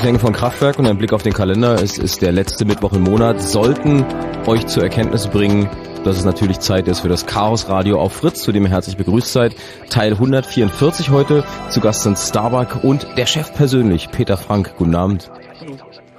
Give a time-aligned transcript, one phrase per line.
[0.00, 1.74] Klänge von Kraftwerk und ein Blick auf den Kalender.
[1.74, 3.42] Es ist der letzte Mittwoch im Monat.
[3.42, 4.02] Sollten
[4.46, 5.68] euch zur Erkenntnis bringen,
[6.04, 8.96] dass es natürlich Zeit ist für das Chaos Radio auf Fritz, zu dem ihr herzlich
[8.96, 9.54] begrüßt seid.
[9.90, 11.44] Teil 144 heute.
[11.68, 14.72] Zu Gast sind Starbuck und der Chef persönlich, Peter Frank.
[14.78, 15.30] Guten Abend.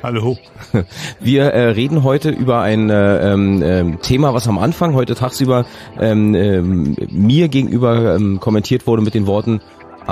[0.04, 0.38] Hallo.
[1.20, 5.66] Wir äh, reden heute über ein äh, ähm, ähm, Thema, was am Anfang heute tagsüber
[6.00, 9.60] ähm, ähm, mir gegenüber ähm, kommentiert wurde mit den Worten,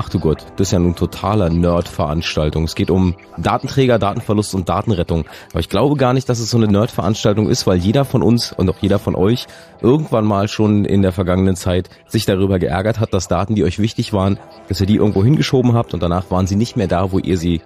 [0.09, 2.63] Ach du Gott, das ist ja nun totaler Nerd-Veranstaltung.
[2.63, 5.25] Es geht um Datenträger, Datenverlust und Datenrettung.
[5.51, 8.51] Aber ich glaube gar nicht, dass es so eine Nerd-Veranstaltung ist, weil jeder von uns
[8.51, 9.45] und auch jeder von euch
[9.81, 13.77] irgendwann mal schon in der vergangenen Zeit sich darüber geärgert hat, dass Daten, die euch
[13.77, 17.11] wichtig waren, dass ihr die irgendwo hingeschoben habt und danach waren sie nicht mehr da,
[17.11, 17.61] wo ihr sie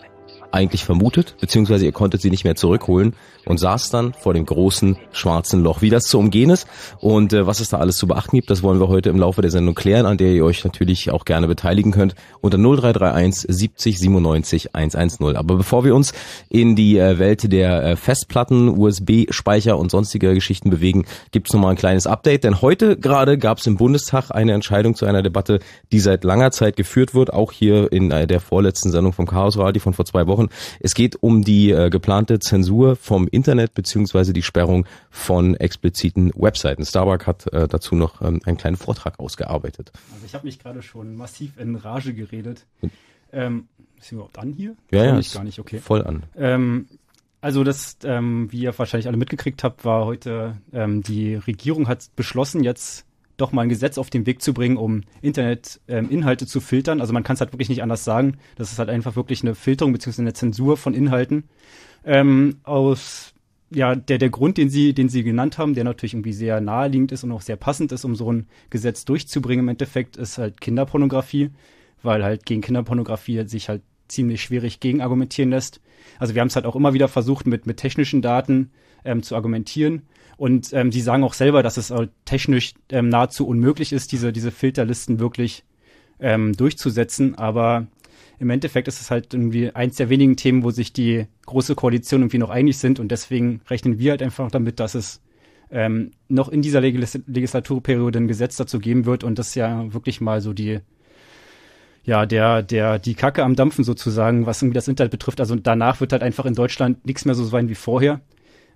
[0.53, 3.15] eigentlich vermutet, beziehungsweise ihr konntet sie nicht mehr zurückholen
[3.45, 5.81] und saß dann vor dem großen schwarzen Loch.
[5.81, 6.67] Wie das zu umgehen ist
[6.99, 9.41] und äh, was es da alles zu beachten gibt, das wollen wir heute im Laufe
[9.41, 13.99] der Sendung klären, an der ihr euch natürlich auch gerne beteiligen könnt unter 0331 70
[13.99, 15.35] 97 110.
[15.35, 16.13] Aber bevor wir uns
[16.49, 21.71] in die äh, Welt der äh, Festplatten, USB-Speicher und sonstige Geschichten bewegen, gibt es nochmal
[21.71, 25.59] ein kleines Update, denn heute gerade gab es im Bundestag eine Entscheidung zu einer Debatte,
[25.91, 29.57] die seit langer Zeit geführt wird, auch hier in äh, der vorletzten Sendung vom Chaos
[29.57, 30.77] Radio von vor zwei Wochen gesprochen.
[30.79, 36.85] Es geht um die äh, geplante Zensur vom Internet beziehungsweise die Sperrung von expliziten Webseiten.
[36.85, 39.91] Starbuck hat äh, dazu noch ähm, einen kleinen Vortrag ausgearbeitet.
[40.13, 42.65] Also ich habe mich gerade schon massiv in Rage geredet.
[43.31, 43.67] Ähm,
[43.99, 44.75] ist überhaupt an hier?
[44.91, 45.79] Ja, ja, ist gar nicht, okay.
[45.79, 46.23] Voll an.
[46.35, 46.87] Ähm,
[47.41, 52.09] also das, ähm, wie ihr wahrscheinlich alle mitgekriegt habt, war heute, ähm, die Regierung hat
[52.15, 53.05] beschlossen, jetzt
[53.37, 57.01] doch mal ein Gesetz auf den Weg zu bringen, um Internet-Inhalte ähm, zu filtern.
[57.01, 58.37] Also man kann es halt wirklich nicht anders sagen.
[58.55, 60.21] Das ist halt einfach wirklich eine Filterung bzw.
[60.21, 61.45] eine Zensur von Inhalten.
[62.05, 63.33] Ähm, aus
[63.75, 67.11] ja, der, der Grund, den Sie, den Sie genannt haben, der natürlich irgendwie sehr naheliegend
[67.11, 70.61] ist und auch sehr passend ist, um so ein Gesetz durchzubringen im Endeffekt, ist halt
[70.61, 71.49] Kinderpornografie,
[72.03, 75.81] weil halt gegen Kinderpornografie sich halt ziemlich schwierig gegen argumentieren lässt.
[76.19, 78.71] Also wir haben es halt auch immer wieder versucht, mit, mit technischen Daten
[79.05, 80.03] ähm, zu argumentieren.
[80.43, 84.33] Und ähm, die sagen auch selber, dass es halt technisch ähm, nahezu unmöglich ist, diese,
[84.33, 85.63] diese Filterlisten wirklich
[86.19, 87.35] ähm, durchzusetzen.
[87.35, 87.87] Aber
[88.39, 92.23] im Endeffekt ist es halt irgendwie eins der wenigen Themen, wo sich die große Koalition
[92.23, 92.99] irgendwie noch einig sind.
[92.99, 95.21] Und deswegen rechnen wir halt einfach damit, dass es
[95.71, 99.23] ähm, noch in dieser Legis Legislaturperiode ein Gesetz dazu geben wird.
[99.23, 100.81] Und das ist ja wirklich mal so die,
[102.03, 105.39] ja, der, der, die Kacke am Dampfen sozusagen, was irgendwie das Internet betrifft.
[105.39, 108.19] Also danach wird halt einfach in Deutschland nichts mehr so sein wie vorher.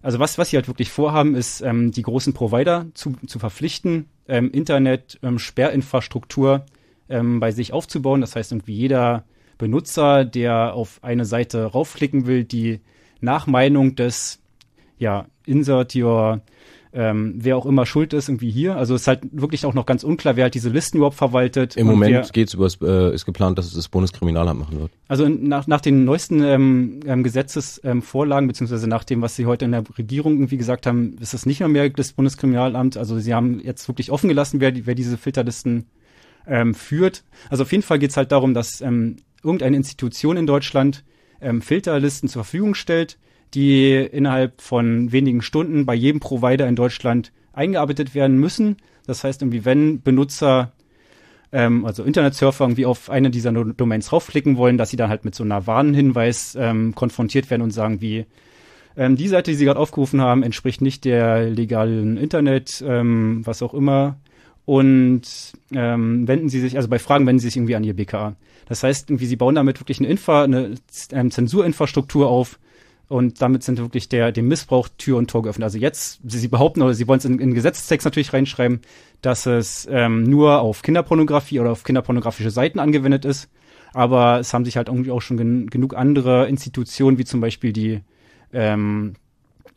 [0.01, 4.09] Also was, was sie halt wirklich vorhaben, ist, ähm, die großen Provider zu, zu verpflichten,
[4.27, 6.65] ähm, Internet, ähm, Sperrinfrastruktur
[7.09, 8.21] ähm, bei sich aufzubauen.
[8.21, 9.25] Das heißt, irgendwie jeder
[9.57, 12.81] Benutzer, der auf eine Seite raufklicken will, die
[13.21, 14.41] nach Meinung des
[14.99, 16.41] ja, Insert your
[16.97, 18.75] ähm, wer auch immer schuld ist, irgendwie hier.
[18.75, 21.77] Also es ist halt wirklich auch noch ganz unklar, wer halt diese Listen überhaupt verwaltet.
[21.77, 24.91] Im Moment geht's über äh, ist geplant, dass es das Bundeskriminalamt machen wird.
[25.07, 29.73] Also nach, nach den neuesten ähm, ähm, Gesetzesvorlagen, beziehungsweise nach dem, was sie heute in
[29.73, 32.97] der Regierung irgendwie gesagt haben, ist es nicht mehr, mehr das Bundeskriminalamt.
[32.97, 35.85] Also sie haben jetzt wirklich offen gelassen, wer, wer diese Filterlisten
[36.47, 37.23] ähm, führt.
[37.51, 41.03] Also auf jeden Fall geht's halt darum, dass ähm, irgendeine Institution in Deutschland
[41.41, 43.19] ähm, Filterlisten zur Verfügung stellt,
[43.53, 48.77] die innerhalb von wenigen Stunden bei jedem Provider in Deutschland eingearbeitet werden müssen.
[49.05, 50.73] Das heißt, irgendwie, wenn Benutzer,
[51.51, 55.35] ähm, also Internetsurfer, irgendwie auf eine dieser Domains raufklicken wollen, dass sie dann halt mit
[55.35, 58.25] so einer Warnhinweis ähm, konfrontiert werden und sagen, wie
[58.97, 63.61] ähm, die Seite, die sie gerade aufgerufen haben, entspricht nicht der legalen Internet, ähm, was
[63.61, 64.17] auch immer.
[64.65, 65.21] Und
[65.71, 68.35] ähm, wenden sie sich, also bei Fragen wenden sie sich irgendwie an ihr BKA.
[68.67, 70.75] Das heißt, irgendwie, sie bauen damit wirklich eine Infra, eine
[71.13, 72.59] ähm, Zensurinfrastruktur auf,
[73.09, 75.63] und damit sind wirklich der, dem Missbrauch Tür und Tor geöffnet.
[75.63, 78.81] Also jetzt, sie, sie behaupten, oder sie wollen es in, in Gesetzestext natürlich reinschreiben,
[79.21, 83.49] dass es ähm, nur auf Kinderpornografie oder auf kinderpornografische Seiten angewendet ist.
[83.93, 87.71] Aber es haben sich halt irgendwie auch schon gen genug andere Institutionen, wie zum Beispiel
[87.71, 88.01] die,
[88.51, 89.13] ähm,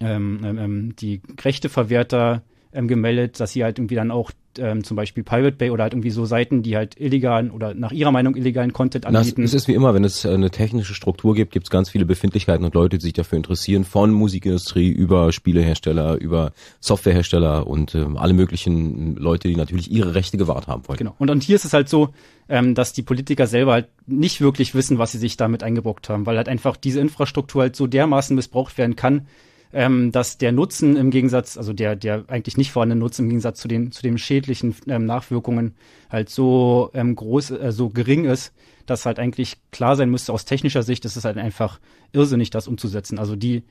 [0.01, 2.43] ähm, ähm, ähm die Rechteverwerter
[2.73, 5.93] ähm, gemeldet, dass sie halt irgendwie dann auch ähm, zum Beispiel Pirate Bay oder halt
[5.93, 9.43] irgendwie so Seiten, die halt illegalen oder nach ihrer Meinung illegalen Content anbieten.
[9.43, 12.05] Es ist wie immer, wenn es äh, eine technische Struktur gibt, gibt es ganz viele
[12.05, 18.05] Befindlichkeiten und Leute, die sich dafür interessieren, von Musikindustrie über Spielehersteller, über Softwarehersteller und äh,
[18.17, 20.99] alle möglichen Leute, die natürlich ihre Rechte gewahrt haben wollen.
[20.99, 21.15] Genau.
[21.19, 22.11] Und, und hier ist es halt so,
[22.49, 26.27] ähm, dass die Politiker selber halt nicht wirklich wissen, was sie sich damit eingebrockt haben,
[26.27, 29.27] weil halt einfach diese Infrastruktur halt so dermaßen missbraucht werden kann,
[29.73, 33.61] ähm, dass der Nutzen im Gegensatz, also der, der eigentlich nicht vorhandene Nutzen im Gegensatz
[33.61, 35.75] zu den, zu den schädlichen ähm, Nachwirkungen
[36.11, 38.53] halt so ähm, groß, äh, so gering ist,
[38.87, 41.79] dass halt eigentlich klar sein müsste, aus technischer Sicht ist es halt einfach
[42.13, 43.19] irrsinnig, das umzusetzen.
[43.19, 43.63] Also die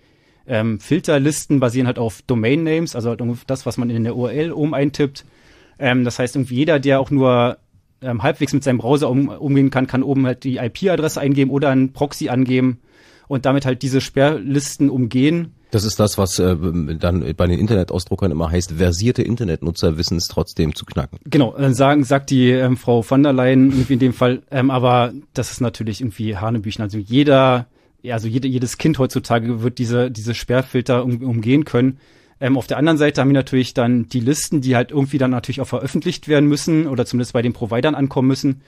[0.48, 4.54] ähm, Filterlisten basieren halt auf Domain Names, also halt das, was man in der URL
[4.54, 5.26] oben eintippt.
[5.80, 7.58] Ähm, das heißt, irgendwie jeder, der auch nur
[8.02, 11.70] ähm, halbwegs mit seinem Browser um, umgehen kann, kann oben halt die IP-Adresse eingeben oder
[11.70, 12.80] einen Proxy angeben
[13.28, 16.56] und damit halt diese Sperrlisten umgehen das ist das, was äh,
[17.00, 21.20] dann bei den Internetausdruckern immer heißt, versierte Internetnutzer wissen es trotzdem zu knacken.
[21.26, 24.72] Genau, dann sagen, sagt die ähm, Frau von der Leyen irgendwie in dem Fall, ähm,
[24.72, 26.82] aber das ist natürlich irgendwie Hanebüchen.
[26.82, 27.68] Also jeder,
[28.02, 32.00] ja, also jede, jedes Kind heutzutage wird diese, diese Sperrfilter um, umgehen können.
[32.42, 35.32] Ähm, auf der anderen Seite haben wir natürlich dann die Listen, die halt irgendwie dann
[35.32, 38.62] natürlich auch veröffentlicht werden müssen oder zumindest bei den Providern ankommen müssen.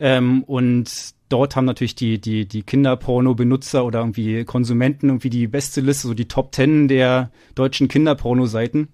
[0.00, 0.90] Ähm, und
[1.28, 6.14] dort haben natürlich die, die, die Kinderporno-Benutzer oder irgendwie Konsumenten irgendwie die beste Liste, so
[6.14, 8.88] die Top Ten der deutschen Kinderporno-Seiten,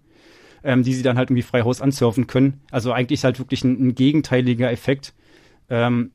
[0.63, 2.61] ähm, die sie dann halt irgendwie frei Haus ansurfen können.
[2.71, 5.13] Also eigentlich halt wirklich ein, ein gegenteiliger Effekt.
[5.69, 6.11] Ähm,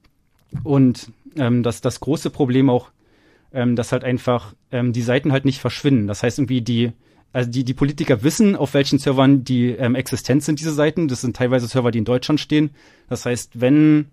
[0.63, 2.89] und ähm, das, das große Problem auch,
[3.53, 6.07] ähm, dass halt einfach ähm, die Seiten halt nicht verschwinden.
[6.07, 6.91] Das heißt irgendwie die,
[7.31, 11.07] also die, die Politiker wissen, auf welchen Servern die ähm, existent sind, diese Seiten.
[11.07, 12.71] Das sind teilweise Server, die in Deutschland stehen.
[13.07, 14.07] Das heißt, wenn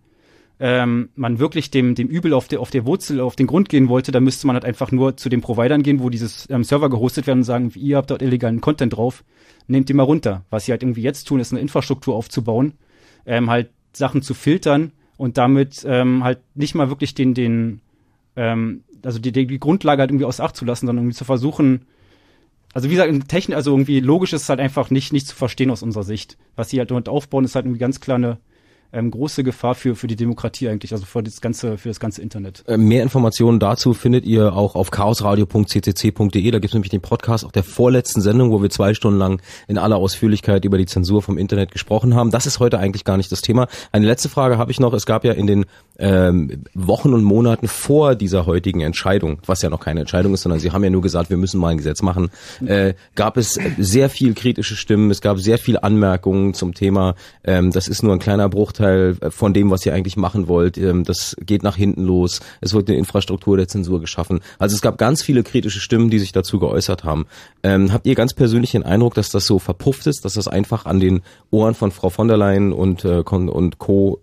[0.58, 3.88] ähm, man wirklich dem, dem Übel auf der, auf der Wurzel, auf den Grund gehen
[3.88, 6.88] wollte, dann müsste man halt einfach nur zu den Providern gehen, wo dieses ähm, Server
[6.88, 9.24] gehostet werden und sagen, ihr habt dort illegalen Content drauf,
[9.66, 10.44] nehmt den mal runter.
[10.48, 12.72] Was sie halt irgendwie jetzt tun, ist eine Infrastruktur aufzubauen,
[13.26, 17.80] ähm, halt Sachen zu filtern und damit ähm, halt nicht mal wirklich den, den,
[18.36, 21.82] ähm, also die, die Grundlage halt irgendwie aus Acht zu lassen, sondern irgendwie zu versuchen,
[22.72, 25.70] also wie gesagt, Technik, also irgendwie logisch ist es halt einfach nicht, nicht zu verstehen
[25.70, 26.36] aus unserer Sicht.
[26.56, 28.38] Was sie halt dort aufbauen, ist halt irgendwie ganz klar eine
[28.96, 32.22] ähm, große Gefahr für, für die Demokratie eigentlich, also für das ganze, für das ganze
[32.22, 32.64] Internet.
[32.66, 36.50] Äh, mehr Informationen dazu findet ihr auch auf chaosradio.ccc.de.
[36.50, 39.42] Da gibt es nämlich den Podcast auch der vorletzten Sendung, wo wir zwei Stunden lang
[39.68, 42.30] in aller Ausführlichkeit über die Zensur vom Internet gesprochen haben.
[42.30, 43.68] Das ist heute eigentlich gar nicht das Thema.
[43.92, 44.94] Eine letzte Frage habe ich noch.
[44.94, 45.66] Es gab ja in den
[45.98, 50.60] ähm, Wochen und Monaten vor dieser heutigen Entscheidung, was ja noch keine Entscheidung ist, sondern
[50.60, 52.30] Sie haben ja nur gesagt, wir müssen mal ein Gesetz machen,
[52.64, 57.70] äh, gab es sehr viel kritische Stimmen, es gab sehr viel Anmerkungen zum Thema, ähm,
[57.70, 61.36] das ist nur ein kleiner Bruchteil von dem, was ihr eigentlich machen wollt, ähm, das
[61.40, 64.40] geht nach hinten los, es wird eine Infrastruktur der Zensur geschaffen.
[64.58, 67.26] Also es gab ganz viele kritische Stimmen, die sich dazu geäußert haben.
[67.62, 70.86] Ähm, habt ihr ganz persönlich den Eindruck, dass das so verpufft ist, dass das einfach
[70.86, 74.20] an den Ohren von Frau von der Leyen und, äh, und Co.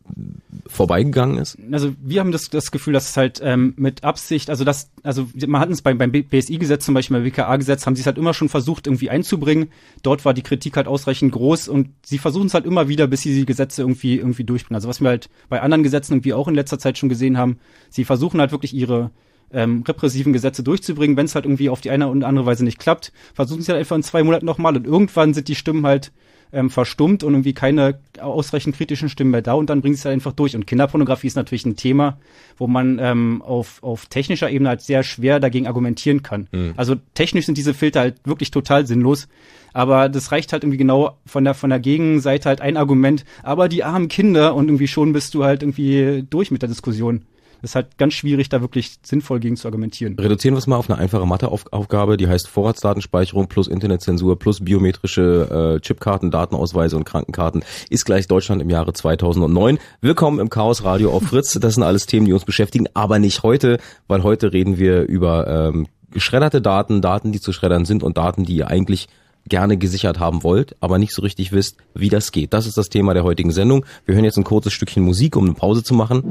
[0.67, 1.57] vorbeigegangen ist?
[1.71, 5.27] Also wir haben das, das Gefühl, dass es halt ähm, mit Absicht, also das, also
[5.47, 8.33] man hat es beim, beim BSI-Gesetz zum Beispiel, beim WKA-Gesetz, haben sie es halt immer
[8.33, 9.69] schon versucht, irgendwie einzubringen.
[10.01, 13.21] Dort war die Kritik halt ausreichend groß und sie versuchen es halt immer wieder, bis
[13.21, 14.75] sie die Gesetze irgendwie, irgendwie durchbringen.
[14.75, 17.59] Also was wir halt bei anderen Gesetzen irgendwie auch in letzter Zeit schon gesehen haben,
[17.89, 19.11] sie versuchen halt wirklich ihre
[19.51, 21.15] ähm, repressiven Gesetze durchzubringen.
[21.15, 23.79] Wenn es halt irgendwie auf die eine oder andere Weise nicht klappt, versuchen sie halt
[23.79, 26.11] einfach in zwei Monaten nochmal und irgendwann sind die Stimmen halt
[26.53, 30.05] ähm, verstummt und irgendwie keine ausreichend kritischen Stimmen mehr da und dann bringen sie es
[30.05, 30.55] halt einfach durch.
[30.55, 32.17] Und Kinderpornografie ist natürlich ein Thema,
[32.57, 36.47] wo man ähm, auf, auf technischer Ebene halt sehr schwer dagegen argumentieren kann.
[36.51, 36.73] Mhm.
[36.77, 39.27] Also technisch sind diese Filter halt wirklich total sinnlos.
[39.73, 43.25] Aber das reicht halt irgendwie genau von der, von der Gegenseite halt ein Argument.
[43.41, 47.23] Aber die armen Kinder und irgendwie schon bist du halt irgendwie durch mit der Diskussion
[47.63, 50.17] ist halt ganz schwierig, da wirklich sinnvoll gegen zu argumentieren.
[50.19, 55.77] Reduzieren wir es mal auf eine einfache Matheaufgabe, die heißt Vorratsdatenspeicherung plus Internetzensur plus biometrische
[55.77, 59.79] äh, Chipkarten, Datenausweise und Krankenkarten ist gleich Deutschland im Jahre 2009.
[60.01, 61.53] Willkommen im Chaos Radio auf Fritz.
[61.53, 65.47] Das sind alles Themen, die uns beschäftigen, aber nicht heute, weil heute reden wir über
[65.47, 69.07] ähm, geschredderte Daten, Daten, die zu schreddern sind und Daten, die ihr eigentlich
[69.47, 72.53] gerne gesichert haben wollt, aber nicht so richtig wisst, wie das geht.
[72.53, 73.85] Das ist das Thema der heutigen Sendung.
[74.05, 76.21] Wir hören jetzt ein kurzes Stückchen Musik, um eine Pause zu machen.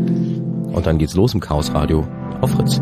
[0.72, 2.06] Und dann geht's los im Chaos Radio
[2.40, 2.80] auf Fritz.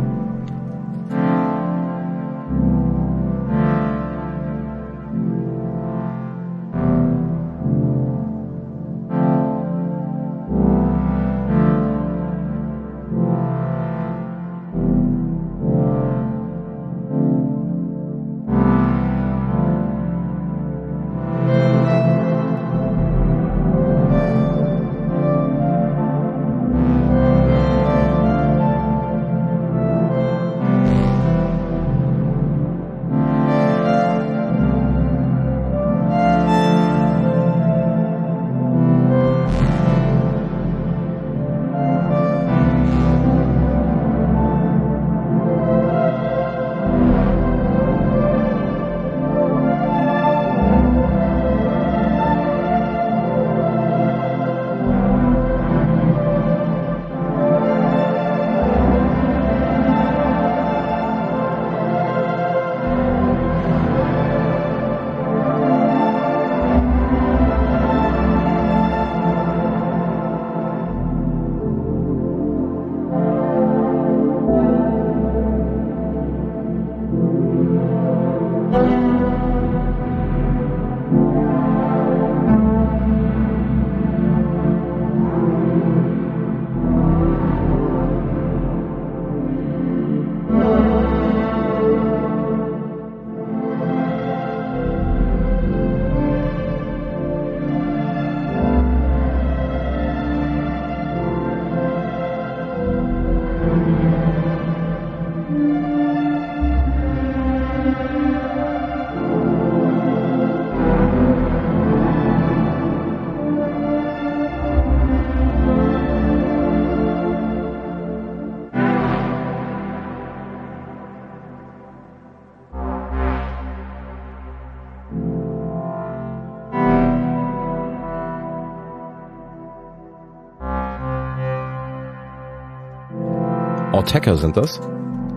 [134.00, 134.80] Attacker sind das.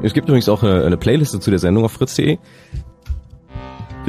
[0.04, 2.38] Es gibt übrigens auch eine, eine Playliste zu der Sendung auf fritz.de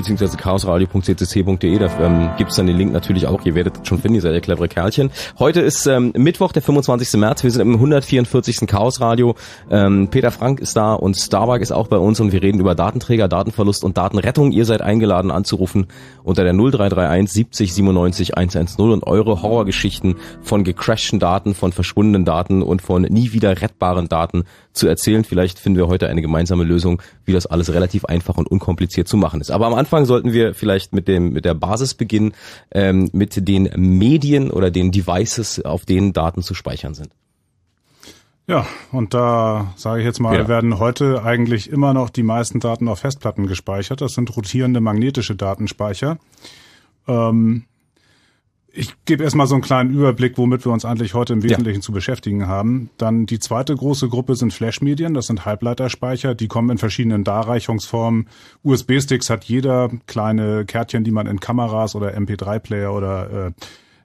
[0.05, 4.21] beziehungsweise chaosradio.ccc.de, da ähm, gibt dann den Link natürlich auch, ihr werdet schon finden, ihr
[4.21, 5.11] seid ja clevere Kerlchen.
[5.39, 7.19] Heute ist ähm, Mittwoch, der 25.
[7.19, 8.67] März, wir sind im 144.
[8.67, 9.35] Chaosradio.
[9.71, 12.75] Ähm, Peter Frank ist da und Starbuck ist auch bei uns und wir reden über
[12.75, 14.53] Datenträger, Datenverlust und Datenrettung.
[14.53, 15.87] Ihr seid eingeladen anzurufen
[16.23, 22.63] unter der 0331 70 97 110 und eure Horrorgeschichten von gecrashten Daten, von verschwundenen Daten
[22.63, 24.45] und von nie wieder rettbaren Daten
[24.75, 25.25] zu erzählen.
[25.25, 29.17] Vielleicht finden wir heute eine gemeinsame Lösung, wie das alles relativ einfach und unkompliziert zu
[29.17, 29.51] machen ist.
[29.51, 32.35] Aber am Anfang sollten wir vielleicht mit dem mit der Basis beginnen,
[32.73, 37.11] ähm, mit den Medien oder den Devices, auf denen Daten zu speichern sind.
[38.47, 40.49] Ja, und da sage ich jetzt mal, ja.
[40.49, 44.03] werden heute eigentlich immer noch die meisten Daten auf Festplatten gespeichert.
[44.03, 46.19] Das sind rotierende magnetische Datenspeicher.
[47.09, 47.65] Ähm,
[48.77, 51.83] ich gebe erstmal so einen kleinen Überblick, womit wir uns eigentlich heute im Wesentlichen ja.
[51.83, 52.91] zu beschäftigen haben.
[52.99, 58.29] Dann die zweite große Gruppe sind Flash-Medien, das sind Halbleiterspeicher, die kommen in verschiedenen Darreichungsformen.
[58.65, 63.53] USB-Sticks hat jeder, kleine Kärtchen, die man in Kameras oder MP3-Player oder äh,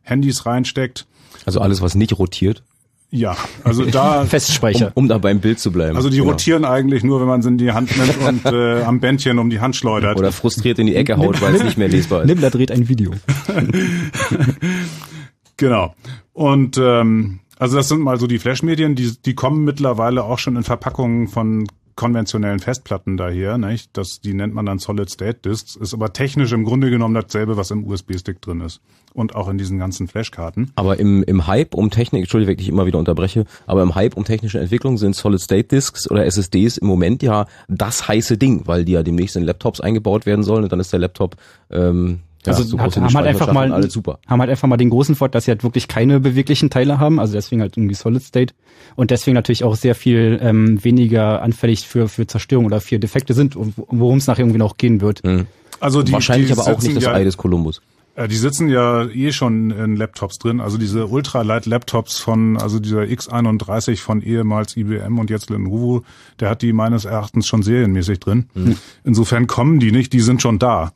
[0.03, 1.07] Handys reinsteckt.
[1.45, 2.63] Also alles, was nicht rotiert?
[3.11, 5.95] Ja, also da Festspeicher, um, um da beim Bild zu bleiben.
[5.95, 6.31] Also die genau.
[6.31, 9.49] rotieren eigentlich nur, wenn man sie in die Hand nimmt und äh, am Bändchen um
[9.49, 10.17] die Hand schleudert.
[10.17, 12.27] Oder frustriert in die Ecke haut, weil es nicht mehr lesbar ist.
[12.27, 13.11] Nimmler dreht ein Video.
[15.57, 15.95] genau.
[16.33, 20.55] Und ähm, also das sind mal so die Flash-Medien, die, die kommen mittlerweile auch schon
[20.55, 21.67] in Verpackungen von
[21.99, 23.89] konventionellen Festplatten daher, nicht?
[23.97, 27.57] Das, die nennt man dann Solid State Disks, ist aber technisch im Grunde genommen dasselbe,
[27.57, 28.79] was im USB-Stick drin ist.
[29.13, 30.71] Und auch in diesen ganzen Flashkarten.
[30.75, 34.15] Aber im, im Hype um Technik, Entschuldigung, wenn ich immer wieder unterbreche, aber im Hype
[34.15, 38.61] um technische Entwicklung sind Solid State Disks oder SSDs im Moment ja das heiße Ding,
[38.65, 41.35] weil die ja demnächst in Laptops eingebaut werden sollen und dann ist der Laptop
[41.69, 44.19] ähm, ja, also so hat, haben halt einfach mal alles super.
[44.27, 47.19] haben halt einfach mal den großen Vorteil, dass sie halt wirklich keine beweglichen Teile haben,
[47.19, 48.53] also deswegen halt irgendwie Solid State
[48.95, 53.33] und deswegen natürlich auch sehr viel ähm, weniger anfällig für für Zerstörung oder für Defekte
[53.33, 55.23] sind, worum es nachher irgendwie noch gehen wird.
[55.23, 55.47] Mhm.
[55.79, 57.81] Also die, wahrscheinlich die aber auch nicht das ja, Ei des Kolumbus.
[58.19, 63.01] Äh, die sitzen ja eh schon in Laptops drin, also diese Ultralight-Laptops von, also dieser
[63.01, 66.03] X31 von ehemals IBM und jetzt Lenovo,
[66.39, 68.49] der hat die meines Erachtens schon serienmäßig drin.
[68.53, 68.77] Mhm.
[69.05, 70.91] Insofern kommen die nicht, die sind schon da.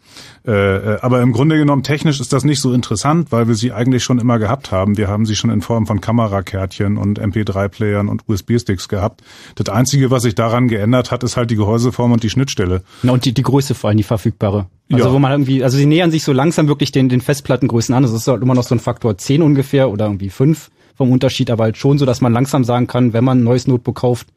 [0.45, 0.51] Äh,
[0.95, 4.03] äh, aber im Grunde genommen technisch ist das nicht so interessant, weil wir sie eigentlich
[4.03, 4.97] schon immer gehabt haben.
[4.97, 9.21] Wir haben sie schon in Form von Kamerakärtchen und MP3-Playern und USB-Sticks gehabt.
[9.55, 12.83] Das Einzige, was sich daran geändert hat, ist halt die Gehäuseform und die Schnittstelle.
[13.03, 14.67] Na, und die, die Größe vor allem, die verfügbare.
[14.91, 15.13] Also ja.
[15.13, 18.03] wo man irgendwie, also sie nähern sich so langsam wirklich den, den Festplattengrößen an.
[18.03, 21.49] Das ist halt immer noch so ein Faktor 10 ungefähr oder irgendwie 5 vom Unterschied,
[21.49, 24.27] aber halt schon so, dass man langsam sagen kann, wenn man ein neues Notebook kauft,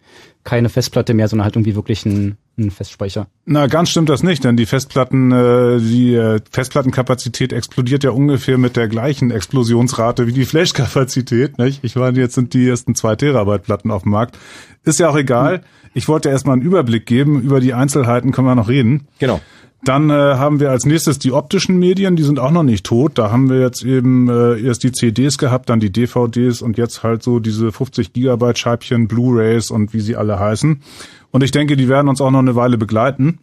[0.44, 3.26] keine Festplatte mehr, sondern halt irgendwie wirklich ein, ein Festspeicher.
[3.44, 8.58] Na, ganz stimmt das nicht, denn die Festplatten, äh, die äh, Festplattenkapazität explodiert ja ungefähr
[8.58, 11.58] mit der gleichen Explosionsrate wie die Flashkapazität.
[11.58, 11.84] Nicht?
[11.84, 14.38] Ich meine, jetzt sind die ersten zwei Terabyte Platten auf dem Markt.
[14.84, 15.62] Ist ja auch egal.
[15.94, 17.40] Ich wollte erstmal einen Überblick geben.
[17.40, 19.08] Über die Einzelheiten können wir noch reden.
[19.18, 19.40] Genau.
[19.84, 23.18] Dann äh, haben wir als nächstes die optischen Medien, die sind auch noch nicht tot.
[23.18, 27.02] Da haben wir jetzt eben äh, erst die CDs gehabt, dann die DVDs und jetzt
[27.02, 30.82] halt so diese 50 Gigabyte Scheibchen, Blu-rays und wie sie alle heißen.
[31.30, 33.38] Und ich denke, die werden uns auch noch eine Weile begleiten.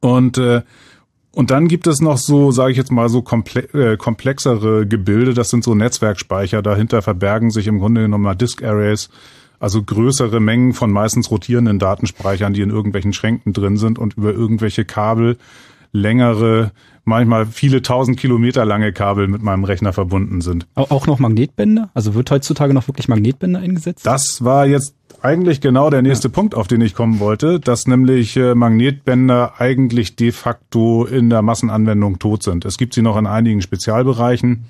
[0.00, 0.62] Und äh,
[1.30, 5.34] und dann gibt es noch so, sage ich jetzt mal, so komple äh, komplexere Gebilde.
[5.34, 6.62] Das sind so Netzwerkspeicher.
[6.62, 9.08] Dahinter verbergen sich im Grunde genommen mal Disk Arrays
[9.60, 14.32] also größere Mengen von meistens rotierenden Datenspeichern, die in irgendwelchen Schränken drin sind und über
[14.32, 15.36] irgendwelche Kabel
[15.92, 16.72] längere,
[17.04, 20.66] manchmal viele tausend Kilometer lange Kabel mit meinem Rechner verbunden sind.
[20.74, 21.90] Auch noch Magnetbänder?
[21.94, 24.06] Also wird heutzutage noch wirklich Magnetbänder eingesetzt?
[24.06, 26.34] Das war jetzt eigentlich genau der nächste ja.
[26.34, 31.42] Punkt, auf den ich kommen wollte, dass nämlich äh, Magnetbänder eigentlich de facto in der
[31.42, 32.64] Massenanwendung tot sind.
[32.64, 34.66] Es gibt sie noch in einigen Spezialbereichen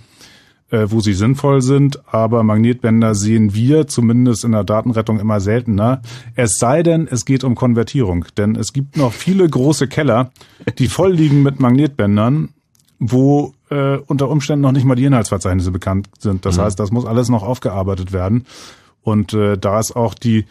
[0.70, 6.02] äh, wo sie sinnvoll sind, aber Magnetbänder sehen wir zumindest in der Datenrettung immer seltener.
[6.34, 10.30] Es sei denn, es geht um Konvertierung, denn es gibt noch viele große Keller,
[10.78, 12.50] die voll liegen mit Magnetbändern,
[12.98, 16.44] wo äh, unter Umständen noch nicht mal die Inhaltsverzeichnisse bekannt sind.
[16.44, 16.62] Das mhm.
[16.62, 18.44] heißt, das muss alles noch aufgearbeitet werden.
[19.02, 20.44] Und äh, da ist auch die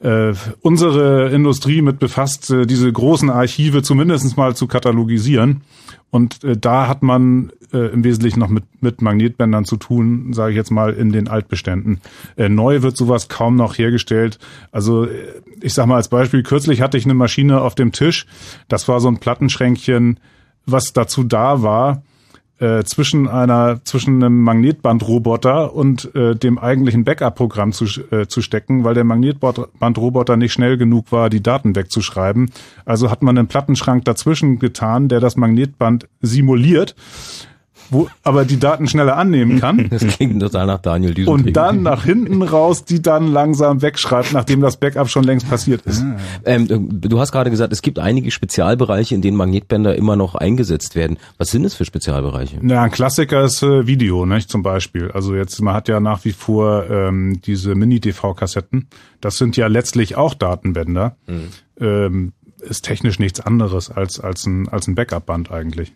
[0.00, 5.62] äh, unsere Industrie mit befasst, äh, diese großen Archive zumindest mal zu katalogisieren.
[6.10, 10.52] Und äh, da hat man äh, im Wesentlichen noch mit, mit Magnetbändern zu tun, sage
[10.52, 12.00] ich jetzt mal, in den Altbeständen.
[12.36, 14.38] Äh, neu wird sowas kaum noch hergestellt.
[14.72, 18.26] Also äh, ich sag mal als Beispiel, kürzlich hatte ich eine Maschine auf dem Tisch,
[18.68, 20.20] das war so ein Plattenschränkchen,
[20.64, 22.02] was dazu da war,
[22.60, 28.84] äh, zwischen einer zwischen einem Magnetbandroboter und äh, dem eigentlichen Backup-Programm zu, äh, zu stecken,
[28.84, 32.50] weil der Magnetbandroboter nicht schnell genug war, die Daten wegzuschreiben.
[32.84, 36.94] Also hat man einen Plattenschrank dazwischen getan, der das Magnetband simuliert
[37.90, 39.88] wo aber die Daten schneller annehmen kann.
[39.98, 41.46] Das klingt total nach Daniel Düsentrieb.
[41.46, 45.82] Und dann nach hinten raus die dann langsam wegschreibt, nachdem das Backup schon längst passiert
[45.86, 46.02] ist.
[46.02, 46.16] Ah.
[46.44, 50.94] Ähm, du hast gerade gesagt, es gibt einige Spezialbereiche, in denen Magnetbänder immer noch eingesetzt
[50.94, 51.16] werden.
[51.38, 52.58] Was sind es für Spezialbereiche?
[52.60, 55.10] Na, ein Klassiker ist äh, Video, nicht zum Beispiel.
[55.10, 58.88] Also jetzt, man hat ja nach wie vor ähm, diese Mini-TV-Kassetten.
[59.20, 61.16] Das sind ja letztlich auch Datenbänder.
[61.26, 61.48] Mhm.
[61.80, 65.94] Ähm, ist technisch nichts anderes als, als ein, als ein Backup-Band eigentlich.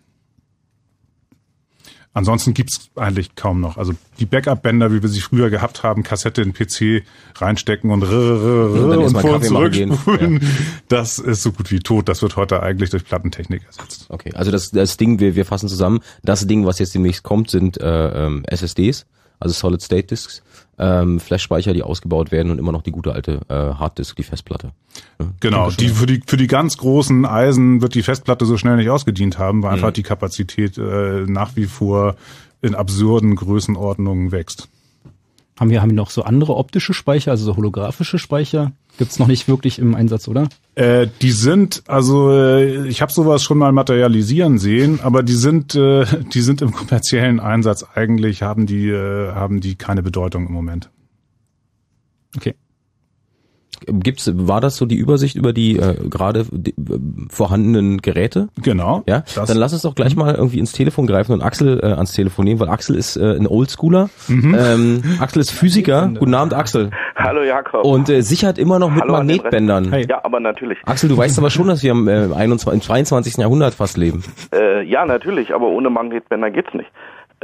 [2.15, 3.77] Ansonsten gibt's eigentlich kaum noch.
[3.77, 7.03] Also die Backup-Bänder, wie wir sie früher gehabt haben, Kassette in PC
[7.35, 10.47] reinstecken und, rrr, und, und vor und zurückspulen, ja.
[10.89, 12.07] das ist so gut wie tot.
[12.07, 14.05] Das wird heute eigentlich durch Plattentechnik ersetzt.
[14.09, 17.49] Okay, also das, das Ding, wir, wir fassen zusammen, das Ding, was jetzt demnächst kommt,
[17.49, 19.07] sind äh, ähm, SSDs,
[19.39, 20.43] also Solid State Disks
[20.79, 24.71] ähm, Flash-Speicher, die ausgebaut werden und immer noch die gute alte äh, Harddisk, die Festplatte.
[25.19, 28.77] Ja, genau, die für die für die ganz großen Eisen wird die Festplatte so schnell
[28.77, 29.75] nicht ausgedient haben, weil mhm.
[29.75, 32.15] einfach die Kapazität äh, nach wie vor
[32.61, 34.69] in absurden Größenordnungen wächst.
[35.59, 38.71] Haben wir, haben wir noch so andere optische Speicher, also so holographische Speicher?
[38.97, 40.49] Gibt's noch nicht wirklich im Einsatz, oder?
[40.75, 45.75] Äh, die sind, also äh, ich habe sowas schon mal materialisieren sehen, aber die sind,
[45.75, 50.53] äh, die sind im kommerziellen Einsatz eigentlich, haben die, äh, haben die keine Bedeutung im
[50.53, 50.89] Moment.
[52.35, 52.55] Okay.
[53.87, 56.71] Gibt's, war das so die Übersicht über die äh, gerade äh,
[57.29, 58.49] vorhandenen Geräte?
[58.61, 59.03] Genau.
[59.07, 62.13] Ja, dann lass uns doch gleich mal irgendwie ins Telefon greifen und Axel äh, ans
[62.13, 64.09] Telefon nehmen, weil Axel ist äh, ein Oldschooler.
[64.27, 64.57] Mhm.
[64.57, 66.11] Ähm, Axel ist Physiker.
[66.17, 66.91] Guten Abend, Axel.
[67.15, 67.85] Hallo Jakob.
[67.85, 69.91] Und äh, sichert immer noch mit Hallo Magnetbändern.
[69.91, 70.05] Hey.
[70.09, 70.77] Ja, aber natürlich.
[70.85, 73.37] Axel, du weißt aber schon, dass wir im, äh, 21, im 22.
[73.37, 74.23] Jahrhundert fast leben.
[74.53, 76.89] Äh, ja, natürlich, aber ohne Magnetbänder geht's nicht.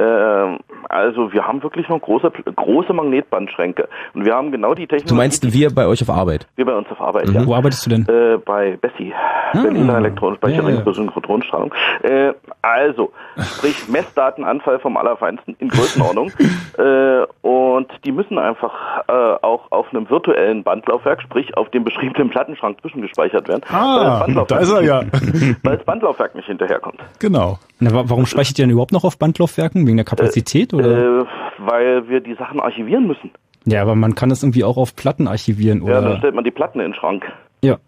[0.00, 0.58] Äh,
[0.88, 5.08] also wir haben wirklich noch große große Magnetbandschränke und wir haben genau die Technologie.
[5.08, 6.46] Du meinst wir bei euch auf Arbeit?
[6.56, 7.28] Wir bei uns auf Arbeit.
[7.28, 7.34] Mhm.
[7.34, 7.46] Ja.
[7.46, 8.06] Wo arbeitest du denn?
[8.08, 9.60] Äh, bei Bessie, ah.
[9.60, 10.92] Berliner Elektronenspeicher, ja, ja.
[10.92, 11.74] Synchronstrahlung.
[12.02, 12.32] Äh,
[12.62, 16.32] also sprich Messdatenanfall vom allerfeinsten in Größenordnung
[16.78, 18.72] äh, und die müssen einfach
[19.06, 23.62] äh, auch auf einem virtuellen Bandlaufwerk, sprich auf dem beschriebenen Plattenschrank zwischengespeichert werden.
[23.70, 25.02] Ah, da ist er ja.
[25.62, 27.00] weil das Bandlaufwerk nicht hinterherkommt.
[27.18, 27.58] Genau.
[27.80, 29.86] Na, warum speichert ihr denn überhaupt noch auf Bandlaufwerken?
[29.86, 30.72] Wegen der Kapazität?
[30.72, 31.20] Äh, oder?
[31.20, 31.24] Äh,
[31.58, 33.30] weil wir die Sachen archivieren müssen.
[33.64, 35.94] Ja, aber man kann das irgendwie auch auf Platten archivieren, oder?
[35.94, 37.24] Ja, dann stellt man die Platten in den Schrank.
[37.62, 37.78] Ja.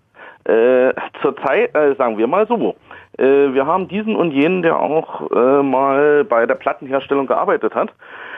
[0.44, 2.74] Äh, Zurzeit, äh, sagen wir mal so,
[3.18, 3.24] äh,
[3.55, 7.90] wir haben diesen und jenen, der auch äh, mal bei der Plattenherstellung gearbeitet hat.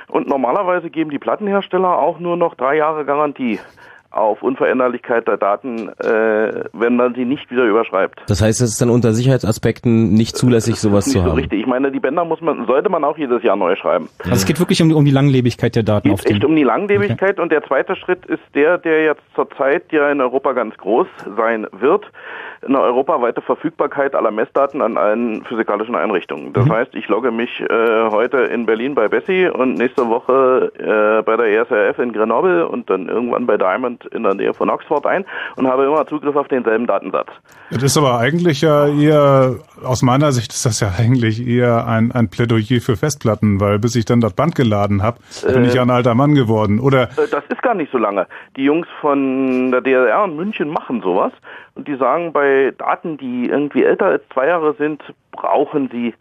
[0.08, 3.58] Und normalerweise geben die Plattenhersteller auch nur noch drei Jahre Garantie
[4.16, 8.22] auf Unveränderlichkeit der Daten, äh, wenn man sie nicht wieder überschreibt.
[8.29, 11.38] Das heißt, es ist dann unter Sicherheitsaspekten nicht zulässig, sowas nicht zu so haben.
[11.38, 11.61] Richtig.
[11.61, 14.09] Ich meine, die Bänder muss man, sollte man auch jedes Jahr neu schreiben.
[14.20, 16.11] Also es geht wirklich um, um die Langlebigkeit der Daten.
[16.11, 17.42] Es geht echt um die Langlebigkeit okay.
[17.42, 21.66] und der zweite Schritt ist der, der jetzt zurzeit ja in Europa ganz groß sein
[21.72, 22.07] wird
[22.66, 26.53] eine europaweite Verfügbarkeit aller Messdaten an allen physikalischen Einrichtungen.
[26.53, 26.72] Das mhm.
[26.72, 31.37] heißt, ich logge mich äh, heute in Berlin bei Bessie und nächste Woche äh, bei
[31.37, 35.24] der ESRF in Grenoble und dann irgendwann bei Diamond in der Nähe von Oxford ein
[35.56, 37.28] und habe immer Zugriff auf denselben Datensatz.
[37.70, 42.12] Das ist aber eigentlich ja eher, aus meiner Sicht ist das ja eigentlich eher ein,
[42.12, 45.74] ein Plädoyer für Festplatten, weil bis ich dann das Band geladen habe, bin äh, ich
[45.74, 46.80] ja ein alter Mann geworden.
[46.80, 47.04] Oder?
[47.04, 48.26] Äh, das ist gar nicht so lange.
[48.56, 51.32] Die Jungs von der DLR in München machen sowas
[51.74, 56.12] und die sagen, bei Daten, die irgendwie älter als zwei Jahre sind, brauchen sie äh,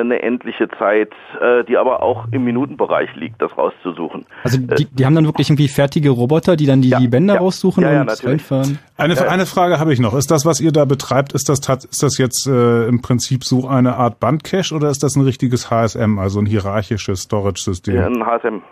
[0.00, 4.26] eine endliche Zeit, äh, die aber auch im Minutenbereich liegt, das rauszusuchen.
[4.44, 7.34] Also die, die haben dann wirklich irgendwie fertige Roboter, die dann die, ja, die Bänder
[7.34, 8.78] ja, raussuchen ja, und reinfahren?
[8.96, 10.14] Eine, eine Frage habe ich noch.
[10.14, 13.68] Ist das, was ihr da betreibt, ist das, ist das jetzt äh, im Prinzip so
[13.68, 17.94] eine Art Bandcache oder ist das ein richtiges HSM, also ein hierarchisches Storage-System?
[17.94, 18.62] Ja, ein HSM.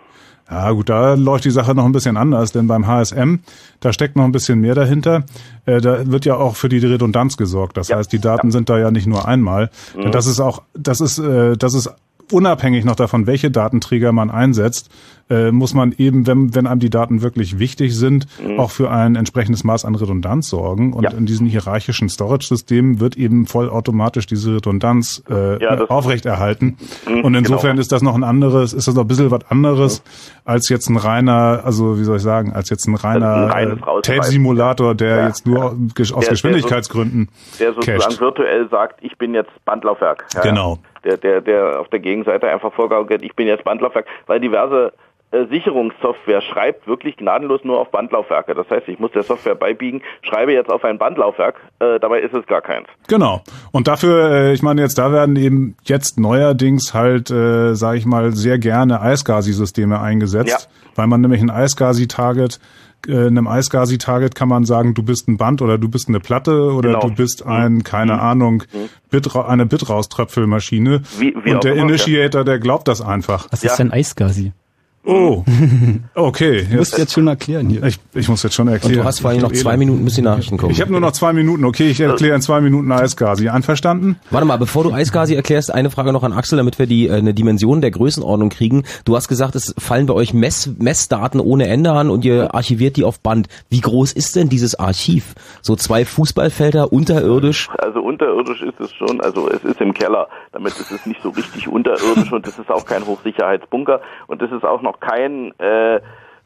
[0.49, 3.37] Ja gut, da läuft die Sache noch ein bisschen anders, denn beim HSM,
[3.79, 5.23] da steckt noch ein bisschen mehr dahinter.
[5.65, 7.77] Äh, da wird ja auch für die Redundanz gesorgt.
[7.77, 7.97] Das ja.
[7.97, 8.51] heißt, die Daten ja.
[8.51, 9.71] sind da ja nicht nur einmal.
[9.97, 10.11] Mhm.
[10.11, 11.89] Das ist auch, das ist, äh, das ist
[12.31, 14.89] unabhängig noch davon, welche Datenträger man einsetzt,
[15.29, 18.59] äh, muss man eben, wenn, wenn einem die Daten wirklich wichtig sind, mhm.
[18.59, 20.93] auch für ein entsprechendes Maß an Redundanz sorgen.
[20.93, 21.11] Und ja.
[21.11, 26.77] in diesen hierarchischen Storage-Systemen wird eben vollautomatisch diese Redundanz äh, ja, aufrechterhalten.
[27.07, 27.81] Mhm, und insofern genau.
[27.81, 30.41] ist das noch ein anderes, ist das noch ein bisschen was anderes mhm.
[30.45, 34.01] als jetzt ein reiner, also wie soll ich sagen, als jetzt ein reiner ein äh,
[34.01, 39.17] Tape-Simulator, der ja, jetzt nur aus der, Geschwindigkeitsgründen der, so, der sozusagen virtuell sagt, ich
[39.17, 40.25] bin jetzt Bandlaufwerk.
[40.43, 40.77] genau.
[41.03, 44.91] Der, der, der auf der Gegenseite einfach vorgaukelt, ich bin jetzt Bandlaufwerk, weil diverse
[45.31, 48.53] Sicherungssoftware schreibt wirklich gnadenlos nur auf Bandlaufwerke.
[48.53, 52.33] Das heißt, ich muss der Software beibiegen, schreibe jetzt auf ein Bandlaufwerk, äh, dabei ist
[52.33, 52.87] es gar keins.
[53.07, 53.41] Genau.
[53.71, 58.05] Und dafür, äh, ich meine jetzt, da werden eben jetzt neuerdings halt, äh, sage ich
[58.05, 60.91] mal, sehr gerne Eisgasi-Systeme eingesetzt, ja.
[60.95, 62.59] weil man nämlich ein Eisgasi-Target
[63.07, 66.71] äh, einem Eisgasi-Target kann man sagen, du bist ein Band oder du bist eine Platte
[66.73, 67.07] oder genau.
[67.07, 67.83] du bist ein, mhm.
[67.83, 68.19] keine mhm.
[68.19, 68.89] Ahnung, mhm.
[69.11, 71.01] Bit, eine Bitrauströpfelmaschine.
[71.19, 73.47] Wie, wie und der Initiator, der glaubt das einfach.
[73.51, 73.71] Was ja.
[73.71, 74.53] ist denn Eisgasi?
[75.05, 75.43] Oh,
[76.15, 76.65] okay.
[76.69, 77.83] Du musst jetzt schon erklären hier.
[77.83, 78.95] Ich, ich muss jetzt schon erklären.
[78.95, 80.71] Und du hast vor allem noch zwei Minuten, bis die Nachrichten kommen.
[80.71, 81.63] Ich habe nur noch zwei Minuten.
[81.63, 83.49] Okay, ich erkläre in zwei Minuten Eisgasi.
[83.49, 84.19] Einverstanden?
[84.31, 87.13] Warte mal, bevor du Eisgasi erklärst, eine Frage noch an Axel, damit wir die äh,
[87.13, 88.83] eine Dimension der Größenordnung kriegen.
[89.05, 92.97] Du hast gesagt, es fallen bei euch Mess, Messdaten ohne Ende an und ihr archiviert
[92.97, 93.47] die auf Band.
[93.69, 95.35] Wie groß ist denn dieses Archiv?
[95.61, 97.69] So zwei Fußballfelder unterirdisch?
[97.77, 99.21] Also unterirdisch ist es schon.
[99.21, 100.27] Also es ist im Keller.
[100.51, 104.51] Damit ist es nicht so richtig unterirdisch und es ist auch kein Hochsicherheitsbunker und es
[104.51, 105.99] ist auch noch kein äh,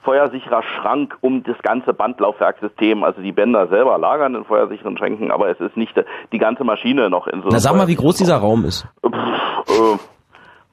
[0.04, 3.04] feuersicherer Schrank um das ganze Bandlaufwerksystem.
[3.04, 5.94] Also die Bänder selber lagern in feuersicheren Schränken, aber es ist nicht
[6.32, 7.50] die ganze Maschine noch in so.
[7.52, 8.88] Na sag mal, wie groß dieser Raum ist.
[9.06, 9.98] Pff, äh,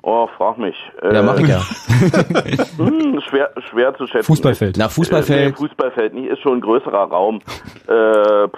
[0.02, 0.76] oh, frag mich.
[1.02, 1.58] Ja, mach ich ja.
[2.78, 4.26] hm, schwer, schwer zu schätzen.
[4.26, 4.76] Fußballfeld.
[4.78, 5.54] Na, Fußballfeld.
[5.54, 7.40] Äh, Fußballfeld nicht, ist schon ein größerer Raum.
[7.88, 8.48] Äh,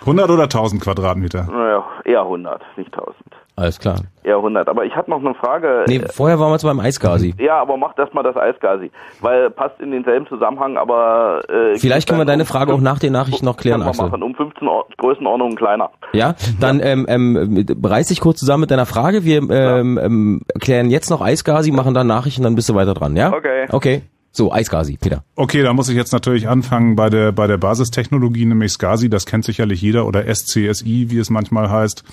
[0.00, 1.46] 100 oder 1000 Quadratmeter?
[1.50, 3.16] Naja, eher 100, nicht 1000.
[3.56, 4.00] Alles klar.
[4.22, 4.68] Eher 100.
[4.68, 5.84] Aber ich hatte noch eine Frage.
[5.88, 7.34] Nee, vorher waren wir zwar beim Eisgasi.
[7.38, 8.90] Ja, aber mach das mal das Eisgasi.
[9.22, 11.40] Weil passt in denselben Zusammenhang, aber...
[11.48, 14.04] Äh, Vielleicht können wir deine Frage auch nach den Nachrichten noch klären, Axel.
[14.04, 15.90] machen, um 15 Or Größenordnungen kleiner.
[16.12, 19.24] Ja, dann ähm, ähm, reiß dich kurz zusammen mit deiner Frage.
[19.24, 23.16] Wir ähm, ähm, klären jetzt noch Eisgasi, machen dann Nachrichten, dann bist du weiter dran,
[23.16, 23.32] ja?
[23.32, 23.66] Okay.
[23.70, 24.02] Okay.
[24.32, 25.24] So, iSCSI, Peter.
[25.34, 29.24] Okay, da muss ich jetzt natürlich anfangen bei der, bei der Basistechnologie, nämlich SCSI, das
[29.24, 32.04] kennt sicherlich jeder, oder SCSI, wie es manchmal heißt.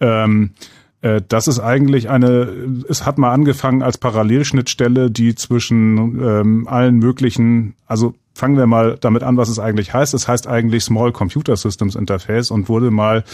[0.00, 0.50] Ähm,
[1.00, 2.52] äh, das ist eigentlich eine,
[2.88, 8.96] es hat mal angefangen als Parallelschnittstelle, die zwischen ähm, allen möglichen, also fangen wir mal
[9.00, 10.14] damit an, was es eigentlich heißt.
[10.14, 13.24] Es heißt eigentlich Small Computer Systems Interface und wurde mal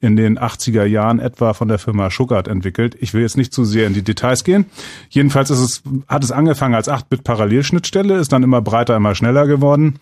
[0.00, 2.96] in den 80er Jahren etwa von der Firma Schuckert entwickelt.
[2.98, 4.64] Ich will jetzt nicht zu sehr in die Details gehen.
[5.10, 9.46] Jedenfalls ist es, hat es angefangen als 8-Bit Parallelschnittstelle, ist dann immer breiter, immer schneller
[9.46, 9.98] geworden.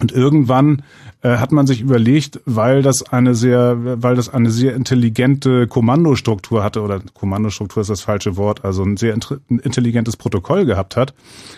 [0.00, 0.82] Und irgendwann
[1.22, 6.62] äh, hat man sich überlegt, weil das eine sehr, weil das eine sehr intelligente Kommandostruktur
[6.62, 11.14] hatte oder Kommandostruktur ist das falsche Wort, also ein sehr intelligentes Protokoll gehabt hat,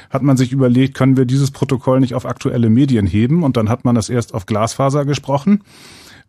[0.09, 3.43] hat man sich überlegt, können wir dieses Protokoll nicht auf aktuelle Medien heben?
[3.43, 5.63] Und dann hat man das erst auf Glasfaser gesprochen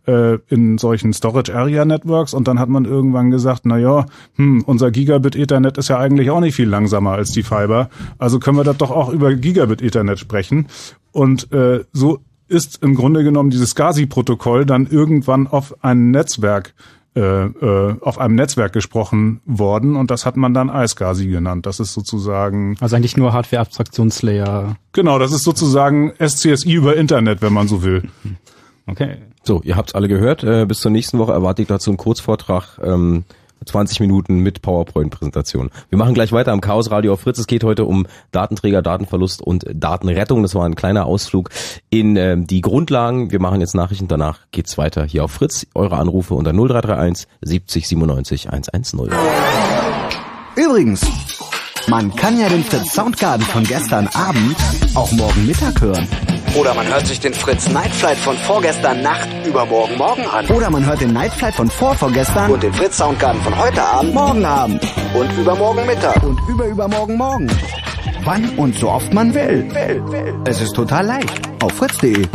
[0.06, 4.64] äh, in solchen Storage Area Networks und dann hat man irgendwann gesagt, na ja, hm,
[4.66, 8.58] unser Gigabit Ethernet ist ja eigentlich auch nicht viel langsamer als die Fiber, also können
[8.58, 10.68] wir das doch auch über Gigabit Ethernet sprechen
[11.12, 16.74] und äh, so ist im Grunde genommen dieses SCSI-Protokoll dann irgendwann auf ein Netzwerk
[17.14, 21.66] äh, äh, auf einem Netzwerk gesprochen worden und das hat man dann iSCSI genannt.
[21.66, 24.78] Das ist sozusagen also eigentlich nur Hardware-Abstraktionslayer.
[24.94, 28.04] Genau, das ist sozusagen SCSI über Internet, wenn man so will.
[28.88, 29.18] Okay.
[29.44, 30.44] So, ihr habt's alle gehört.
[30.44, 32.80] Äh, bis zur nächsten Woche erwarte ich dazu einen Kurzvortrag.
[32.84, 33.26] Ähm
[33.66, 35.70] 20 Minuten mit PowerPoint-Präsentation.
[35.90, 37.38] Wir machen gleich weiter am Chaos Radio auf Fritz.
[37.38, 40.42] Es geht heute um Datenträger, Datenverlust und Datenrettung.
[40.42, 41.50] Das war ein kleiner Ausflug
[41.90, 43.32] in äh, die Grundlagen.
[43.32, 44.08] Wir machen jetzt Nachrichten.
[44.08, 45.68] Danach geht's weiter hier auf Fritz.
[45.76, 49.10] Eure Anrufe unter 0331 70 97 110.
[50.56, 51.06] Übrigens,
[51.88, 54.56] man kann ja den Fritz Soundgarden von gestern Abend
[54.96, 56.08] auch morgen Mittag hören.
[56.56, 60.46] Oder man hört sich den Fritz Nightflight von vorgestern Nacht übermorgen morgen an.
[60.48, 64.46] Oder man hört den Nightflight von vorvorgestern und den Fritz Soundgarden von heute Abend morgen
[64.46, 64.82] Abend
[65.14, 67.48] und übermorgen Mittag und überübermorgen morgen.
[68.24, 69.68] Wann und so oft man will.
[69.74, 70.36] will, will.
[70.46, 71.42] Es ist total leicht.
[71.62, 72.28] Auf fritz.de.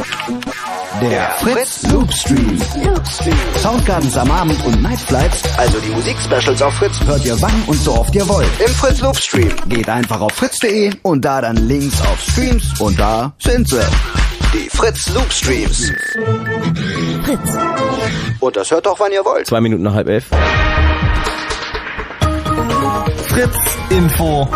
[1.00, 2.58] Der Fritz Loopstream.
[2.82, 3.36] Loopstream.
[3.56, 7.92] Soundgardens am Abend und Nightflights, also die Musikspecials auf Fritz, hört ihr wann und so
[7.92, 8.48] oft ihr wollt.
[8.60, 9.52] Im Fritz Loopstream.
[9.68, 13.84] Geht einfach auf fritz.de und da dann links auf Streams und da sind sie.
[14.54, 15.92] Die Fritz Loopstreams.
[17.24, 17.58] Fritz.
[18.40, 19.46] Und das hört doch, wann ihr wollt.
[19.46, 20.24] Zwei Minuten nach halb elf.
[23.28, 23.56] Fritz
[23.90, 24.48] Info.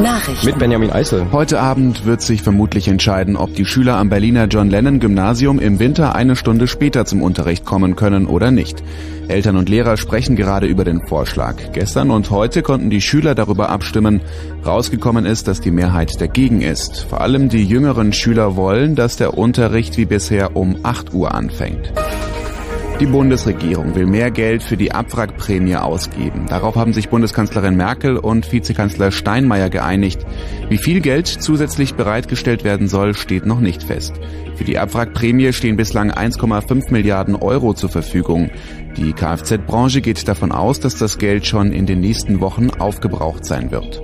[0.00, 0.46] Nachrichten.
[0.46, 1.26] Mit Benjamin Eisel.
[1.32, 5.78] Heute Abend wird sich vermutlich entscheiden, ob die Schüler am Berliner John Lennon Gymnasium im
[5.78, 8.82] Winter eine Stunde später zum Unterricht kommen können oder nicht.
[9.28, 11.56] Eltern und Lehrer sprechen gerade über den Vorschlag.
[11.72, 14.20] Gestern und heute konnten die Schüler darüber abstimmen.
[14.64, 17.04] Rausgekommen ist, dass die Mehrheit dagegen ist.
[17.08, 21.92] Vor allem die jüngeren Schüler wollen, dass der Unterricht wie bisher um 8 Uhr anfängt.
[23.00, 26.46] Die Bundesregierung will mehr Geld für die Abwrackprämie ausgeben.
[26.48, 30.24] Darauf haben sich Bundeskanzlerin Merkel und Vizekanzler Steinmeier geeinigt.
[30.68, 34.14] Wie viel Geld zusätzlich bereitgestellt werden soll, steht noch nicht fest.
[34.54, 38.50] Für die Abwrackprämie stehen bislang 1,5 Milliarden Euro zur Verfügung.
[38.96, 43.70] Die Kfz-Branche geht davon aus, dass das Geld schon in den nächsten Wochen aufgebraucht sein
[43.70, 44.02] wird.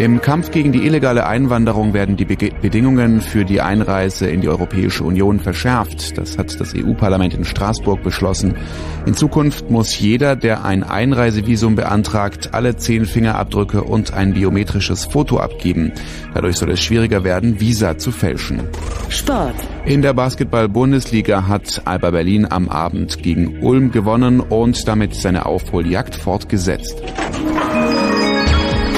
[0.00, 4.48] Im Kampf gegen die illegale Einwanderung werden die Be Bedingungen für die Einreise in die
[4.48, 6.16] Europäische Union verschärft.
[6.16, 8.56] Das hat das EU-Parlament in Straßburg beschlossen.
[9.04, 15.38] In Zukunft muss jeder, der ein Einreisevisum beantragt, alle zehn Fingerabdrücke und ein biometrisches Foto
[15.38, 15.92] abgeben.
[16.32, 18.62] Dadurch soll es schwieriger werden, Visa zu fälschen.
[19.10, 19.54] Sport.
[19.84, 26.16] In der Basketball-Bundesliga hat Alba Berlin am Abend gegen Ulm gewonnen und damit seine Aufholjagd
[26.16, 27.02] fortgesetzt.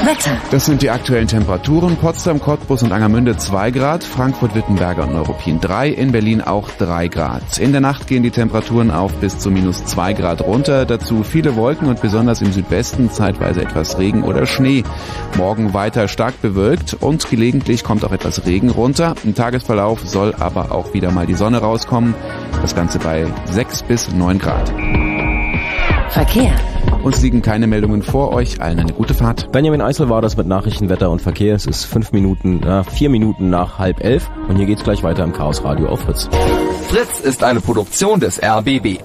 [0.04, 0.36] Wetter.
[0.50, 1.96] Das sind die aktuellen Temperaturen.
[1.96, 7.08] Potsdam, Cottbus und Angermünde 2 Grad, Frankfurt, Wittenberger und Neuruppin 3, in Berlin auch 3
[7.08, 7.58] Grad.
[7.58, 10.86] In der Nacht gehen die Temperaturen auf bis zu minus 2 Grad runter.
[10.86, 14.82] Dazu viele Wolken und besonders im Südwesten zeitweise etwas Regen oder Schnee.
[15.36, 19.14] Morgen weiter stark bewölkt und gelegentlich kommt auch etwas Regen runter.
[19.22, 22.14] Im Tagesverlauf soll aber auch wieder mal die Sonne rauskommen.
[22.60, 24.72] Das Ganze bei 6 bis 9 Grad.
[26.12, 26.54] Verkehr.
[27.02, 28.60] Uns liegen keine Meldungen vor euch.
[28.60, 29.50] Allen eine gute Fahrt.
[29.50, 31.54] Benjamin Eisel war das mit Nachrichten, Wetter und Verkehr.
[31.54, 34.30] Es ist fünf Minuten, äh, vier Minuten nach halb elf.
[34.46, 36.28] Und hier geht's gleich weiter im Chaos Radio auf Fritz.
[36.88, 38.98] Fritz ist eine Produktion des RBB.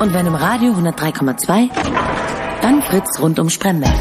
[0.00, 1.70] Und wenn im Radio 103,2,
[2.62, 3.94] dann Fritz rund um Spremberg.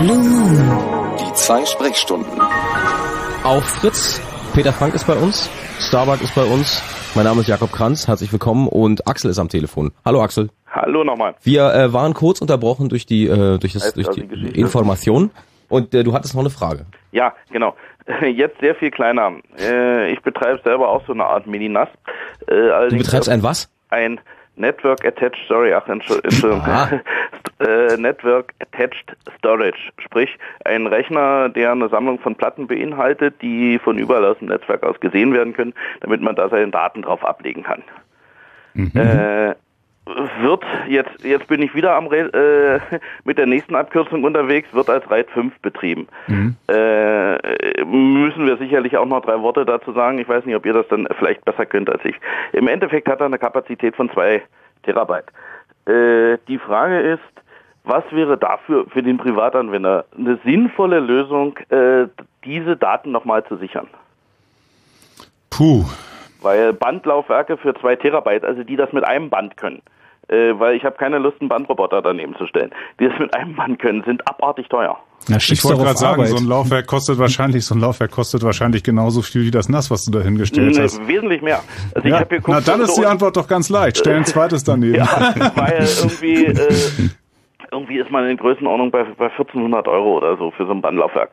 [0.00, 1.16] Blue Moon.
[1.20, 2.40] Die zwei Sprechstunden.
[3.44, 4.20] Auf Fritz
[4.58, 6.82] Peter Frank ist bei uns, Starbuck ist bei uns.
[7.14, 9.92] Mein Name ist Jakob Kranz, herzlich willkommen und Axel ist am Telefon.
[10.04, 10.50] Hallo Axel.
[10.68, 11.36] Hallo nochmal.
[11.44, 14.22] Wir äh, waren kurz unterbrochen durch die äh, durch, das, durch die,
[14.58, 15.30] Information
[15.68, 16.86] und äh, du hattest noch eine Frage.
[17.12, 17.76] Ja, genau.
[18.20, 19.30] Jetzt sehr viel kleiner.
[19.60, 21.90] Äh, ich betreibe selber auch so eine Art Mini-NAS.
[22.48, 23.70] Äh, du betreibst ein was?
[23.90, 24.18] Ein
[24.58, 26.62] Network Attached Storage, ach Entschuldigung,
[27.60, 30.30] äh, Network Attached Storage, sprich
[30.64, 34.98] ein Rechner, der eine Sammlung von Platten beinhaltet, die von überall aus dem Netzwerk aus
[35.00, 37.82] gesehen werden können, damit man da seine Daten drauf ablegen kann.
[38.74, 38.92] Mhm.
[38.94, 39.54] Äh,
[40.40, 42.78] wird, jetzt, jetzt bin ich wieder am äh,
[43.24, 46.08] mit der nächsten Abkürzung unterwegs, wird als RAID 5 betrieben.
[46.26, 46.56] Mhm.
[46.68, 50.18] Äh, müssen wir sicherlich auch noch drei Worte dazu sagen.
[50.18, 52.16] Ich weiß nicht, ob ihr das dann vielleicht besser könnt als ich.
[52.52, 54.42] Im Endeffekt hat er eine Kapazität von zwei
[54.82, 55.26] Terabyte.
[55.86, 57.22] Äh, die Frage ist,
[57.84, 62.06] was wäre dafür für den Privatanwender eine sinnvolle Lösung, äh,
[62.44, 63.88] diese Daten nochmal zu sichern?
[65.50, 65.84] Puh.
[66.42, 69.82] Weil Bandlaufwerke für zwei Terabyte, also die das mit einem Band können,
[70.28, 72.70] weil ich habe keine Lust, einen Bandroboter daneben zu stellen.
[73.00, 74.98] Die das mit einem Band können, sind abartig teuer.
[75.28, 78.82] Na, ich wollte gerade sagen, so ein Laufwerk kostet wahrscheinlich, so ein Laufwerk kostet wahrscheinlich
[78.82, 81.06] genauso viel wie das NAS, was du da hingestellt nee, hast.
[81.06, 81.60] Wesentlich mehr.
[81.94, 83.98] Also ja, geguckt, na dann ist die Antwort doch ganz leicht.
[83.98, 84.94] Stell ein zweites daneben.
[84.94, 87.10] ja, weil irgendwie äh,
[87.70, 91.30] irgendwie ist man in Größenordnung bei, bei 1400 Euro oder so für so ein Bandlaufwerk.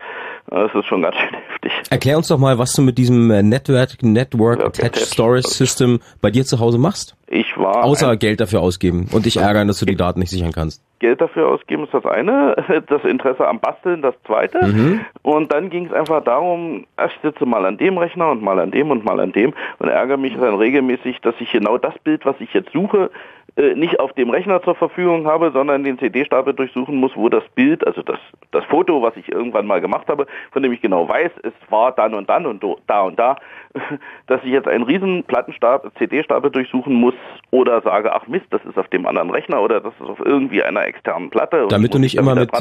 [0.48, 1.72] Das ist schon ganz schön heftig.
[1.90, 6.30] Erklär uns doch mal, was du mit diesem äh, Network, Network Attached Storage System bei
[6.30, 7.16] dir zu Hause machst.
[7.28, 7.84] Ich war.
[7.84, 10.84] Außer Geld dafür ausgeben und dich ärgern, dass du die Daten nicht sichern kannst.
[11.00, 12.56] Geld dafür ausgeben ist das eine,
[12.88, 14.64] das Interesse am Basteln das zweite.
[14.64, 15.02] Mhm.
[15.24, 18.72] Und dann ging es einfach darum, ich sitze mal an dem Rechner und mal an
[18.72, 22.26] dem und mal an dem und ärgere mich dann regelmäßig, dass ich genau das Bild,
[22.26, 23.10] was ich jetzt suche,
[23.58, 27.88] nicht auf dem Rechner zur Verfügung habe, sondern den CD-Stapel durchsuchen muss, wo das Bild,
[27.88, 28.20] also das,
[28.52, 31.94] das Foto, was ich irgendwann mal gemacht habe, von dem ich genau weiß, es war
[31.94, 33.38] dann und dann und da und da,
[34.28, 37.13] dass ich jetzt einen riesen Plattenstapel, CD-Stapel durchsuchen muss
[37.52, 40.62] oder sage, ach Mist, das ist auf dem anderen Rechner oder das ist auf irgendwie
[40.62, 41.68] einer externen Platte.
[41.70, 42.52] Damit du nicht immer mit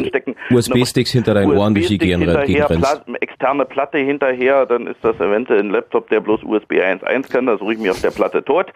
[0.51, 3.05] USB-Sticks hinter deinen Ohren durch die Gegend rennst.
[3.21, 7.59] externe Platte hinterher, dann ist das eventuell ein Laptop, der bloß USB 1.1 kann, da
[7.59, 8.67] suche ich mir auf der Platte tot.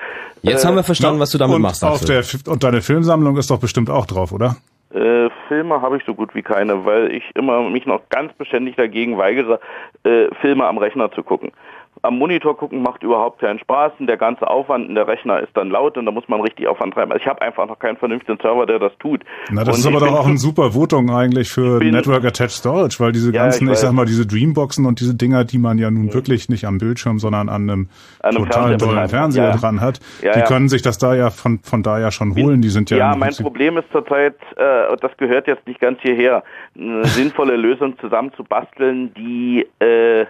[0.42, 1.84] Jetzt äh, haben wir verstanden, was du damit machst.
[1.84, 4.56] Auf der, und deine Filmsammlung ist doch bestimmt auch drauf, oder?
[4.90, 8.76] Äh, Filme habe ich so gut wie keine, weil ich immer mich noch ganz beständig
[8.76, 9.60] dagegen weigere,
[10.04, 11.52] äh, Filme am Rechner zu gucken
[12.02, 15.56] am Monitor gucken macht überhaupt keinen Spaß und der ganze Aufwand in der Rechner ist
[15.56, 17.12] dann laut und da muss man richtig Aufwand treiben.
[17.12, 19.22] Also ich habe einfach noch keinen vernünftigen Server, der das tut.
[19.50, 22.96] Na, das und ist aber doch auch ein super Votung eigentlich für Network Attached Storage,
[23.00, 25.78] weil diese ganzen, ja, ich, ich, sag mal, diese Dreamboxen und diese Dinger, die man
[25.78, 26.14] ja nun ja.
[26.14, 27.88] wirklich nicht am Bildschirm, sondern an einem,
[28.20, 29.56] an einem total tollen Fernseher ja.
[29.56, 32.62] dran hat, die können sich das da ja von, von da ja schon holen.
[32.62, 32.96] Die sind ja.
[32.98, 36.42] Ja, mein Problem ist zurzeit, äh, das gehört jetzt nicht ganz hierher,
[36.78, 40.26] eine sinnvolle Lösung zusammenzubasteln, die äh,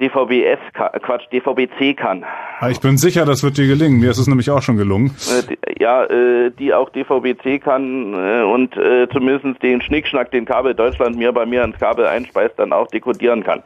[0.00, 2.24] DVB-S, Quatsch, DVB-C kann.
[2.58, 4.00] Ah, ich bin sicher, das wird dir gelingen.
[4.00, 5.14] Mir ist es nämlich auch schon gelungen.
[5.28, 8.74] Äh, ja, äh, die auch DVB-C kann äh, und
[9.12, 13.44] zumindest den Schnickschnack, den Kabel Deutschland mir bei mir ins Kabel einspeist, dann auch dekodieren
[13.44, 13.62] kann.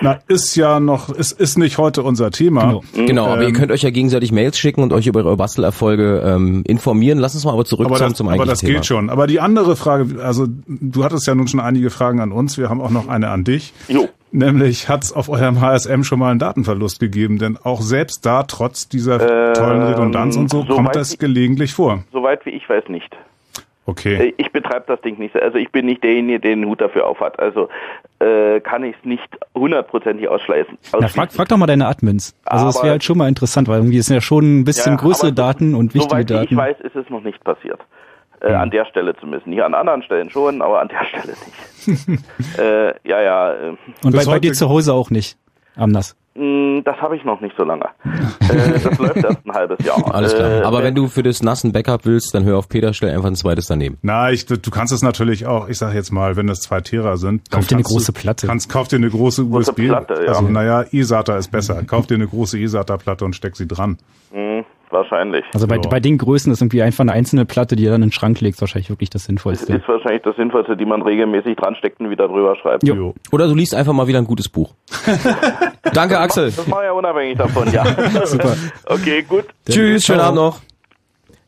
[0.00, 2.80] Na, ist ja noch, ist, ist nicht heute unser Thema.
[2.94, 5.36] Genau, genau aber ähm, ihr könnt euch ja gegenseitig Mails schicken und euch über eure
[5.36, 7.18] Bastelerfolge ähm, informieren.
[7.18, 8.72] Lass uns mal aber zurückkommen aber zum eigentlichen Aber das Thema.
[8.72, 9.10] gilt schon.
[9.10, 12.68] Aber die andere Frage, also du hattest ja nun schon einige Fragen an uns, wir
[12.70, 13.72] haben auch noch eine an dich.
[13.88, 14.08] Jo.
[14.36, 18.42] Nämlich hat es auf eurem HSM schon mal einen Datenverlust gegeben, denn auch selbst da,
[18.42, 22.04] trotz dieser ähm, tollen Redundanz und so, so kommt das gelegentlich vor.
[22.12, 23.16] Soweit wie ich weiß nicht.
[23.86, 24.28] Okay.
[24.28, 25.34] Äh, ich betreibe das Ding nicht.
[25.36, 27.38] Also ich bin nicht derjenige, der den Hut dafür aufhat.
[27.38, 27.70] Also
[28.18, 30.76] äh, kann ich es nicht hundertprozentig ausschließen.
[31.00, 32.36] Ja, frag, frag doch mal deine Admins.
[32.44, 34.98] Also das wäre halt schon mal interessant, weil irgendwie sind ja schon ein bisschen ja,
[34.98, 36.48] größere Daten und wichtige soweit Daten.
[36.50, 37.80] ich weiß, ist es noch nicht passiert.
[38.46, 38.56] Äh, mhm.
[38.56, 39.46] An der Stelle zumindest.
[39.46, 41.34] Nicht an anderen Stellen schon, aber an der Stelle
[41.86, 42.58] nicht.
[42.58, 43.52] äh, ja, ja.
[43.52, 43.76] Äh.
[44.04, 45.36] Und bei, bei dir zu Hause auch nicht,
[45.74, 46.16] am NAS?
[46.36, 47.86] Mm, das habe ich noch nicht so lange.
[48.04, 50.14] äh, das läuft erst ein halbes Jahr.
[50.14, 50.60] Alles klar.
[50.60, 53.28] Äh, Aber wenn du für das nassen Backup willst, dann hör auf Peter, stell einfach
[53.28, 53.98] ein zweites daneben.
[54.02, 57.16] Na, ich, du kannst es natürlich auch, ich sag jetzt mal, wenn das zwei Tera
[57.16, 57.50] sind.
[57.50, 58.46] Kauf dir eine große Platte.
[58.46, 59.86] Kannst, kauf dir eine große, große USB.
[59.86, 60.28] Platte, ja.
[60.28, 61.82] Also, naja, eSATA ist besser.
[61.84, 63.98] Kauf dir eine große eSATA-Platte und steck sie dran.
[64.32, 64.64] Mhm.
[64.96, 65.44] Wahrscheinlich.
[65.52, 68.08] Also bei, bei den Größen ist irgendwie einfach eine einzelne Platte, die ihr dann in
[68.08, 69.74] den Schrank legt, wahrscheinlich wirklich das Sinnvollste.
[69.74, 72.82] Ist wahrscheinlich das Sinnvollste, die man regelmäßig dransteckt und wieder drüber schreibt.
[72.82, 73.14] Jo.
[73.30, 74.72] Oder du liest einfach mal wieder ein gutes Buch.
[75.92, 76.46] Danke, Axel.
[76.46, 77.84] Das ich ja unabhängig davon, ja.
[78.24, 78.56] Super.
[78.86, 79.44] Okay, gut.
[79.68, 80.60] Tschüss, schönen Abend noch.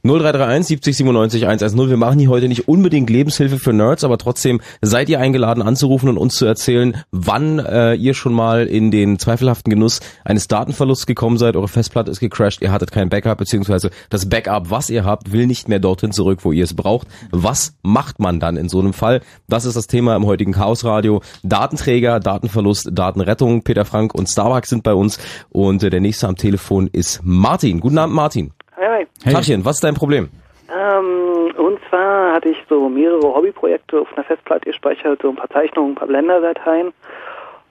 [0.08, 1.90] 0331 70 97 110.
[1.90, 6.08] Wir machen hier heute nicht unbedingt Lebenshilfe für Nerds, aber trotzdem seid ihr eingeladen anzurufen
[6.08, 11.04] und uns zu erzählen, wann äh, ihr schon mal in den zweifelhaften Genuss eines Datenverlusts
[11.04, 11.56] gekommen seid.
[11.56, 15.46] Eure Festplatte ist gecrashed, ihr hattet kein Backup, beziehungsweise das Backup, was ihr habt, will
[15.46, 17.06] nicht mehr dorthin zurück, wo ihr es braucht.
[17.30, 19.20] Was macht man dann in so einem Fall?
[19.46, 21.20] Das ist das Thema im heutigen Chaos Radio.
[21.42, 23.62] Datenträger, Datenverlust, Datenrettung.
[23.62, 25.18] Peter Frank und Starbucks sind bei uns
[25.50, 27.80] und äh, der nächste am Telefon ist Martin.
[27.80, 28.52] Guten Abend, Martin.
[28.98, 29.06] Hi.
[29.22, 29.32] Hey.
[29.32, 30.28] Tachchen, was ist dein Problem?
[30.68, 35.48] Ähm, und zwar hatte ich so mehrere Hobbyprojekte auf einer Festplatte gespeichert, so ein paar
[35.50, 36.92] Zeichnungen, ein paar Blender-Dateien.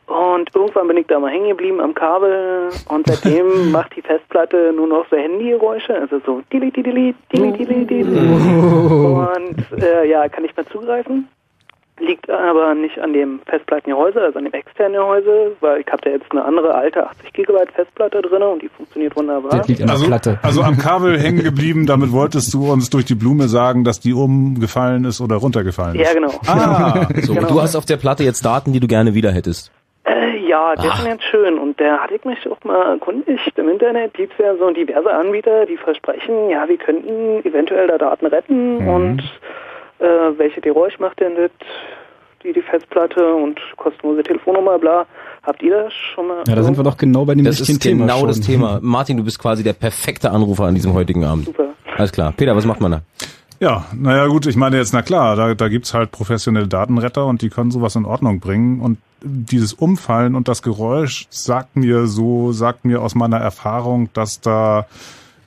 [0.07, 4.71] Und irgendwann bin ich da mal hängen geblieben am Kabel und seitdem macht die Festplatte
[4.73, 8.03] nur noch so Handygeräusche, also so dili dili dili dili dili.
[8.03, 11.27] Und äh, ja, kann nicht mehr zugreifen.
[11.99, 16.09] Liegt aber nicht an dem Festplattengehäuse, also an dem externen Gehäuse, weil ich habe da
[16.11, 19.51] jetzt eine andere alte 80 Gigabyte Festplatte drin und die funktioniert wunderbar.
[19.89, 20.05] also,
[20.43, 24.13] also am Kabel hängen geblieben, damit wolltest du uns durch die Blume sagen, dass die
[24.13, 26.07] umgefallen ist oder runtergefallen ist.
[26.07, 26.31] Ja, genau.
[26.47, 27.47] Ah, so, Genau.
[27.47, 29.71] und du hast auf der Platte jetzt Daten, die du gerne wieder hättest.
[30.03, 30.99] Äh, ja, der Ach.
[30.99, 33.57] ist ganz schön und der hatte ich mich auch mal erkundigt.
[33.57, 37.97] Im Internet gibt es ja so diverse Anbieter, die versprechen, ja, wir könnten eventuell da
[37.97, 38.87] Daten retten Mhm.
[38.87, 39.23] und
[39.99, 40.03] äh,
[40.37, 41.51] welche Geräusch macht denn das,
[42.43, 45.05] die, die Festplatte und kostenlose Telefonnummer, bla.
[45.43, 46.43] Habt ihr das schon mal?
[46.47, 48.27] Ja, da sind wir doch genau bei dem Das ist Thema genau schon.
[48.27, 48.79] das Thema.
[48.81, 51.45] Martin, du bist quasi der perfekte Anrufer an diesem heutigen Abend.
[51.45, 51.69] Super.
[51.95, 52.33] Alles klar.
[52.35, 53.01] Peter, was macht man da?
[53.59, 57.41] Ja, naja gut, ich meine jetzt, na klar, da, da gibt's halt professionelle Datenretter und
[57.41, 58.81] die können sowas in Ordnung bringen.
[58.81, 64.41] Und dieses Umfallen und das Geräusch sagt mir so, sagt mir aus meiner Erfahrung, dass
[64.41, 64.85] da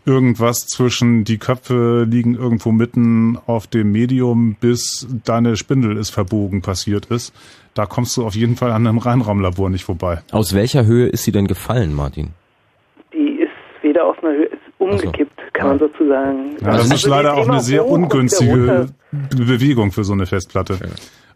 [0.04, 6.62] irgendwas zwischen die Köpfe liegen irgendwo mitten auf dem Medium, bis deine Spindel ist verbogen
[6.62, 7.34] passiert ist.
[7.74, 10.22] Da kommst du auf jeden Fall an einem Reinraumlabor nicht vorbei.
[10.32, 12.30] Aus welcher Höhe ist sie denn gefallen, Martin?
[13.12, 13.50] Die ist
[13.82, 16.52] weder aus einer Höhe, ist umgekippt, kann man sozusagen.
[16.60, 20.78] Ja, das Also ist leider auch eine sehr ungünstige Bewegung für so eine Festplatte.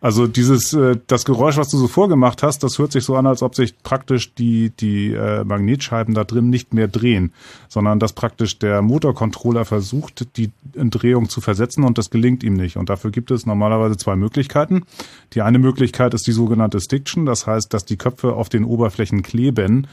[0.04, 3.26] Also dieses, äh, das Geräusch, was du so vorgemacht hast, das hört sich so an,
[3.26, 7.32] als ob sich praktisch die, die äh, Magnetscheiben da drin nicht mehr drehen,
[7.70, 12.76] sondern dass praktisch der Motorcontroller versucht, die Drehung zu versetzen und das gelingt ihm nicht.
[12.76, 14.84] Und dafür gibt es normalerweise zwei Möglichkeiten.
[15.32, 19.22] Die eine Möglichkeit ist die sogenannte Stiction, das heißt, dass die Köpfe auf den Oberflächen
[19.22, 19.86] kleben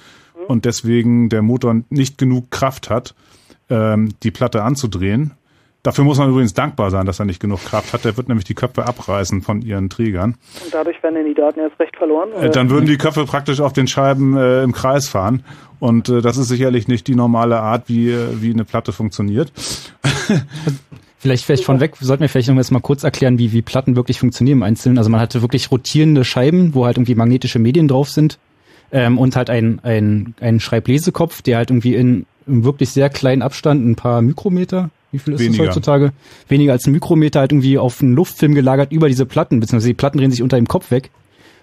[0.50, 3.16] und deswegen der Motor nicht genug Kraft hat,
[3.72, 5.32] ähm, die Platte anzudrehen.
[5.84, 8.06] Dafür muss man übrigens dankbar sein, dass er nicht genug Kraft hat.
[8.06, 10.36] Der wird nämlich die Köpfe abreißen von ihren Trägern.
[10.64, 12.32] Und dadurch werden dann die Daten erst recht verloren.
[12.34, 15.44] Äh, dann würden die Köpfe praktisch auf den Scheiben äh, im Kreis fahren.
[15.80, 19.52] Und äh, das ist sicherlich nicht die normale Art, wie, äh, wie eine Platte funktioniert.
[21.18, 23.96] Vielleicht, vielleicht von weg, sollten wir vielleicht noch jetzt mal kurz erklären, wie, wie Platten
[23.96, 24.98] wirklich funktionieren im Einzelnen.
[24.98, 28.40] Also man hatte wirklich rotierende Scheiben, wo halt irgendwie magnetische Medien drauf sind.
[28.92, 33.42] Ähm, und halt ein, ein, ein Schreiblesekopf, der halt irgendwie in, in wirklich sehr kleinen
[33.42, 35.66] Abstand, ein paar Mikrometer, wie viel ist Weniger.
[35.66, 36.14] das heutzutage?
[36.48, 39.94] Weniger als ein Mikrometer halt irgendwie auf einen Luftfilm gelagert über diese Platten, beziehungsweise die
[39.94, 41.10] Platten drehen sich unter dem Kopf weg.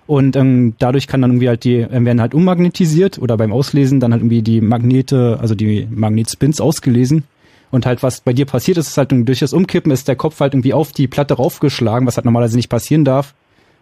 [0.06, 4.00] Und ähm, dadurch kann dann irgendwie halt die, ähm, werden halt ummagnetisiert oder beim Auslesen
[4.00, 7.24] dann halt irgendwie die Magnete, also die Magnetspins ausgelesen.
[7.70, 10.40] Und halt, was bei dir passiert ist, ist halt durch das Umkippen ist der Kopf
[10.40, 13.34] halt irgendwie auf die Platte raufgeschlagen, was halt normalerweise nicht passieren darf.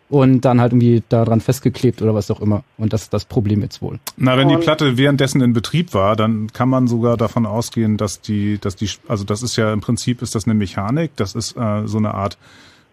[0.09, 2.63] Und dann halt irgendwie daran festgeklebt oder was auch immer.
[2.79, 3.99] Und das ist das Problem jetzt wohl.
[4.17, 8.21] Na, wenn die Platte währenddessen in Betrieb war, dann kann man sogar davon ausgehen, dass
[8.21, 11.57] die, dass die, also das ist ja im Prinzip ist das eine Mechanik, das ist
[11.57, 12.39] äh, so eine Art,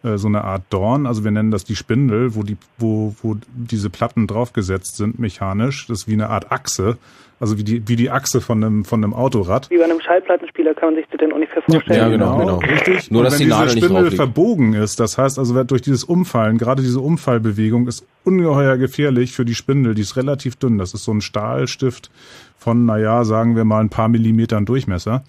[0.04, 1.06] äh, so eine Art Dorn.
[1.06, 5.86] Also wir nennen das die Spindel, wo die, wo, wo diese Platten draufgesetzt sind mechanisch.
[5.88, 6.98] Das ist wie eine Art Achse,
[7.44, 9.70] also wie die, wie die Achse von einem, von einem Autorad.
[9.70, 12.00] Wie bei einem Schallplattenspieler kann man sich das denn ungefähr vorstellen.
[12.00, 12.58] Ja, genau, genau.
[12.60, 13.12] Richtig.
[13.12, 15.82] Nur, und dass wenn die diese Nadel nicht Spindel verbogen ist, das heißt also durch
[15.82, 19.94] dieses Umfallen, gerade diese Umfallbewegung ist ungeheuer gefährlich für die Spindel.
[19.94, 20.78] Die ist relativ dünn.
[20.78, 22.12] Das ist so ein Stahlstift
[22.58, 25.26] von, naja, sagen wir mal ein paar Millimetern Durchmesser.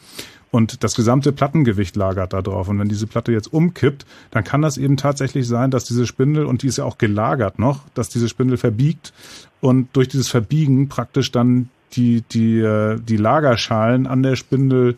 [0.53, 2.69] Und das gesamte Plattengewicht lagert da drauf.
[2.69, 6.47] Und wenn diese Platte jetzt umkippt, dann kann das eben tatsächlich sein, dass diese Spindel,
[6.47, 9.13] und die ist ja auch gelagert noch, dass diese Spindel verbiegt
[9.61, 14.97] und durch dieses Verbiegen praktisch dann die, die, äh, die Lagerschalen an der Spindel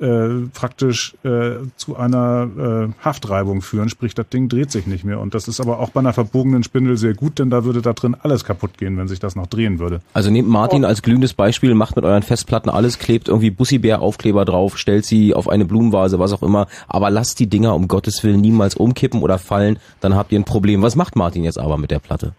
[0.00, 5.20] äh, praktisch äh, zu einer äh, Haftreibung führen, sprich das Ding dreht sich nicht mehr.
[5.20, 7.92] Und das ist aber auch bei einer verbogenen Spindel sehr gut, denn da würde da
[7.92, 10.00] drin alles kaputt gehen, wenn sich das noch drehen würde.
[10.14, 14.78] Also nehmt Martin als glühendes Beispiel, macht mit euren Festplatten alles, klebt irgendwie Bussibär-Aufkleber drauf,
[14.78, 18.40] stellt sie auf eine Blumenvase, was auch immer, aber lasst die Dinger um Gottes Willen
[18.40, 20.80] niemals umkippen oder fallen, dann habt ihr ein Problem.
[20.80, 22.32] Was macht Martin jetzt aber mit der Platte?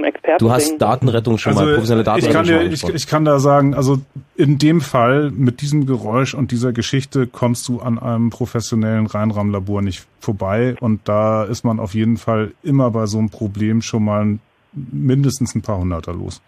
[0.00, 0.44] Zum Experten.
[0.44, 3.06] Du hast Datenrettung schon mal, professionelle Also, ich Datenrettung kann, schon dir, mal ich, ich
[3.06, 3.98] kann da sagen, also
[4.34, 9.82] in dem Fall mit diesem Geräusch und dieser Geschichte kommst du an einem professionellen Reinraumlabor
[9.82, 14.04] nicht vorbei und da ist man auf jeden Fall immer bei so einem Problem schon
[14.04, 14.38] mal
[14.72, 16.40] mindestens ein paar Hunderter los.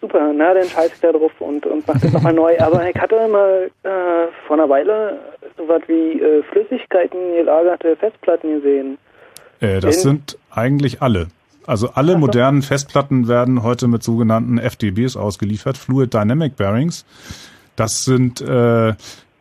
[0.00, 2.56] Super, na dann scheiß ich da drauf und, und mach das nochmal neu.
[2.60, 3.88] Aber ich hatte mal äh,
[4.46, 5.18] vor einer Weile
[5.56, 8.98] sowas wie äh, Flüssigkeiten gelagerte Festplatten gesehen.
[9.60, 11.26] Äh, das In- sind eigentlich alle.
[11.68, 17.04] Also alle modernen Festplatten werden heute mit sogenannten FDBs ausgeliefert, Fluid Dynamic Bearings.
[17.76, 18.94] Das sind äh,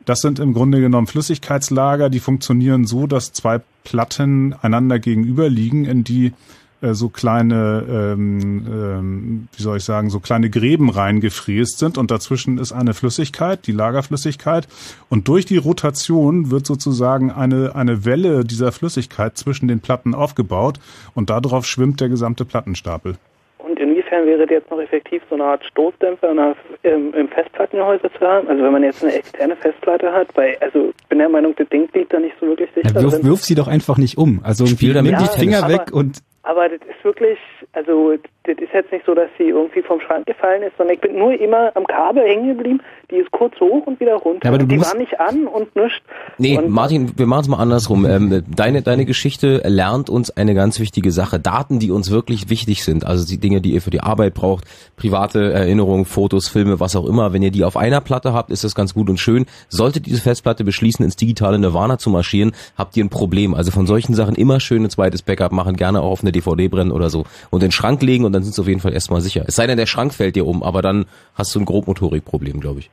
[0.04, 5.86] das sind im Grunde genommen Flüssigkeitslager, die funktionieren so, dass zwei Platten einander gegenüber liegen,
[5.86, 6.34] in die
[6.82, 12.12] äh, so kleine, ähm, ähm, wie soll ich sagen, so kleine Gräben reingefräst sind und
[12.12, 14.68] dazwischen ist eine Flüssigkeit, die Lagerflüssigkeit
[15.10, 20.80] und durch die Rotation wird sozusagen eine, eine Welle dieser Flüssigkeit zwischen den Platten aufgebaut
[21.16, 23.16] und darauf schwimmt der gesamte Plattenstapel.
[23.58, 28.10] Und inwiefern wäre das jetzt noch effektiv, so eine Art Stoßdämpfer der, im, im Festplattengehäuse
[28.18, 28.48] zu haben?
[28.48, 31.68] Also wenn man jetzt eine externe Festplatte hat, weil, also ich bin der Meinung, das
[31.70, 34.42] Ding liegt da nicht so wirklich sicher ja, wirf, wirf sie doch einfach nicht um.
[34.44, 37.38] Also Spiel damit ja, die Finger weg und aber das ist wirklich,
[37.74, 41.02] also das ist jetzt nicht so, dass sie irgendwie vom Schrank gefallen ist, sondern ich
[41.02, 42.82] bin nur immer am Kabel hängen geblieben.
[43.12, 44.46] Die ist kurz hoch und wieder runter.
[44.46, 46.00] Ja, aber du die war nicht an und nichts.
[46.38, 48.06] Nee, und Martin, wir machen es mal andersrum.
[48.06, 51.38] Ähm, deine, deine Geschichte lernt uns eine ganz wichtige Sache.
[51.38, 54.64] Daten, die uns wirklich wichtig sind, also die Dinge, die ihr für die Arbeit braucht,
[54.96, 57.34] private Erinnerungen, Fotos, Filme, was auch immer.
[57.34, 59.46] Wenn ihr die auf einer Platte habt, ist das ganz gut und schön.
[59.68, 63.54] Solltet diese Festplatte beschließen, ins digitale Nirvana zu marschieren, habt ihr ein Problem.
[63.54, 66.68] Also von solchen Sachen immer schön ein zweites Backup machen, gerne auch auf eine DVD
[66.68, 68.94] brennen oder so und in den Schrank legen und dann sind sie auf jeden Fall
[68.94, 69.44] erstmal sicher.
[69.48, 72.80] Es sei denn, der Schrank fällt dir um, aber dann hast du ein Grobmotorikproblem, glaube
[72.80, 72.92] ich.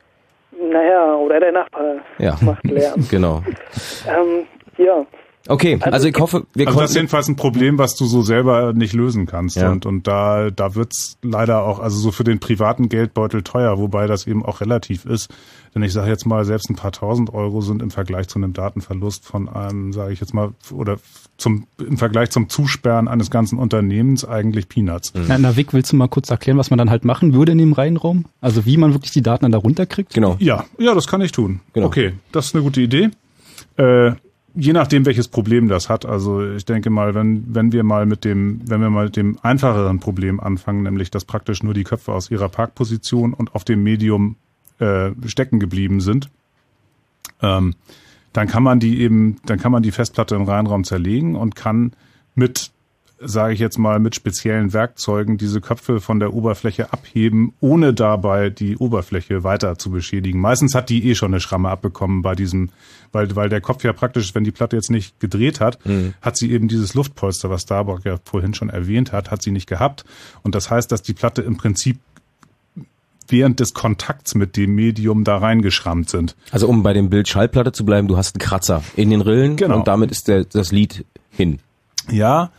[0.72, 2.36] Naja, oder der Nachbar ja.
[2.40, 3.06] macht Lärm.
[3.10, 3.42] genau.
[4.08, 4.46] ähm,
[4.78, 5.06] ja.
[5.46, 8.22] Okay, also, also ich hoffe, wir also das ist jedenfalls ein Problem, was du so
[8.22, 9.56] selber nicht lösen kannst.
[9.56, 9.70] Ja.
[9.70, 14.06] Und, und da, da wird's leider auch, also so für den privaten Geldbeutel teuer, wobei
[14.06, 15.30] das eben auch relativ ist.
[15.74, 18.52] Denn ich sage jetzt mal, selbst ein paar tausend Euro sind im Vergleich zu einem
[18.52, 20.98] Datenverlust von einem, sage ich jetzt mal, oder
[21.36, 25.12] zum im Vergleich zum Zusperren eines ganzen Unternehmens eigentlich Peanuts.
[25.14, 25.24] Mhm.
[25.26, 27.58] Na, na Vic, willst du mal kurz erklären, was man dann halt machen würde in
[27.58, 28.26] dem Reihenraum?
[28.40, 30.14] Also wie man wirklich die Daten dann da runterkriegt?
[30.14, 30.36] Genau.
[30.38, 31.60] Ja, ja, das kann ich tun.
[31.72, 31.86] Genau.
[31.86, 33.10] Okay, das ist eine gute Idee.
[33.76, 34.12] Äh,
[34.54, 36.06] je nachdem, welches Problem das hat.
[36.06, 39.38] Also ich denke mal, wenn, wenn wir mal mit dem, wenn wir mal mit dem
[39.42, 43.82] einfacheren Problem anfangen, nämlich dass praktisch nur die Köpfe aus ihrer Parkposition und auf dem
[43.82, 44.36] Medium
[44.78, 46.28] äh, stecken geblieben sind,
[47.42, 47.74] ähm,
[48.32, 51.92] dann kann man die eben, dann kann man die Festplatte im Reihenraum zerlegen und kann
[52.34, 52.72] mit
[53.26, 58.50] sage ich jetzt mal, mit speziellen Werkzeugen diese Köpfe von der Oberfläche abheben, ohne dabei
[58.50, 60.40] die Oberfläche weiter zu beschädigen.
[60.40, 62.70] Meistens hat die eh schon eine Schramme abbekommen bei diesem,
[63.12, 66.14] weil, weil der Kopf ja praktisch, wenn die Platte jetzt nicht gedreht hat, mhm.
[66.20, 69.68] hat sie eben dieses Luftpolster, was Starbuck ja vorhin schon erwähnt hat, hat sie nicht
[69.68, 70.04] gehabt.
[70.42, 71.98] Und das heißt, dass die Platte im Prinzip
[73.28, 76.36] während des Kontakts mit dem Medium da reingeschrammt sind.
[76.50, 79.56] Also um bei dem Bild Schallplatte zu bleiben, du hast einen Kratzer in den Rillen
[79.56, 79.76] genau.
[79.76, 81.58] und damit ist der, das Lied hin.
[82.10, 82.50] Ja,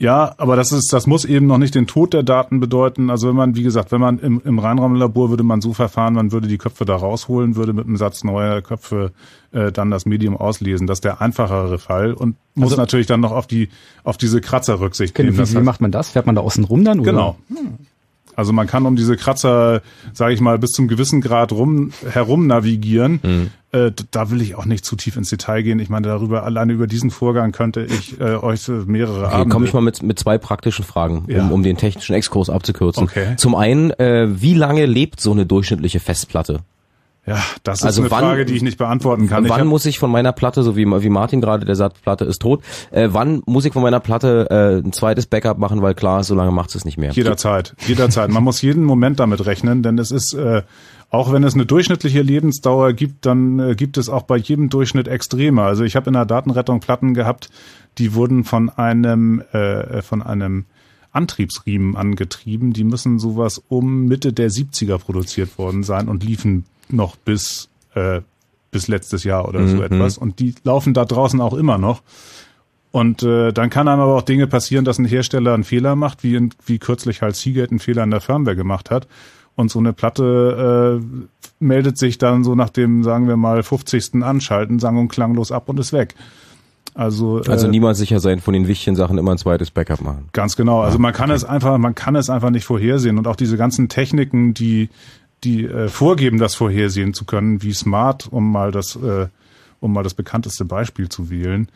[0.00, 3.10] ja, aber das ist, das muss eben noch nicht den Tod der Daten bedeuten.
[3.10, 6.30] Also wenn man, wie gesagt, wenn man im, im Reinraumlabor würde man so verfahren, man
[6.30, 9.10] würde die Köpfe da rausholen, würde mit einem Satz neuer Köpfe
[9.50, 10.86] äh, dann das Medium auslesen.
[10.86, 13.70] Das ist der einfachere Fall und muss also, natürlich dann noch auf die
[14.04, 15.36] auf diese Kratzer Rücksicht nehmen.
[15.36, 16.10] Wie, wie macht man das?
[16.10, 17.00] Fährt man da außen rum dann?
[17.00, 17.10] Oder?
[17.10, 17.36] Genau.
[17.48, 17.78] Hm.
[18.38, 19.82] Also man kann um diese Kratzer,
[20.12, 23.18] sage ich mal, bis zum gewissen Grad rum herum navigieren.
[23.20, 23.50] Mhm.
[23.72, 25.80] Äh, da will ich auch nicht zu tief ins Detail gehen.
[25.80, 29.52] Ich meine, darüber alleine über diesen Vorgang könnte ich äh, euch mehrere okay, Abende.
[29.52, 31.48] komme ich mal mit mit zwei praktischen Fragen, um, ja.
[31.48, 33.02] um den technischen Exkurs abzukürzen.
[33.02, 33.34] Okay.
[33.36, 36.60] Zum einen, äh, wie lange lebt so eine durchschnittliche Festplatte?
[37.28, 39.48] Ja, das ist also eine wann, Frage, die ich nicht beantworten kann.
[39.48, 42.40] Wann muss ich von meiner Platte, so wie, wie Martin gerade, der sagt, Platte ist
[42.40, 46.24] tot, äh, wann muss ich von meiner Platte äh, ein zweites Backup machen, weil klar,
[46.24, 47.12] so lange macht es nicht mehr.
[47.12, 48.30] Jederzeit, jederzeit.
[48.30, 50.62] Man muss jeden Moment damit rechnen, denn es ist, äh,
[51.10, 55.08] auch wenn es eine durchschnittliche Lebensdauer gibt, dann äh, gibt es auch bei jedem Durchschnitt
[55.08, 55.62] Extreme.
[55.62, 57.50] Also ich habe in der Datenrettung Platten gehabt,
[57.98, 60.66] die wurden von einem, äh, von einem
[61.12, 62.72] Antriebsriemen angetrieben.
[62.72, 68.20] Die müssen sowas um Mitte der 70er produziert worden sein und liefen noch bis, äh,
[68.70, 69.68] bis letztes Jahr oder mhm.
[69.68, 70.18] so etwas.
[70.18, 72.02] Und die laufen da draußen auch immer noch.
[72.90, 76.22] Und äh, dann kann einem aber auch Dinge passieren, dass ein Hersteller einen Fehler macht,
[76.24, 79.06] wie, in, wie kürzlich halt Seagate einen Fehler in der Firmware gemacht hat.
[79.56, 81.26] Und so eine Platte äh,
[81.58, 84.22] meldet sich dann so nach dem, sagen wir mal, 50.
[84.22, 86.14] Anschalten, sang und klanglos ab und ist weg.
[86.94, 90.28] Also, also äh, niemals sicher sein von den wichtigen Sachen immer ein zweites Backup machen.
[90.32, 90.80] Ganz genau.
[90.80, 91.36] Also man kann okay.
[91.36, 93.18] es einfach, man kann es einfach nicht vorhersehen.
[93.18, 94.88] Und auch diese ganzen Techniken, die
[95.44, 99.28] die äh, vorgeben, das vorhersehen zu können, wie Smart, um mal das, äh,
[99.80, 101.68] um mal das bekannteste Beispiel zu wählen,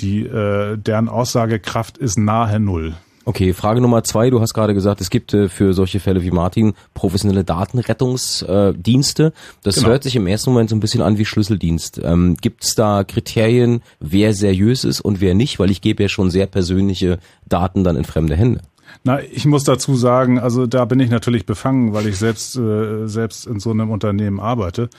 [0.00, 2.94] die äh, deren Aussagekraft ist nahe null.
[3.26, 4.30] Okay, Frage Nummer zwei.
[4.30, 9.26] Du hast gerade gesagt, es gibt äh, für solche Fälle wie Martin professionelle Datenrettungsdienste.
[9.26, 9.88] Äh, das genau.
[9.88, 12.00] hört sich im ersten Moment so ein bisschen an wie Schlüsseldienst.
[12.02, 15.58] Ähm, gibt es da Kriterien, wer seriös ist und wer nicht?
[15.58, 18.62] Weil ich gebe ja schon sehr persönliche Daten dann in fremde Hände.
[19.04, 23.06] Na, ich muss dazu sagen, also da bin ich natürlich befangen, weil ich selbst äh,
[23.06, 24.90] selbst in so einem Unternehmen arbeite.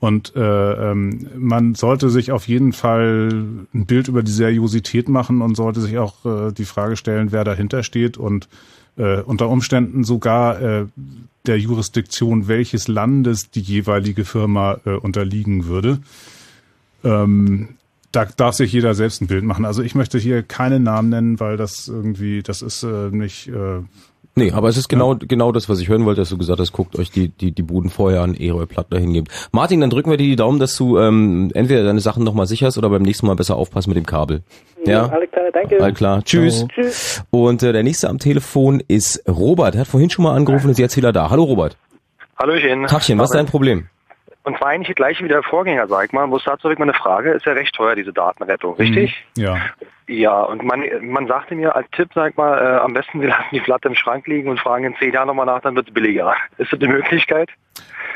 [0.00, 3.28] Und äh, ähm, man sollte sich auf jeden Fall
[3.72, 7.44] ein Bild über die Seriosität machen und sollte sich auch äh, die Frage stellen, wer
[7.44, 8.48] dahinter steht und
[8.96, 10.86] äh, unter Umständen sogar äh,
[11.46, 16.00] der Jurisdiktion welches Landes die jeweilige Firma äh, unterliegen würde.
[17.04, 17.76] Ähm,
[18.12, 19.64] da darf sich jeder selbst ein Bild machen.
[19.64, 23.80] Also ich möchte hier keine Namen nennen, weil das irgendwie, das ist äh, nicht, äh,
[24.34, 25.18] Nee, aber es ist genau, ja.
[25.20, 27.62] genau das, was ich hören wollte, dass du gesagt hast, guckt euch die, die, die
[27.62, 29.30] Buden vorher an, ehe ihr Platten dahin gebt.
[29.52, 32.78] Martin, dann drücken wir dir die Daumen, dass du ähm, entweder deine Sachen nochmal sicherst
[32.78, 34.42] oder beim nächsten Mal besser aufpasst mit dem Kabel.
[34.86, 35.06] Ja, ja?
[35.08, 35.82] alles klar, danke.
[35.82, 36.66] Alles klar, tschüss.
[36.68, 37.22] tschüss.
[37.30, 39.74] Und äh, der nächste am Telefon ist Robert.
[39.74, 41.28] Er hat vorhin schon mal angerufen und ist jetzt wieder da.
[41.28, 41.76] Hallo Robert.
[42.38, 42.86] Hallöchen.
[42.86, 43.88] Tachchen, was ist dein Problem?
[44.44, 46.94] Und zwar eigentlich gleich wie der Vorgänger, sag ich mal, muss dazu wirklich mal eine
[46.94, 49.24] Frage, ist ja recht teuer, diese Datenrettung, richtig?
[49.36, 49.42] Mhm.
[49.42, 49.60] Ja.
[50.08, 53.28] Ja, und man, man sagte mir als Tipp, sag ich mal, äh, am besten wir
[53.28, 55.88] lassen die Platte im Schrank liegen und fragen in zehn Jahren nochmal nach, dann wird
[55.88, 56.34] es billiger.
[56.58, 57.50] Ist das eine Möglichkeit?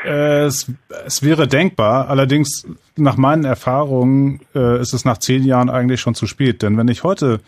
[0.03, 0.71] Äh, es,
[1.05, 2.67] es wäre denkbar, allerdings
[2.97, 6.61] nach meinen Erfahrungen äh, ist es nach zehn Jahren eigentlich schon zu spät.
[6.61, 7.39] Denn wenn ich heute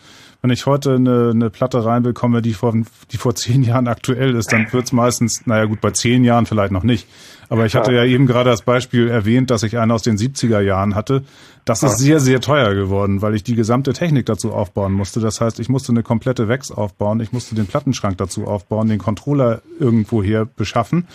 [0.42, 2.74] wenn ich heute eine, eine Platte reinbekomme, die vor,
[3.10, 6.72] die vor zehn Jahren aktuell ist, dann wird's meistens, naja gut, bei zehn Jahren vielleicht
[6.72, 7.06] noch nicht.
[7.50, 10.60] Aber ich hatte ja, eben gerade das Beispiel erwähnt, dass ich einen aus den 70er
[10.60, 11.24] Jahren hatte.
[11.64, 15.20] Das ist sehr, sehr teuer geworden, weil ich die gesamte Technik dazu aufbauen musste.
[15.20, 18.98] Das heißt, ich musste eine komplette Wex aufbauen, ich musste den Plattenschrank dazu aufbauen, den
[18.98, 21.06] Controller irgendwoher beschaffen,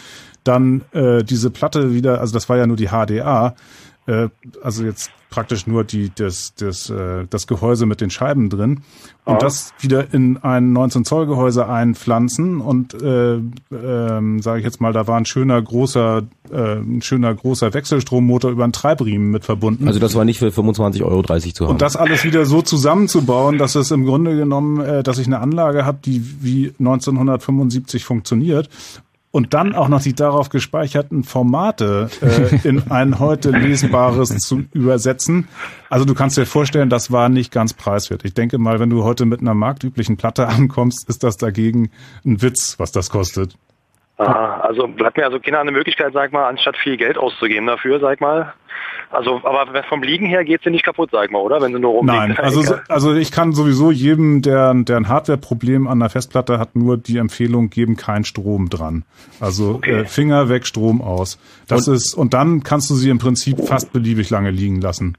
[0.43, 3.55] dann äh, diese Platte wieder, also das war ja nur die HDA,
[4.08, 4.30] äh,
[4.62, 8.82] also jetzt praktisch nur die das das äh, das Gehäuse mit den Scheiben drin
[9.26, 9.39] und ja.
[9.39, 13.39] das wieder in ein 19 Zoll Gehäuse einpflanzen und äh,
[13.72, 18.51] ähm, sage ich jetzt mal, da war ein schöner großer äh, ein schöner großer Wechselstrommotor
[18.51, 19.88] über einen Treibriemen mit verbunden.
[19.88, 21.72] Also das war nicht für 25,30 Euro zu haben.
[21.72, 25.39] Und das alles wieder so zusammenzubauen, dass es im Grunde genommen, äh, dass ich eine
[25.39, 28.70] Anlage habe, die wie 1975 funktioniert
[29.36, 35.49] und dann auch noch die darauf gespeicherten Formate äh, in ein heute lesbares zu übersetzen.
[35.89, 38.23] Also du kannst dir vorstellen, das war nicht ganz preiswert.
[38.23, 41.89] Ich denke mal, wenn du heute mit einer marktüblichen Platte ankommst, ist das dagegen
[42.25, 43.57] ein Witz, was das kostet.
[44.18, 47.99] Aha, also bleibt mir also Kinder eine Möglichkeit, sag mal, anstatt viel Geld auszugeben dafür,
[47.99, 48.53] sag mal.
[49.11, 51.61] Also, aber vom Liegen her geht sie nicht kaputt, sag mal, oder?
[51.61, 52.18] Wenn sie nur rumliegt.
[52.18, 56.76] Nein, also, also ich kann sowieso jedem, der, der ein Hardware-Problem an der Festplatte hat,
[56.76, 59.03] nur die Empfehlung geben, kein Strom dran.
[59.39, 60.01] Also okay.
[60.01, 61.38] äh, Finger weg, Strom aus.
[61.68, 65.18] Das und, ist, und dann kannst du sie im Prinzip fast beliebig lange liegen lassen.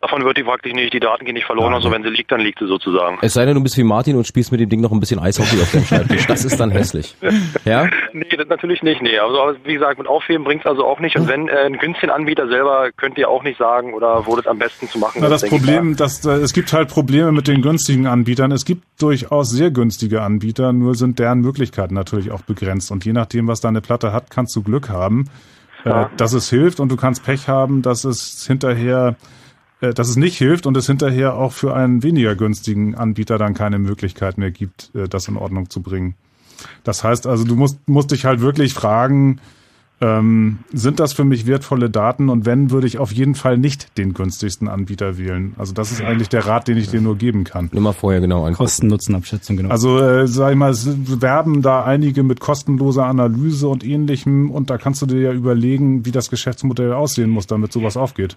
[0.00, 2.40] Davon wird die praktisch nicht, die Daten gehen nicht verloren, also wenn sie liegt, dann
[2.40, 3.18] liegt sie sozusagen.
[3.20, 5.20] Es sei denn, du bist wie Martin und spielst mit dem Ding noch ein bisschen
[5.20, 6.26] Eishockey auf dem Schreibtisch.
[6.26, 7.16] Das ist dann hässlich.
[7.64, 7.88] Ja?
[8.12, 9.18] Nee, das natürlich nicht, nee.
[9.18, 11.16] Also wie gesagt, mit Aufheben bringt's also auch nicht.
[11.16, 14.46] Und wenn äh, ein günstigen Anbieter selber könnt ihr auch nicht sagen oder wo das
[14.46, 17.62] am besten zu machen Na, das Problem, dass äh, es gibt halt Probleme mit den
[17.62, 18.50] günstigen Anbietern.
[18.52, 22.90] Es gibt durchaus sehr günstige Anbieter, nur sind deren Möglichkeiten natürlich auch begrenzt.
[22.90, 25.26] Und je nachdem, was deine Platte hat, kannst du Glück haben,
[25.84, 26.10] äh, ja.
[26.16, 29.16] dass es hilft und du kannst Pech haben, dass es hinterher
[29.80, 33.54] äh, dass es nicht hilft und es hinterher auch für einen weniger günstigen Anbieter dann
[33.54, 36.14] keine Möglichkeit mehr gibt, äh, das in Ordnung zu bringen.
[36.84, 39.40] Das heißt also, du musst, musst dich halt wirklich fragen,
[40.02, 43.98] ähm, sind das für mich wertvolle Daten und wenn, würde ich auf jeden Fall nicht
[43.98, 45.54] den günstigsten Anbieter wählen.
[45.58, 47.68] Also das ist eigentlich der Rat, den ich dir nur geben kann.
[47.72, 48.54] Nur mal vorher genau an.
[48.54, 49.68] Kosten-Nutzen-Abschätzung, genau.
[49.68, 50.88] Also äh, sag ich mal, es
[51.20, 56.06] werben da einige mit kostenloser Analyse und ähnlichem und da kannst du dir ja überlegen,
[56.06, 58.36] wie das Geschäftsmodell aussehen muss, damit sowas aufgeht.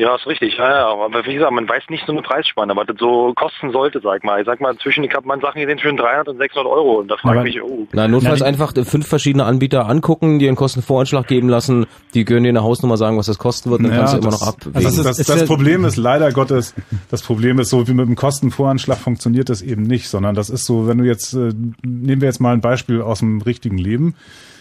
[0.00, 0.56] Ja, ist richtig.
[0.56, 0.86] Ja, ja.
[0.86, 4.24] Aber wie gesagt, man weiß nicht so eine Preisspanne, was das so kosten sollte, sag
[4.24, 4.40] mal.
[4.40, 7.08] Ich sag mal, zwischen, ich habe man Sachen gesehen zwischen 300 und 600 Euro und
[7.08, 7.86] da frage ich mich, oh.
[7.92, 11.84] Na, notfalls Na, einfach fünf verschiedene Anbieter angucken, dir einen Kostenvoranschlag geben lassen,
[12.14, 14.30] die können dir eine Hausnummer sagen, was das kosten wird, dann ja, kannst du immer
[14.30, 14.74] noch abwägen.
[14.74, 16.74] Also das, das, das Problem ist leider Gottes,
[17.10, 20.64] das Problem ist so, wie mit dem Kostenvoranschlag funktioniert das eben nicht, sondern das ist
[20.64, 21.52] so, wenn du jetzt, äh,
[21.84, 24.14] nehmen wir jetzt mal ein Beispiel aus dem richtigen Leben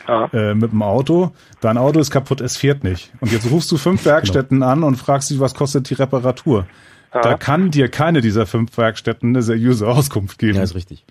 [0.10, 0.30] ja.
[0.34, 1.32] äh, mit dem Auto.
[1.62, 3.12] Dein Auto ist kaputt, es fährt nicht.
[3.20, 6.66] Und jetzt rufst du fünf Werkstätten an und fragst dich, was kostet die Reparatur.
[7.14, 7.22] Ja.
[7.22, 10.58] Da kann dir keine dieser fünf Werkstätten eine seriöse Auskunft geben.
[10.58, 11.06] Ja, ist richtig.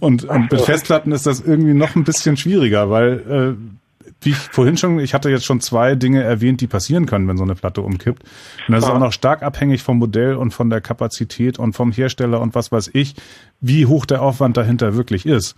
[0.00, 3.77] Und, und mit Festplatten ist das irgendwie noch ein bisschen schwieriger, weil äh,
[4.20, 7.36] wie ich vorhin schon, ich hatte jetzt schon zwei Dinge erwähnt, die passieren können, wenn
[7.36, 8.24] so eine Platte umkippt.
[8.66, 11.92] Und das ist auch noch stark abhängig vom Modell und von der Kapazität und vom
[11.92, 13.14] Hersteller und was weiß ich,
[13.60, 15.56] wie hoch der Aufwand dahinter wirklich ist.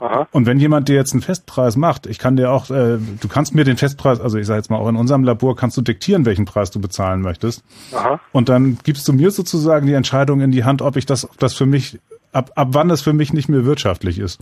[0.00, 0.26] Aha.
[0.32, 3.54] Und wenn jemand dir jetzt einen Festpreis macht, ich kann dir auch, äh, du kannst
[3.54, 6.26] mir den Festpreis, also ich sage jetzt mal auch in unserem Labor, kannst du diktieren,
[6.26, 7.62] welchen Preis du bezahlen möchtest.
[7.92, 8.20] Aha.
[8.32, 11.38] Und dann gibst du mir sozusagen die Entscheidung in die Hand, ob ich das, ob
[11.38, 12.00] das für mich,
[12.32, 14.40] ab, ab wann es für mich nicht mehr wirtschaftlich ist.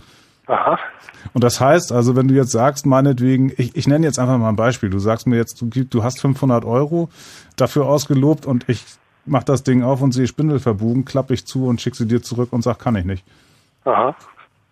[0.49, 0.79] Aha.
[1.33, 4.49] Und das heißt also, wenn du jetzt sagst, meinetwegen, ich, ich nenne jetzt einfach mal
[4.49, 4.89] ein Beispiel.
[4.89, 7.09] Du sagst mir jetzt, du, du hast 500 Euro
[7.55, 8.83] dafür ausgelobt und ich
[9.25, 12.23] mach das Ding auf und sehe Spindel verbugen, klappe ich zu und schicke sie dir
[12.23, 13.23] zurück und sag, kann ich nicht.
[13.85, 14.15] Aha.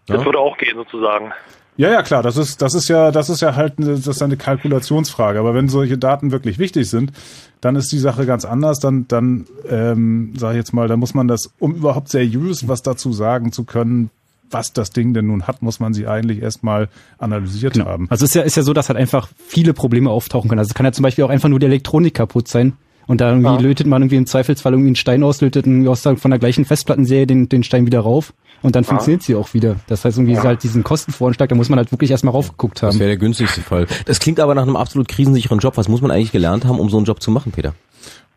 [0.08, 0.26] Das ja?
[0.26, 1.32] würde auch gehen sozusagen.
[1.76, 4.24] Ja, ja, klar, das ist, das ist ja, das ist ja halt, eine, das ist
[4.24, 5.38] eine Kalkulationsfrage.
[5.38, 7.12] Aber wenn solche Daten wirklich wichtig sind,
[7.62, 8.80] dann ist die Sache ganz anders.
[8.80, 12.82] Dann, dann, ähm, sage ich jetzt mal, da muss man das, um überhaupt seriös was
[12.82, 14.10] dazu sagen zu können,
[14.50, 17.86] was das Ding denn nun hat, muss man sie eigentlich erstmal analysiert genau.
[17.86, 18.08] haben.
[18.10, 20.60] Also es ist ja, ist ja so, dass halt einfach viele Probleme auftauchen können.
[20.60, 22.74] Also es kann ja zum Beispiel auch einfach nur die Elektronik kaputt sein
[23.08, 23.60] Und da irgendwie ja.
[23.60, 27.26] lötet man irgendwie im Zweifelsfall irgendwie einen Stein aus, lötet aus von der gleichen Festplattenserie
[27.26, 28.90] den, den Stein wieder rauf und dann ja.
[28.90, 29.78] funktioniert sie auch wieder.
[29.88, 30.44] Das heißt irgendwie ja.
[30.44, 32.90] halt diesen Kostenvoranschlag, da muss man halt wirklich erstmal raufgeguckt haben.
[32.90, 33.88] Das wäre der günstigste Fall.
[34.06, 35.78] Das klingt aber nach einem absolut krisensicheren Job.
[35.78, 37.74] Was muss man eigentlich gelernt haben, um so einen Job zu machen, Peter?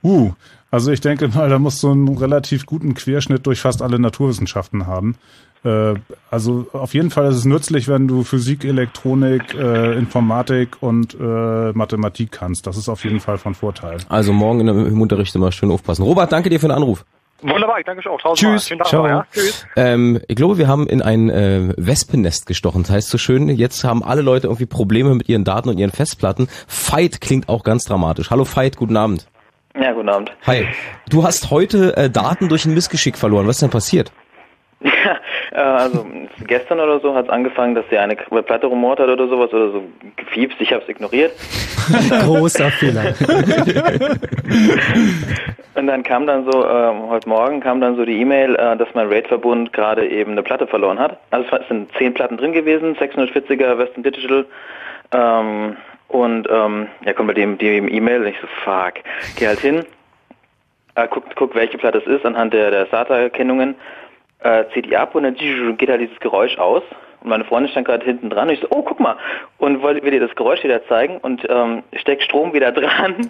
[0.03, 0.33] Uh,
[0.71, 4.87] also ich denke mal, da musst du einen relativ guten Querschnitt durch fast alle Naturwissenschaften
[4.87, 5.17] haben.
[5.65, 5.95] Äh,
[6.31, 11.73] also auf jeden Fall ist es nützlich, wenn du Physik, Elektronik, äh, Informatik und äh,
[11.73, 12.67] Mathematik kannst.
[12.67, 13.99] Das ist auf jeden Fall von Vorteil.
[14.09, 16.03] Also morgen im Unterricht immer schön aufpassen.
[16.03, 17.05] Robert, danke dir für den Anruf.
[17.43, 18.35] Wunderbar, ich danke auch.
[18.35, 18.71] Tschüss.
[18.85, 19.07] Ciao.
[19.07, 19.27] ja?
[19.33, 19.67] Tschüss.
[19.77, 22.83] Ähm, ich glaube, wir haben in ein äh, Wespennest gestochen.
[22.83, 25.91] Das heißt so schön, jetzt haben alle Leute irgendwie Probleme mit ihren Daten und ihren
[25.91, 26.49] Festplatten.
[26.67, 28.31] Fight klingt auch ganz dramatisch.
[28.31, 29.27] Hallo Fight, guten Abend.
[29.75, 30.33] Ja, guten Abend.
[30.47, 30.67] Hi.
[31.09, 33.47] Du hast heute äh, Daten durch ein Missgeschick verloren.
[33.47, 34.13] Was ist denn passiert?
[34.83, 34.91] Ja,
[35.53, 36.07] äh, also
[36.47, 39.71] gestern oder so hat es angefangen, dass sie eine Platte rumort hat oder sowas oder
[39.73, 39.83] so
[40.17, 40.61] gefiebst.
[40.61, 41.33] Ich habe es ignoriert.
[42.25, 43.15] Großer Fehler.
[45.75, 48.89] Und dann kam dann so, äh, heute Morgen kam dann so die E-Mail, äh, dass
[48.95, 51.19] mein RAID-Verbund gerade eben eine Platte verloren hat.
[51.31, 54.45] Also es sind zehn Platten drin gewesen, 640er Western Digital.
[55.13, 55.77] Ähm,
[56.09, 58.95] und ähm, ja, kommt bei dem die E-Mail, ich so, fuck,
[59.37, 59.85] geh halt hin,
[60.97, 63.77] äh, guck, guck, welche Platte es ist anhand der, der SATA-Erkennungen
[64.43, 66.83] äh, die ab und dann geht halt dieses Geräusch aus.
[67.23, 69.17] Und meine Freundin stand gerade hinten dran und ich so, oh, guck mal.
[69.59, 73.29] Und wollte mir das Geräusch wieder zeigen und ähm, steckt Strom wieder dran.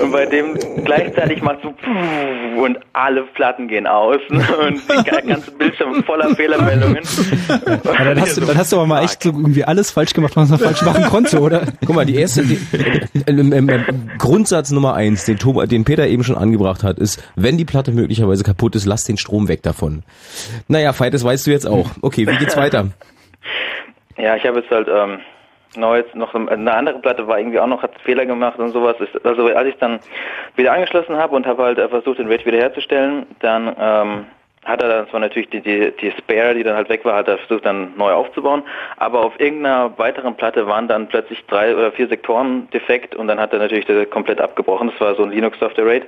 [0.00, 1.74] Und bei dem gleichzeitig macht so
[2.56, 4.20] und alle Platten gehen aus.
[4.30, 7.02] Und der ganze Bildschirm voller Fehlermeldungen.
[7.48, 10.36] Ja, dann, hast du, dann hast du aber mal echt so irgendwie alles falsch gemacht,
[10.36, 11.62] was man falsch machen konnte, oder?
[11.84, 13.82] Guck mal, die erste, die, äh, äh,
[14.18, 17.92] Grundsatz Nummer eins, den, Thomas, den Peter eben schon angebracht hat, ist, wenn die Platte
[17.92, 20.02] möglicherweise kaputt ist, lass den Strom weg davon.
[20.68, 21.90] Naja, Fight, das weißt du jetzt auch.
[22.02, 22.88] Okay, wie geht's weiter?
[24.16, 25.20] Ja, ich habe jetzt halt ähm,
[25.76, 28.96] noch jetzt noch eine andere Platte war irgendwie auch noch hat Fehler gemacht und sowas.
[29.24, 30.00] Also als ich dann
[30.56, 34.26] wieder angeschlossen habe und habe halt äh, versucht den RAID wiederherzustellen, dann ähm,
[34.64, 37.28] hat er dann zwar natürlich die, die, die Spare, die dann halt weg war, hat
[37.28, 38.62] er versucht dann neu aufzubauen,
[38.96, 43.40] aber auf irgendeiner weiteren Platte waren dann plötzlich drei oder vier Sektoren defekt und dann
[43.40, 44.90] hat er natürlich komplett abgebrochen.
[44.90, 46.04] Das war so ein Linux Software RAID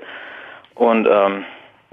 [0.74, 1.44] und ähm,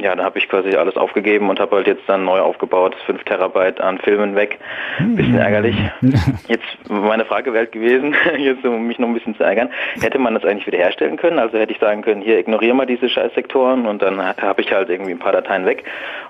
[0.01, 3.23] ja, da habe ich quasi alles aufgegeben und habe halt jetzt dann neu aufgebaut, 5
[3.23, 4.59] Terabyte an Filmen weg.
[4.99, 5.75] Bisschen ärgerlich.
[6.47, 10.19] Jetzt meine Frage wäre halt gewesen, jetzt um mich noch ein bisschen zu ärgern, hätte
[10.19, 11.39] man das eigentlich wiederherstellen können?
[11.39, 14.89] Also hätte ich sagen können, hier ignoriere mal diese Scheißsektoren und dann habe ich halt
[14.89, 15.83] irgendwie ein paar Dateien weg.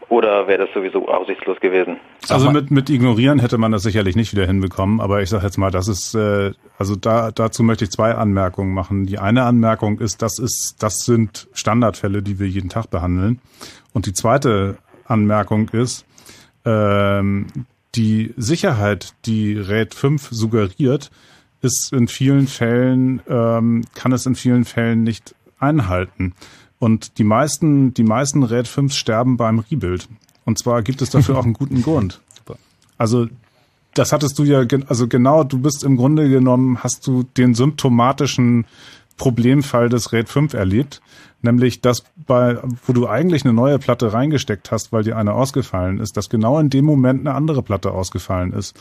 [0.09, 1.97] Oder wäre das sowieso aussichtslos gewesen?
[2.30, 5.57] Also mit, mit ignorieren hätte man das sicherlich nicht wieder hinbekommen, aber ich sage jetzt
[5.57, 9.05] mal, das ist, äh, also da, dazu möchte ich zwei Anmerkungen machen.
[9.05, 13.39] Die eine Anmerkung ist, das ist, das sind Standardfälle, die wir jeden Tag behandeln.
[13.94, 16.06] Und die zweite Anmerkung ist,
[16.66, 17.48] ähm,
[17.96, 21.12] die Sicherheit, die RAID 5 suggeriert,
[21.62, 26.34] ist in vielen Fällen, ähm, kann es in vielen Fällen nicht einhalten.
[26.80, 30.08] Und die meisten, die meisten RAID 5 sterben beim Rebuild.
[30.46, 32.22] Und zwar gibt es dafür auch einen guten Grund.
[32.98, 33.28] Also,
[33.94, 38.66] das hattest du ja, also genau, du bist im Grunde genommen, hast du den symptomatischen
[39.18, 41.01] Problemfall des RAID 5 erlebt.
[41.41, 45.99] Nämlich, dass bei, wo du eigentlich eine neue Platte reingesteckt hast, weil dir eine ausgefallen
[45.99, 48.78] ist, dass genau in dem Moment eine andere Platte ausgefallen ist.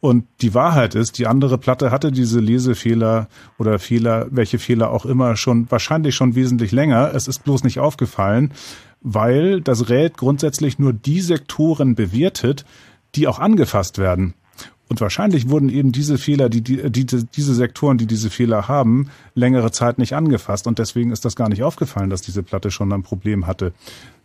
[0.00, 5.04] Und die Wahrheit ist, die andere Platte hatte diese Lesefehler oder Fehler, welche Fehler auch
[5.04, 7.12] immer, schon wahrscheinlich schon wesentlich länger.
[7.14, 8.52] Es ist bloß nicht aufgefallen,
[9.00, 12.64] weil das RAID grundsätzlich nur die Sektoren bewertet,
[13.14, 14.34] die auch angefasst werden.
[14.88, 19.10] Und wahrscheinlich wurden eben diese Fehler, die, die, die, diese Sektoren, die diese Fehler haben,
[19.34, 20.68] längere Zeit nicht angefasst.
[20.68, 23.72] Und deswegen ist das gar nicht aufgefallen, dass diese Platte schon ein Problem hatte.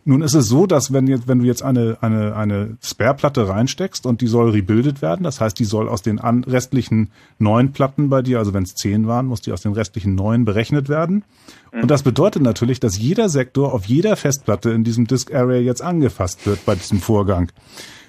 [0.04, 4.04] Nun ist es so, dass wenn jetzt, wenn du jetzt eine, eine, eine Spare-Platte reinsteckst
[4.04, 8.08] und die soll rebildet werden, das heißt, die soll aus den an, restlichen neun Platten
[8.08, 11.24] bei dir, also wenn es zehn waren, muss die aus den restlichen neun berechnet werden.
[11.70, 15.82] Und das bedeutet natürlich, dass jeder Sektor auf jeder Festplatte in diesem Disk Array jetzt
[15.82, 17.50] angefasst wird bei diesem Vorgang.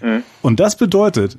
[0.02, 0.24] Mhm.
[0.42, 1.38] Und das bedeutet,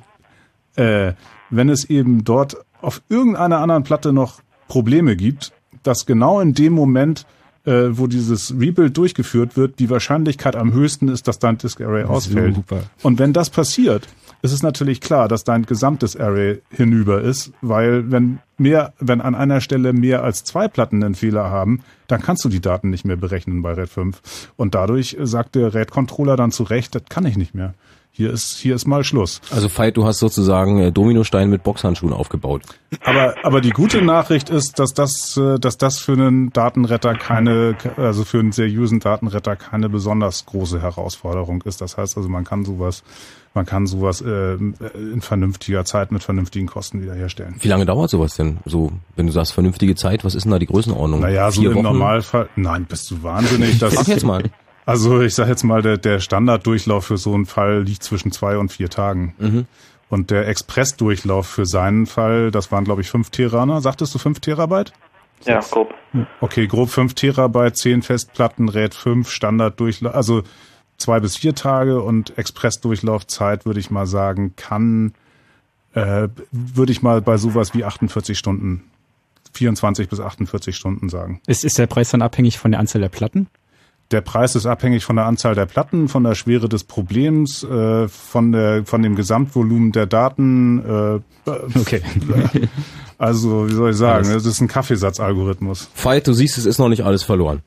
[0.75, 1.13] äh,
[1.49, 5.53] wenn es eben dort auf irgendeiner anderen Platte noch Probleme gibt,
[5.83, 7.25] dass genau in dem Moment,
[7.65, 12.03] äh, wo dieses Rebuild durchgeführt wird, die Wahrscheinlichkeit am höchsten ist, dass dein Disk Array
[12.03, 12.55] ausfällt.
[12.55, 12.83] Super.
[13.03, 14.07] Und wenn das passiert,
[14.41, 19.35] ist es natürlich klar, dass dein gesamtes Array hinüber ist, weil wenn mehr, wenn an
[19.35, 23.05] einer Stelle mehr als zwei Platten einen Fehler haben, dann kannst du die Daten nicht
[23.05, 24.51] mehr berechnen bei RAID 5.
[24.55, 27.73] Und dadurch sagt der RAID-Controller dann zu Recht, das kann ich nicht mehr
[28.17, 29.41] hier ist, hier ist mal Schluss.
[29.51, 32.61] Also Veit, du hast sozusagen äh, Dominostein mit Boxhandschuhen aufgebaut.
[33.03, 37.75] Aber, aber die gute Nachricht ist, dass das, äh, dass das für einen Datenretter keine,
[37.97, 41.81] also für einen seriösen Datenretter keine besonders große Herausforderung ist.
[41.81, 43.03] Das heißt also, man kann sowas,
[43.53, 47.55] man kann sowas äh, in vernünftiger Zeit mit vernünftigen Kosten wiederherstellen.
[47.59, 48.59] Wie lange dauert sowas denn?
[48.63, 51.19] So, wenn du sagst vernünftige Zeit, was ist denn da die Größenordnung?
[51.19, 51.83] Naja, so Vier im Wochen?
[51.83, 52.47] Normalfall.
[52.55, 53.77] Nein, bist du wahnsinnig?
[53.85, 54.43] Das Sag jetzt mal.
[54.85, 58.57] Also ich sage jetzt mal, der, der Standarddurchlauf für so einen Fall liegt zwischen zwei
[58.57, 59.33] und vier Tagen.
[59.39, 59.65] Mhm.
[60.09, 63.81] Und der Expressdurchlauf für seinen Fall, das waren glaube ich fünf Teraner.
[63.81, 64.93] Sagtest du fünf Terabyte?
[65.43, 65.93] Ja, grob.
[66.39, 70.43] Okay, grob fünf Terabyte, zehn Festplatten, RAID 5, Standarddurchlauf, also
[70.97, 75.13] zwei bis vier Tage und Expressdurchlaufzeit würde ich mal sagen, kann,
[75.93, 78.83] äh, würde ich mal bei sowas wie 48 Stunden,
[79.53, 81.41] 24 bis 48 Stunden sagen.
[81.47, 83.47] Ist, ist der Preis dann abhängig von der Anzahl der Platten?
[84.11, 88.07] Der Preis ist abhängig von der Anzahl der Platten, von der Schwere des Problems, äh,
[88.07, 91.21] von der von dem Gesamtvolumen der Daten.
[91.47, 91.49] Äh,
[91.79, 92.01] okay.
[93.17, 94.27] Also wie soll ich sagen?
[94.33, 95.89] Das ist ein Kaffeesatzalgorithmus.
[95.95, 97.61] Veit, du siehst, es ist noch nicht alles verloren.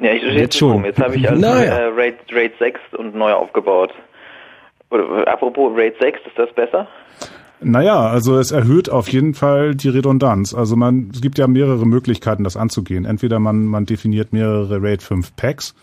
[0.00, 0.84] Ja, ich Jetzt schon.
[0.84, 1.72] Jetzt habe ich also Naja.
[1.76, 3.92] äh, RAID, RAID 6 und neu aufgebaut.
[4.90, 6.86] Oder, äh, apropos RAID 6, ist das besser?
[7.60, 10.54] Naja, also es erhöht auf jeden Fall die Redundanz.
[10.54, 13.04] Also man, es gibt ja mehrere Möglichkeiten, das anzugehen.
[13.04, 15.74] Entweder man, man definiert mehrere RAID 5 Packs,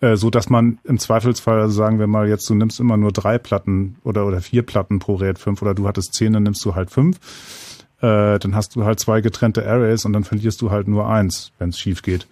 [0.00, 3.12] äh, so dass man im Zweifelsfall, also sagen wir mal jetzt, du nimmst immer nur
[3.12, 6.64] drei Platten oder, oder vier Platten pro RAID 5 oder du hattest zehn, dann nimmst
[6.64, 7.18] du halt fünf.
[8.00, 11.52] Äh, dann hast du halt zwei getrennte Arrays und dann verlierst du halt nur eins,
[11.58, 12.26] wenn es schief geht.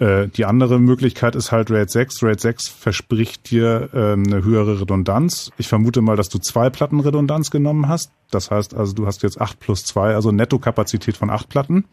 [0.00, 2.22] Äh, die andere Möglichkeit ist halt RAID 6.
[2.22, 5.52] RAID 6 verspricht dir ähm, eine höhere Redundanz.
[5.58, 8.10] Ich vermute mal, dass du zwei Platten Redundanz genommen hast.
[8.30, 11.84] Das heißt also, du hast jetzt acht plus zwei, also Nettokapazität von acht Platten.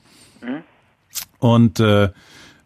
[1.39, 2.09] Und äh,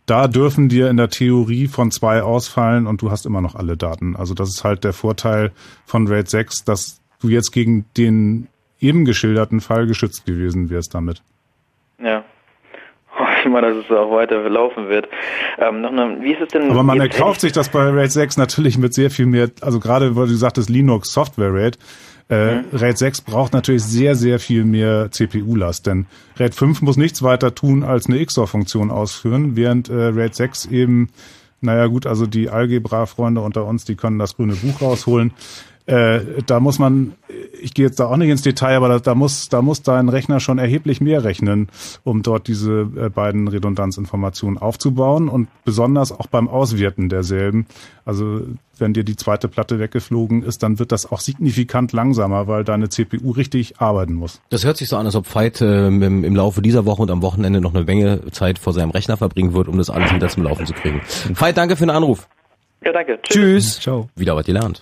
[0.05, 3.77] da dürfen dir in der Theorie von zwei ausfallen und du hast immer noch alle
[3.77, 4.15] Daten.
[4.15, 5.51] Also das ist halt der Vorteil
[5.85, 8.47] von RAID 6, dass du jetzt gegen den
[8.79, 11.21] eben geschilderten Fall geschützt gewesen wärst damit.
[11.99, 12.23] Ja.
[13.43, 15.07] Ich mal, dass es auch weiter laufen wird.
[15.57, 16.69] Ähm, noch eine, wie ist es denn?
[16.69, 20.15] Aber man erkauft sich das bei RAID 6 natürlich mit sehr viel mehr, also gerade
[20.15, 21.77] weil du sagtest Linux Software RAID,
[22.29, 26.05] äh, RAID 6 braucht natürlich sehr, sehr viel mehr CPU-Last, denn
[26.37, 31.09] RAID 5 muss nichts weiter tun, als eine XOR-Funktion ausführen, während äh, RAID 6 eben,
[31.59, 35.33] naja gut, also die Algebra-Freunde unter uns, die können das grüne Buch rausholen.
[35.91, 37.15] Äh, da muss man,
[37.61, 40.07] ich gehe jetzt da auch nicht ins Detail, aber da, da muss, da muss dein
[40.07, 41.67] Rechner schon erheblich mehr rechnen,
[42.05, 47.65] um dort diese äh, beiden Redundanzinformationen aufzubauen und besonders auch beim Auswerten derselben.
[48.05, 48.41] Also
[48.77, 52.87] wenn dir die zweite Platte weggeflogen ist, dann wird das auch signifikant langsamer, weil deine
[52.87, 54.39] CPU richtig arbeiten muss.
[54.49, 57.11] Das hört sich so an, als ob Veit ähm, im, im Laufe dieser Woche und
[57.11, 60.29] am Wochenende noch eine Menge Zeit vor seinem Rechner verbringen wird, um das alles wieder
[60.29, 61.01] zum Laufen zu kriegen.
[61.33, 62.29] Veit, danke für den Anruf.
[62.83, 63.19] Ja, danke.
[63.23, 63.79] Tschüss.
[63.79, 64.07] Ciao.
[64.15, 64.81] Wieder was gelernt.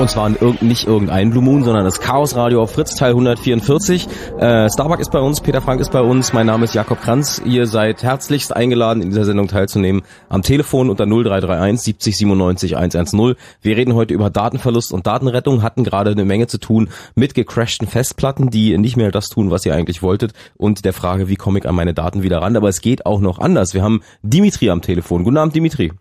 [0.00, 4.08] Und zwar irg nicht irgendein Blue Moon, sondern das Chaos Radio auf Fritz Teil 144.
[4.38, 7.42] Äh, Starbuck ist bei uns, Peter Frank ist bei uns, mein Name ist Jakob Kranz.
[7.44, 10.00] Ihr seid herzlichst eingeladen, in dieser Sendung teilzunehmen.
[10.30, 13.34] Am Telefon unter 0331 70 97 110.
[13.60, 17.86] Wir reden heute über Datenverlust und Datenrettung, hatten gerade eine Menge zu tun mit gecrashten
[17.86, 21.58] Festplatten, die nicht mehr das tun, was ihr eigentlich wolltet und der Frage, wie komme
[21.58, 22.56] ich an meine Daten wieder ran.
[22.56, 23.74] Aber es geht auch noch anders.
[23.74, 25.24] Wir haben Dimitri am Telefon.
[25.24, 25.92] Guten Abend, Dimitri.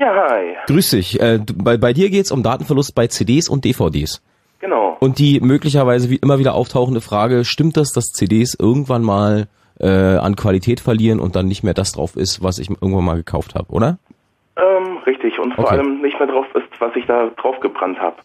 [0.00, 0.56] Ja, hi.
[0.66, 1.20] Grüß dich.
[1.20, 4.22] Äh, du- bei, bei dir geht's um Datenverlust bei CDs und DVDs.
[4.58, 4.96] Genau.
[4.98, 9.46] Und die möglicherweise wie immer wieder auftauchende Frage, stimmt das, dass CDs irgendwann mal
[9.78, 13.16] äh, an Qualität verlieren und dann nicht mehr das drauf ist, was ich irgendwann mal
[13.16, 13.98] gekauft habe, oder?
[14.56, 15.38] Ähm, richtig.
[15.38, 15.74] Und vor Okay.
[15.76, 18.16] allem nicht mehr drauf ist, was ich da drauf gebrannt habe.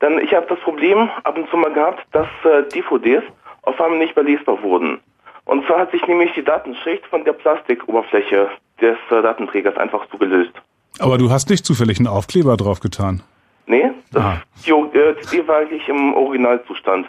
[0.00, 3.22] Denn ich habe das Problem ab und zu mal gehabt, dass äh, DVDs
[3.62, 4.98] auf einmal nicht mehr lesbar wurden.
[5.44, 8.48] Und zwar hat sich nämlich die Datenschicht von der Plastikoberfläche
[8.80, 10.52] des äh, Datenträgers einfach so gelöst.
[10.98, 13.22] Aber du hast nicht zufällig einen Aufkleber drauf getan.
[13.66, 14.42] Nee, das, Ah.
[14.66, 17.06] die, äh, die war eigentlich im Originalzustand.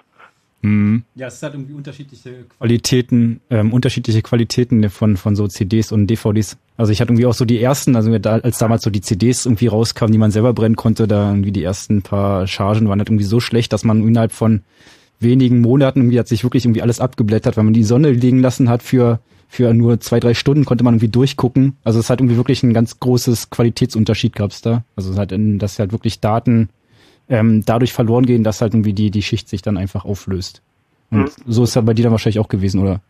[0.61, 1.03] Hm.
[1.15, 6.57] Ja, es hat irgendwie unterschiedliche Qualitäten, ähm, unterschiedliche Qualitäten von, von so CDs und DVDs.
[6.77, 9.45] Also ich hatte irgendwie auch so die ersten, also da, als damals so die CDs
[9.45, 13.09] irgendwie rauskamen, die man selber brennen konnte, da irgendwie die ersten paar Chargen waren halt
[13.09, 14.61] irgendwie so schlecht, dass man innerhalb von
[15.19, 18.69] wenigen Monaten irgendwie hat sich wirklich irgendwie alles abgeblättert, weil man die Sonne liegen lassen
[18.69, 19.19] hat für
[19.53, 21.77] für nur zwei, drei Stunden konnte man irgendwie durchgucken.
[21.83, 24.83] Also es hat irgendwie wirklich ein ganz großes Qualitätsunterschied gab's da.
[24.95, 26.69] Also es hat, in, dass halt wirklich Daten
[27.29, 30.63] ähm, dadurch verloren gehen, dass halt irgendwie die, die Schicht sich dann einfach auflöst.
[31.11, 31.29] Und Mhm.
[31.45, 33.01] so ist ja bei dir dann wahrscheinlich auch gewesen, oder?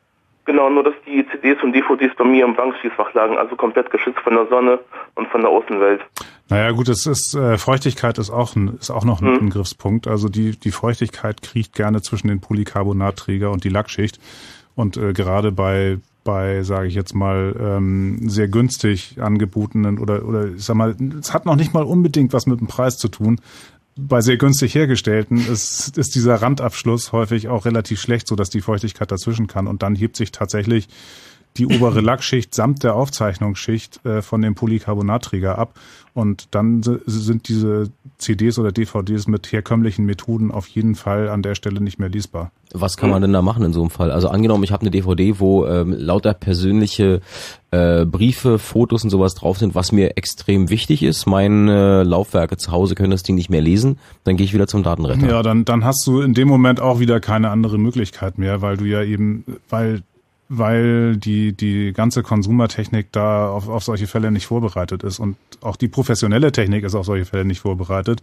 [0.44, 4.20] Genau, nur dass die CDs und DVDs bei mir im Bankschließfach lagen, also komplett geschützt
[4.20, 4.80] von der Sonne
[5.16, 6.02] und von der Außenwelt.
[6.50, 9.39] Naja gut, es ist äh, Feuchtigkeit ist auch ein, ist auch noch ein.
[9.39, 10.08] Angriffspunkt.
[10.08, 14.20] Also die die Feuchtigkeit kriecht gerne zwischen den Polycarbonatträger und die Lackschicht
[14.76, 20.47] und äh, gerade bei bei, sage ich jetzt mal, ähm, sehr günstig angebotenen oder oder
[20.47, 23.39] ich sag mal, es hat noch nicht mal unbedingt was mit dem Preis zu tun.
[23.95, 28.61] Bei sehr günstig hergestellten ist, ist dieser Randabschluss häufig auch relativ schlecht, so dass die
[28.61, 30.88] Feuchtigkeit dazwischen kann und dann hebt sich tatsächlich
[31.58, 35.76] die obere Lackschicht samt der Aufzeichnungsschicht äh, von dem Polycarbonatträger ab.
[36.16, 37.89] Und dann sind diese
[38.20, 42.51] CDs oder DVDs mit herkömmlichen Methoden auf jeden Fall an der Stelle nicht mehr lesbar.
[42.72, 44.12] Was kann man denn da machen in so einem Fall?
[44.12, 47.22] Also angenommen, ich habe eine DVD, wo ähm, lauter persönliche
[47.72, 51.26] äh, Briefe, Fotos und sowas drauf sind, was mir extrem wichtig ist.
[51.26, 53.97] Meine Laufwerke zu Hause können das Ding nicht mehr lesen.
[54.24, 55.28] Dann gehe ich wieder zum Datenretter.
[55.28, 58.78] Ja, dann, dann hast du in dem Moment auch wieder keine andere Möglichkeit mehr, weil
[58.78, 60.04] du ja eben, weil
[60.50, 65.76] weil die, die ganze Konsumertechnik da auf, auf solche Fälle nicht vorbereitet ist und auch
[65.76, 68.22] die professionelle Technik ist auf solche Fälle nicht vorbereitet.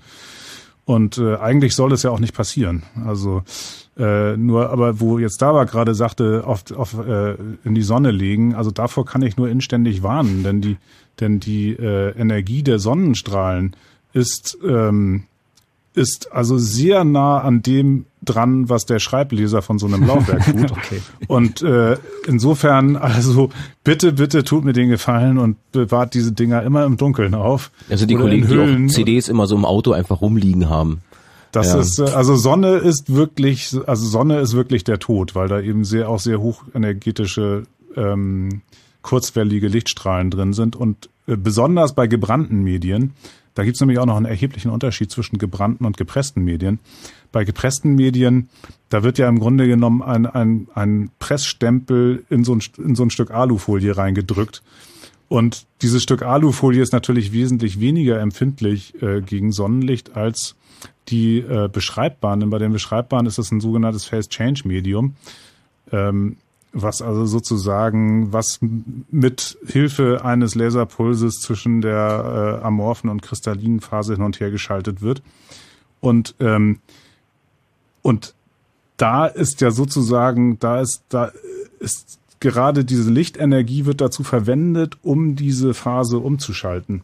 [0.85, 2.83] Und äh, eigentlich soll es ja auch nicht passieren.
[3.07, 3.43] Also
[3.97, 8.55] äh, nur, aber wo jetzt Dava gerade sagte, auf, auf, äh, in die Sonne legen,
[8.55, 10.79] also davor kann ich nur inständig warnen, denn die,
[11.21, 13.77] denn die äh, Energie der Sonnenstrahlen
[14.13, 15.25] ist ähm,
[15.95, 20.71] ist also sehr nah an dem dran, was der Schreibleser von so einem Laufwerk tut.
[20.73, 21.01] okay.
[21.27, 23.51] Und äh, insofern, also
[23.83, 27.71] bitte, bitte tut mir den Gefallen und bewahrt diese Dinger immer im Dunkeln auf.
[27.89, 31.01] Also die Kollegen, die auch CDs immer so im Auto einfach rumliegen haben.
[31.53, 31.81] Das ja.
[31.81, 35.85] ist äh, also Sonne ist wirklich, also Sonne ist wirklich der Tod, weil da eben
[35.85, 37.65] sehr auch sehr hochenergetische
[37.97, 38.63] ähm,
[39.03, 43.15] kurzwellige Lichtstrahlen drin sind und äh, besonders bei gebrannten Medien
[43.55, 46.79] da gibt es nämlich auch noch einen erheblichen Unterschied zwischen gebrannten und gepressten Medien.
[47.33, 48.49] Bei gepressten Medien,
[48.89, 53.03] da wird ja im Grunde genommen ein, ein, ein Pressstempel in so ein, in so
[53.03, 54.63] ein Stück Alufolie reingedrückt.
[55.29, 60.57] Und dieses Stück Alufolie ist natürlich wesentlich weniger empfindlich äh, gegen Sonnenlicht als
[61.09, 62.41] die äh, beschreibbaren.
[62.41, 65.15] Denn bei den beschreibbaren ist es ein sogenanntes Phase-Change-Medium.
[65.93, 66.37] Ähm,
[66.73, 74.15] was also sozusagen, was mit Hilfe eines Laserpulses zwischen der äh, amorphen und kristallinen Phase
[74.15, 75.23] hin und her geschaltet wird.
[76.01, 76.79] Und, ähm,
[78.03, 78.35] und
[78.97, 81.33] da ist ja sozusagen, da ist, da
[81.81, 87.03] ist gerade diese Lichtenergie wird dazu verwendet, um diese Phase umzuschalten.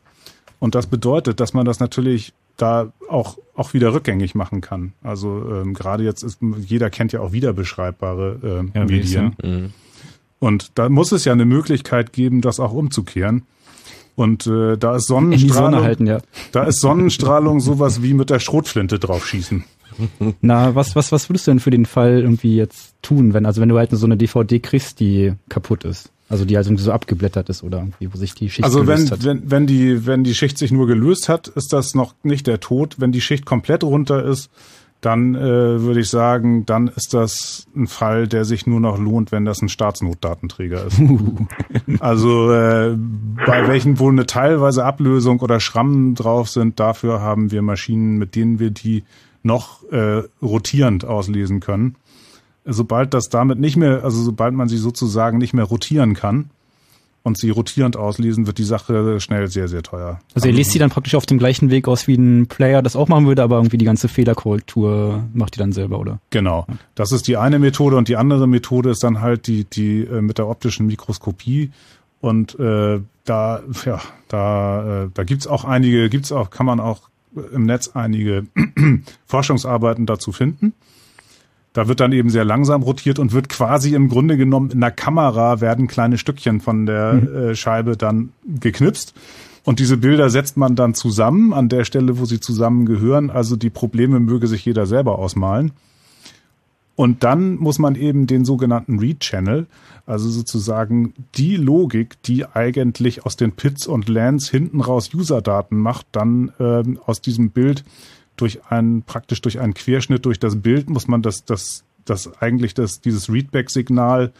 [0.58, 4.92] Und das bedeutet, dass man das natürlich da auch, auch wieder rückgängig machen kann.
[5.02, 9.36] Also ähm, gerade jetzt ist, jeder kennt ja auch wiederbeschreibbare äh, ja, Medien.
[9.42, 9.72] Mhm.
[10.38, 13.42] Und da muss es ja eine Möglichkeit geben, das auch umzukehren.
[14.14, 16.18] Und äh, da ist Sonnenstrahlung, halten, ja.
[16.52, 19.64] da ist Sonnenstrahlung sowas wie mit der Schrotflinte draufschießen.
[20.40, 23.60] Na, was, was, was würdest du denn für den Fall irgendwie jetzt tun, wenn, also
[23.60, 26.10] wenn du halt so eine DVD kriegst, die kaputt ist?
[26.28, 29.10] Also die also so abgeblättert ist oder irgendwie, wo sich die Schicht also gelöst wenn,
[29.10, 29.24] hat.
[29.24, 32.58] wenn, wenn die, wenn die Schicht sich nur gelöst hat, ist das noch nicht der
[32.58, 32.96] Tod.
[32.98, 34.50] Wenn die Schicht komplett runter ist,
[35.00, 35.40] dann äh,
[35.82, 39.62] würde ich sagen, dann ist das ein Fall, der sich nur noch lohnt, wenn das
[39.62, 41.00] ein Staatsnotdatenträger ist.
[42.00, 42.96] also äh,
[43.46, 48.34] bei welchen wohl eine teilweise Ablösung oder Schrammen drauf sind, dafür haben wir Maschinen, mit
[48.34, 49.04] denen wir die
[49.44, 51.94] noch äh, rotierend auslesen können
[52.66, 56.50] sobald das damit nicht mehr, also sobald man sie sozusagen nicht mehr rotieren kann
[57.22, 60.20] und sie rotierend auslesen, wird die Sache schnell sehr, sehr teuer.
[60.34, 62.94] Also ihr lest sie dann praktisch auf dem gleichen Weg aus, wie ein Player das
[62.94, 66.20] auch machen würde, aber irgendwie die ganze Fehlerkorrektur macht ihr dann selber, oder?
[66.30, 66.66] Genau.
[66.94, 70.20] Das ist die eine Methode und die andere Methode ist dann halt die, die äh,
[70.20, 71.70] mit der optischen Mikroskopie.
[72.20, 77.08] Und äh, da, ja, da, äh, da gibt's auch einige, gibt's auch, kann man auch
[77.52, 78.46] im Netz einige
[79.26, 80.72] Forschungsarbeiten dazu finden.
[81.76, 84.90] Da wird dann eben sehr langsam rotiert und wird quasi im Grunde genommen in der
[84.90, 87.36] Kamera werden kleine Stückchen von der mhm.
[87.36, 89.12] äh, Scheibe dann geknipst.
[89.62, 93.28] Und diese Bilder setzt man dann zusammen an der Stelle, wo sie zusammengehören.
[93.28, 95.72] Also die Probleme möge sich jeder selber ausmalen.
[96.94, 99.66] Und dann muss man eben den sogenannten Read-Channel,
[100.06, 106.06] also sozusagen die Logik, die eigentlich aus den Pits und Lands hinten raus User-Daten macht,
[106.12, 107.84] dann ähm, aus diesem Bild
[108.36, 112.74] durch einen, praktisch durch einen Querschnitt durch das Bild muss man das, das, das eigentlich
[112.74, 114.32] das, dieses Readback-Signal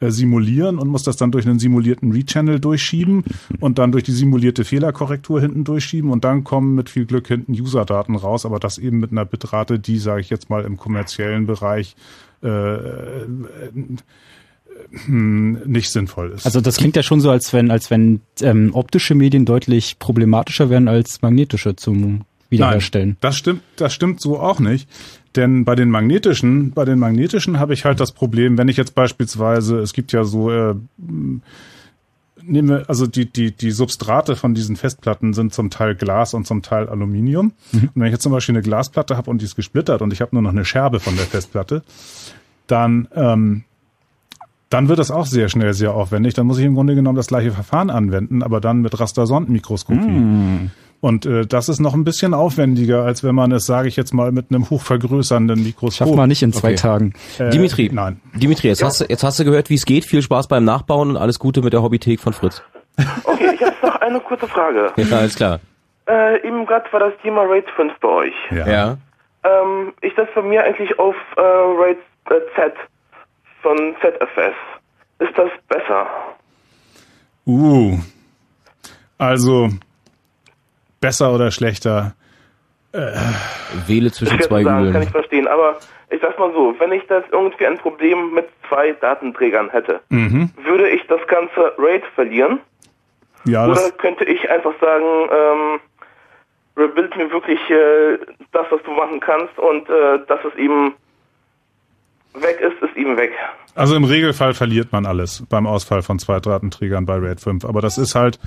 [0.00, 3.24] äh, simulieren und muss das dann durch einen simulierten Read-Channel durchschieben
[3.58, 7.52] und dann durch die simulierte Fehlerkorrektur hinten durchschieben und dann kommen mit viel Glück hinten
[7.52, 11.46] User-Daten raus, aber das eben mit einer Bitrate, die, sage ich jetzt mal, im kommerziellen
[11.46, 11.96] Bereich
[12.44, 13.24] äh, äh,
[15.08, 16.46] nicht sinnvoll ist.
[16.46, 20.70] Also das klingt ja schon so, als wenn, als wenn ähm, optische Medien deutlich problematischer
[20.70, 23.10] wären als magnetische zum wiederherstellen.
[23.10, 24.88] Nein, das stimmt, das stimmt so auch nicht.
[25.36, 28.94] Denn bei den magnetischen, bei den magnetischen habe ich halt das Problem, wenn ich jetzt
[28.94, 30.74] beispielsweise, es gibt ja so, äh,
[32.42, 36.62] nehme, also die, die, die Substrate von diesen Festplatten sind zum Teil Glas und zum
[36.62, 37.52] Teil Aluminium.
[37.72, 37.90] Mhm.
[37.94, 40.20] Und wenn ich jetzt zum Beispiel eine Glasplatte habe und die ist gesplittert und ich
[40.20, 41.82] habe nur noch eine Scherbe von der Festplatte,
[42.66, 43.64] dann ähm,
[44.70, 46.34] dann wird das auch sehr schnell sehr aufwendig.
[46.34, 49.98] Dann muss ich im Grunde genommen das gleiche Verfahren anwenden, aber dann mit Rastersondenmikroskopie.
[49.98, 50.70] Mm.
[51.00, 54.12] Und äh, das ist noch ein bisschen aufwendiger, als wenn man es, sage ich jetzt
[54.12, 56.08] mal, mit einem hochvergrößernden Mikroskop.
[56.08, 56.76] Schafft man nicht in zwei okay.
[56.76, 57.12] Tagen.
[57.38, 58.20] Äh, Dimitri, nein.
[58.34, 58.88] Dimitri, jetzt, ja.
[58.88, 60.04] hast du, jetzt hast du gehört, wie es geht.
[60.04, 62.62] Viel Spaß beim Nachbauen und alles Gute mit der Hobbythek von Fritz.
[63.24, 64.92] Okay, ich habe noch eine kurze Frage.
[64.96, 65.60] Ja, alles klar.
[66.08, 68.34] Äh, eben gerade war das Thema RAID 5 bei euch.
[68.50, 68.66] Ja.
[68.66, 68.96] ja.
[69.44, 71.98] Ähm, ich das bei mir eigentlich auf äh, RAID
[72.30, 72.74] äh, Z
[73.62, 74.56] von ZFS.
[75.20, 76.06] Ist das besser?
[77.46, 77.98] Uh.
[79.18, 79.68] Also,
[81.00, 82.14] besser oder schlechter?
[82.92, 83.12] Äh.
[83.86, 84.92] Wähle zwischen zwei sagen, Übeln.
[84.92, 85.78] Kann ich verstehen, aber
[86.10, 90.50] ich sag's mal so, wenn ich das irgendwie ein Problem mit zwei Datenträgern hätte, mhm.
[90.62, 92.60] würde ich das ganze RAID verlieren?
[93.44, 95.80] Ja, Oder könnte ich einfach sagen, ähm,
[96.76, 98.18] rebuild mir wirklich äh,
[98.52, 100.94] das, was du machen kannst und äh, das ist eben
[102.34, 103.32] weg ist, ist ihm weg.
[103.74, 107.64] Also im Regelfall verliert man alles beim Ausfall von zwei Datenträgern bei RAID 5.
[107.64, 108.38] Aber das ist halt,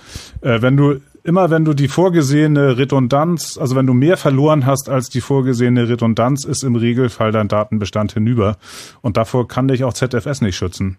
[0.42, 4.90] äh, wenn du immer wenn du die vorgesehene Redundanz, also wenn du mehr verloren hast
[4.90, 8.58] als die vorgesehene Redundanz, ist im Regelfall dein Datenbestand hinüber.
[9.02, 10.98] Und davor kann dich auch ZFS nicht schützen.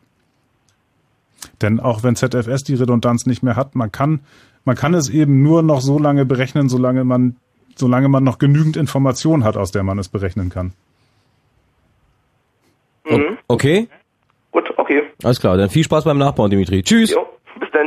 [1.61, 4.21] Denn auch wenn ZFS die Redundanz nicht mehr hat, man kann,
[4.65, 7.37] man kann es eben nur noch so lange berechnen, solange man,
[7.75, 10.73] solange man noch genügend Information hat, aus der man es berechnen kann.
[13.05, 13.39] Mhm.
[13.49, 13.89] Okay?
[14.51, 15.03] Gut, okay.
[15.25, 16.83] Alles klar, dann viel Spaß beim Nachbauen, Dimitri.
[16.83, 17.11] Tschüss.
[17.13, 17.27] Jo,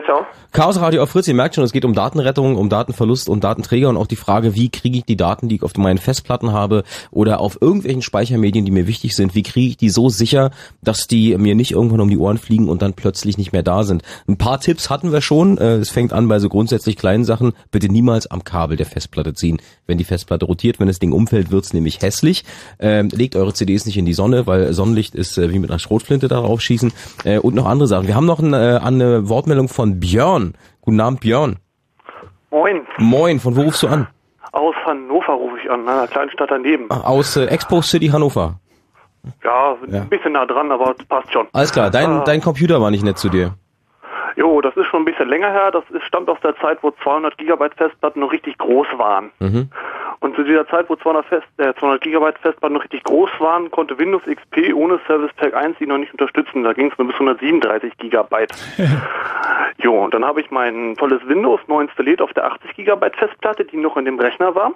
[0.06, 0.26] ciao.
[0.52, 3.90] Chaos Radio auf Fritz, ihr merkt schon, es geht um Datenrettung, um Datenverlust und Datenträger
[3.90, 6.84] und auch die Frage, wie kriege ich die Daten, die ich auf meinen Festplatten habe
[7.12, 11.08] oder auf irgendwelchen Speichermedien, die mir wichtig sind, wie kriege ich die so sicher, dass
[11.08, 14.02] die mir nicht irgendwann um die Ohren fliegen und dann plötzlich nicht mehr da sind.
[14.28, 15.58] Ein paar Tipps hatten wir schon.
[15.58, 17.54] Äh, es fängt an bei so grundsätzlich kleinen Sachen.
[17.70, 19.62] Bitte niemals am Kabel der Festplatte ziehen.
[19.88, 22.44] Wenn die Festplatte rotiert, wenn das Ding umfällt, wird's nämlich hässlich.
[22.80, 25.80] Ähm, legt eure CDs nicht in die Sonne, weil Sonnenlicht ist äh, wie mit einer
[25.80, 26.94] Schrotflinte darauf schießen.
[27.24, 28.08] Äh, und noch andere Sachen.
[28.08, 30.56] Wir haben noch eine Wortmeldung von Björn
[30.86, 31.58] Guten Abend, Björn.
[32.52, 32.86] Moin.
[33.00, 34.08] Moin, von wo rufst du an?
[34.52, 36.86] Aus Hannover rufe ich an, einer kleinen Stadt daneben.
[36.90, 38.60] Ach, aus äh, Expo City Hannover.
[39.44, 41.48] Ja, ja, ein bisschen nah dran, aber passt schon.
[41.52, 43.56] Alles klar, dein, äh, dein Computer war nicht nett zu dir.
[44.36, 45.72] Jo, das ist schon ein bisschen länger her.
[45.72, 49.32] Das ist, stammt aus der Zeit, wo 200 Gigabyte Festplatten noch richtig groß waren.
[49.40, 49.70] Mhm.
[50.20, 53.72] Und zu dieser Zeit, wo 200, Fest, äh, 200 Gigabyte Festplatten noch richtig groß waren,
[53.72, 56.64] konnte Windows XP ohne Service Pack 1 die noch nicht unterstützen.
[56.64, 58.52] Da ging es nur bis 137 Gigabyte.
[59.78, 63.66] jo, und dann habe ich mein tolles Windows neu installiert auf der 80 Gigabyte Festplatte,
[63.66, 64.74] die noch in dem Rechner war.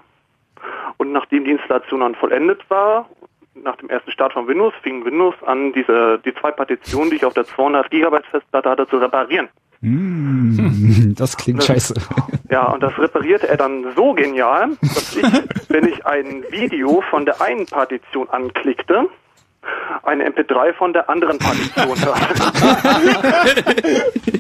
[0.98, 3.08] Und nachdem die Installation dann vollendet war
[3.56, 7.26] nach dem ersten Start von Windows fing Windows an, diese, die zwei Partitionen, die ich
[7.26, 9.50] auf der 200 Gigabyte Festplatte hatte, zu reparieren.
[9.82, 11.94] Mm, das klingt das, scheiße.
[12.50, 15.24] Ja, und das reparierte er dann so genial, dass ich,
[15.70, 19.08] wenn ich ein Video von der einen Partition anklickte,
[20.04, 21.98] eine MP3 von der anderen Partition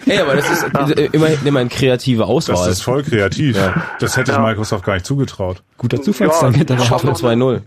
[0.05, 0.87] Hey, aber das ist ja.
[1.11, 2.55] immerhin immer eine kreative Auswahl.
[2.55, 3.55] Das ist voll kreativ.
[3.55, 3.75] Ja.
[3.99, 4.39] Das hätte ja.
[4.39, 5.61] Microsoft gar nicht zugetraut.
[5.77, 6.69] Guter Zufallsdank.
[6.69, 7.61] Ja, Schaffen 2.0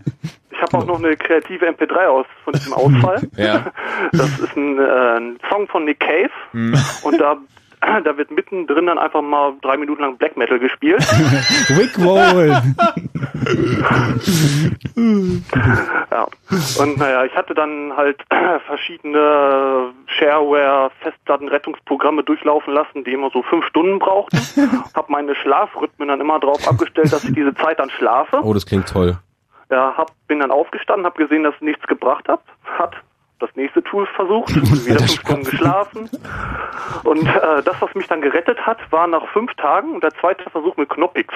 [0.63, 3.29] habe auch noch eine kreative MP3 aus von diesem Ausfall.
[3.37, 3.73] ja.
[4.13, 6.75] Das ist ein, äh, ein Song von Nick Cave mhm.
[7.03, 7.37] und da
[8.05, 11.01] da wird mittendrin dann einfach mal drei Minuten lang Black Metal gespielt.
[11.69, 12.51] Wickroll!
[16.11, 16.27] ja.
[16.79, 18.23] Und naja, ich hatte dann halt
[18.67, 24.39] verschiedene Shareware-Festplattenrettungsprogramme durchlaufen lassen, die immer so fünf Stunden brauchten.
[24.95, 28.41] Hab meine Schlafrhythmen dann immer darauf abgestellt, dass ich diese Zeit dann schlafe.
[28.43, 29.19] Oh, das klingt toll.
[29.73, 32.43] Ja, hab, bin dann aufgestanden, habe gesehen, dass nichts gebracht hat.
[32.79, 32.95] Hat
[33.39, 34.55] das nächste Tool versucht,
[34.87, 36.11] wieder fünf Stunden geschlafen.
[37.05, 40.77] Und äh, das, was mich dann gerettet hat, war nach fünf Tagen der zweite Versuch
[40.77, 41.33] mit Knoppix.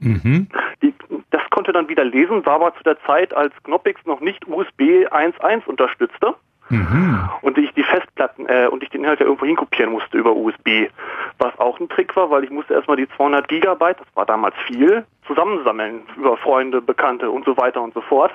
[0.00, 0.48] Mhm.
[0.82, 0.92] Die,
[1.30, 5.06] das konnte dann wieder lesen, war aber zu der Zeit, als Knoppix noch nicht USB
[5.06, 6.34] 1.1 unterstützte.
[6.68, 7.28] Mhm.
[7.42, 10.88] Und ich die Festplatten äh, und ich den Inhalt ja irgendwo hinkopieren musste über USB.
[11.38, 14.54] Was auch ein Trick war, weil ich musste erstmal die 200 Gigabyte, das war damals
[14.66, 18.32] viel, zusammensammeln über Freunde, Bekannte und so weiter und so fort.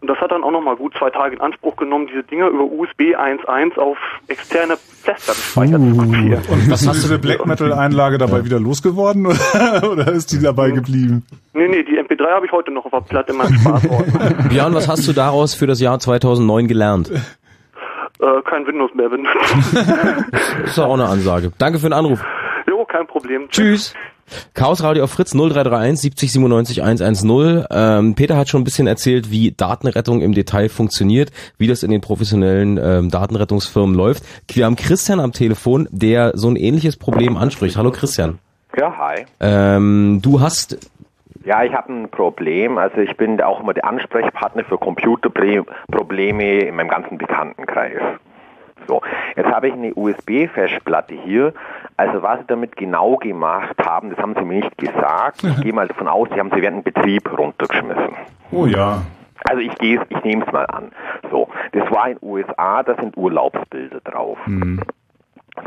[0.00, 2.64] Und das hat dann auch nochmal gut zwei Tage in Anspruch genommen, diese Dinger über
[2.64, 6.42] USB 1.1 auf externe Festplattenspeicher uh, zu kopieren.
[6.48, 10.70] Und hast du diese Black Metal Einlage dabei wieder losgeworden oder, oder ist die dabei
[10.70, 11.26] geblieben?
[11.52, 14.06] Nee, nee, die MP3 habe ich heute noch auf der Platte in meinem Spaßort.
[14.48, 17.10] Björn, was hast du daraus für das Jahr 2009 gelernt?
[17.10, 19.38] Äh, kein Windows mehr benutzen.
[20.30, 21.52] das ist auch eine Ansage.
[21.58, 22.22] Danke für den Anruf.
[22.68, 23.48] Jo, kein Problem.
[23.48, 23.94] Tschüss.
[24.54, 27.64] Chaos Radio auf Fritz 0331 70 97 110.
[27.70, 31.90] Ähm, Peter hat schon ein bisschen erzählt, wie Datenrettung im Detail funktioniert, wie das in
[31.90, 34.24] den professionellen ähm, Datenrettungsfirmen läuft.
[34.48, 37.76] Wir haben Christian am Telefon, der so ein ähnliches Problem anspricht.
[37.76, 38.38] Hallo Christian.
[38.76, 39.26] Ja, hi.
[39.40, 40.78] Ähm, du hast
[41.44, 42.76] ja, ich habe ein Problem.
[42.76, 48.00] Also ich bin auch immer der Ansprechpartner für Computerprobleme in meinem ganzen Bekanntenkreis.
[48.86, 49.00] So,
[49.36, 51.54] jetzt habe ich eine USB-Festplatte hier.
[52.00, 55.44] Also was sie damit genau gemacht haben, das haben sie mir nicht gesagt.
[55.44, 58.16] Ich gehe mal davon aus, sie haben sie während dem Betrieb runtergeschmissen.
[58.52, 59.02] Oh ja.
[59.44, 60.92] Also ich gehe, ich nehme es mal an.
[61.30, 64.38] So, das war in USA, da sind Urlaubsbilder drauf.
[64.46, 64.80] Mhm.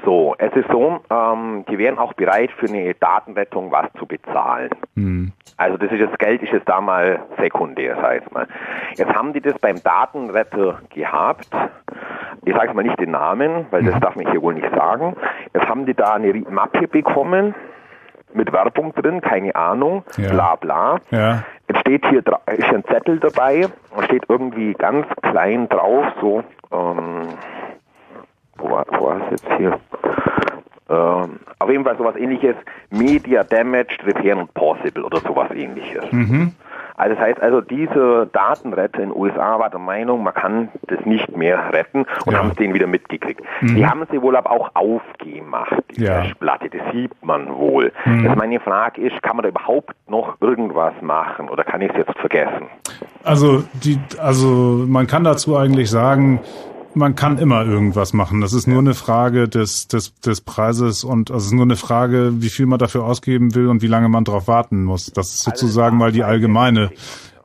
[0.06, 4.70] So, es ist so, ähm, die wären auch bereit für eine Datenrettung was zu bezahlen.
[4.96, 5.32] Mhm.
[5.58, 8.48] Also das ist das Geld ist jetzt da mal sekundär, sag ich mal.
[8.96, 11.50] Jetzt haben die das beim Datenretter gehabt.
[12.46, 14.00] Ich sage mal nicht den Namen, weil das mhm.
[14.00, 15.16] darf man hier wohl nicht sagen.
[15.54, 17.56] Jetzt haben die da eine Mappe bekommen
[18.34, 20.30] mit Werbung drin, keine Ahnung, ja.
[20.30, 21.00] bla bla.
[21.12, 21.44] Ja.
[21.68, 27.28] Jetzt steht hier ist ein Zettel dabei und steht irgendwie ganz klein drauf, so ähm,
[28.58, 29.80] wo war, wo war es jetzt hier?
[30.90, 32.56] Ähm, auf jeden Fall sowas ähnliches,
[32.90, 36.04] Media Damaged, Repair and Possible oder sowas ähnliches.
[36.12, 36.54] Mhm.
[36.96, 41.04] Also das heißt also, diese Datenretter in den USA war der Meinung, man kann das
[41.06, 42.40] nicht mehr retten und ja.
[42.40, 43.42] haben es denen wieder mitgekriegt.
[43.62, 43.76] Mhm.
[43.76, 46.22] Die haben sie wohl aber auch aufgemacht, die ja.
[46.22, 47.92] Festplatte, das sieht man wohl.
[48.06, 48.26] Mhm.
[48.26, 51.98] Also meine Frage ist, kann man da überhaupt noch irgendwas machen oder kann ich es
[51.98, 52.68] jetzt vergessen?
[53.24, 56.42] Also die, also man kann dazu eigentlich sagen,
[56.96, 58.42] man kann immer irgendwas machen.
[58.42, 61.76] Das ist nur eine Frage des, des, des Preises und also es ist nur eine
[61.76, 65.08] Frage, wie viel man dafür ausgeben will und wie lange man darauf warten muss.
[65.08, 66.92] Das ist sozusagen mal die allgemeine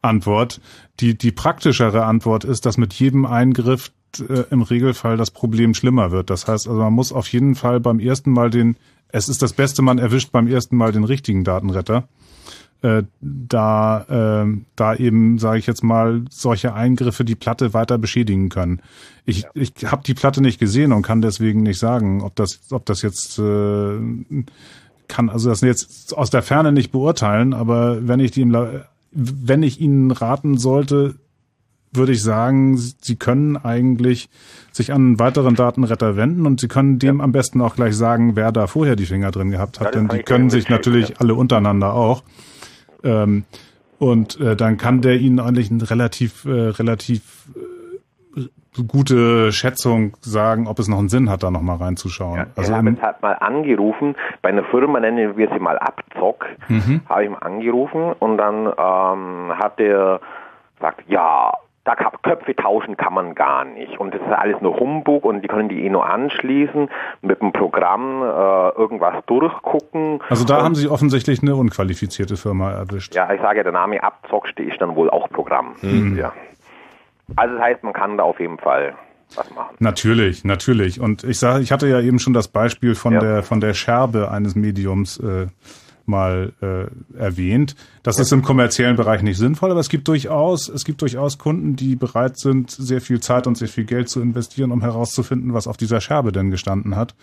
[0.02, 0.60] Antwort.
[1.00, 6.10] Die, die praktischere Antwort ist, dass mit jedem Eingriff äh, im Regelfall das Problem schlimmer
[6.10, 6.30] wird.
[6.30, 8.76] Das heißt also, man muss auf jeden Fall beim ersten Mal den,
[9.08, 12.08] es ist das Beste, man erwischt beim ersten Mal den richtigen Datenretter
[12.82, 18.48] äh, da, äh, da eben, sage ich jetzt mal, solche Eingriffe die Platte weiter beschädigen
[18.48, 18.80] können.
[19.24, 19.50] Ich, ja.
[19.54, 23.02] ich habe die Platte nicht gesehen und kann deswegen nicht sagen, ob das, ob das
[23.02, 23.98] jetzt äh,
[25.08, 28.56] kann also das jetzt aus der Ferne nicht beurteilen, aber wenn ich die im,
[29.10, 31.16] wenn ich Ihnen raten sollte,
[31.92, 34.28] würde ich sagen, Sie können eigentlich
[34.72, 37.24] sich an einen weiteren Datenretter wenden und Sie können dem ja.
[37.24, 40.22] am besten auch gleich sagen, wer da vorher die Finger drin gehabt hat, denn die
[40.22, 42.22] können sich natürlich alle untereinander auch.
[43.04, 43.44] Ähm,
[43.98, 50.68] und äh, dann kann der Ihnen eigentlich eine relativ, äh, relativ äh, gute Schätzung sagen,
[50.68, 52.36] ob es noch einen Sinn hat, da nochmal reinzuschauen.
[52.36, 55.78] Ja, also ich habe jetzt halt mal angerufen, bei einer Firma nennen wir sie mal
[55.78, 57.00] Abzock, mhm.
[57.08, 60.20] habe ich mal angerufen und dann ähm, hat der
[60.76, 61.52] gesagt, ja,
[61.88, 63.98] da Köpfe tauschen kann man gar nicht.
[63.98, 66.90] Und das ist alles nur Humbug und die können die eh nur anschließen,
[67.22, 70.20] mit dem Programm äh, irgendwas durchgucken.
[70.28, 73.14] Also da und, haben Sie offensichtlich eine unqualifizierte Firma erwischt.
[73.14, 75.76] Ja, ich sage ja, der Name Abzock ist dann wohl auch Programm.
[75.80, 76.18] Mhm.
[76.18, 76.32] Ja.
[77.36, 78.94] Also das heißt, man kann da auf jeden Fall
[79.34, 79.74] was machen.
[79.78, 81.00] Natürlich, natürlich.
[81.00, 83.20] Und ich sage, ich hatte ja eben schon das Beispiel von ja.
[83.20, 85.46] der von der Scherbe eines Mediums äh,
[86.08, 86.86] mal äh,
[87.18, 87.76] erwähnt.
[88.02, 91.76] Das ist im kommerziellen Bereich nicht sinnvoll, aber es gibt durchaus, es gibt durchaus Kunden,
[91.76, 95.66] die bereit sind, sehr viel Zeit und sehr viel Geld zu investieren, um herauszufinden, was
[95.66, 97.14] auf dieser Scherbe denn gestanden hat.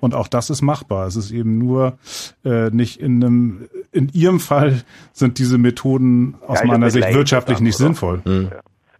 [0.00, 1.06] Und auch das ist machbar.
[1.06, 1.98] Es ist eben nur
[2.44, 4.82] äh, nicht in einem, in ihrem Fall
[5.12, 8.22] sind diese Methoden aus ja, meiner Sicht wirtschaftlich nicht sinnvoll.
[8.24, 8.50] Mhm.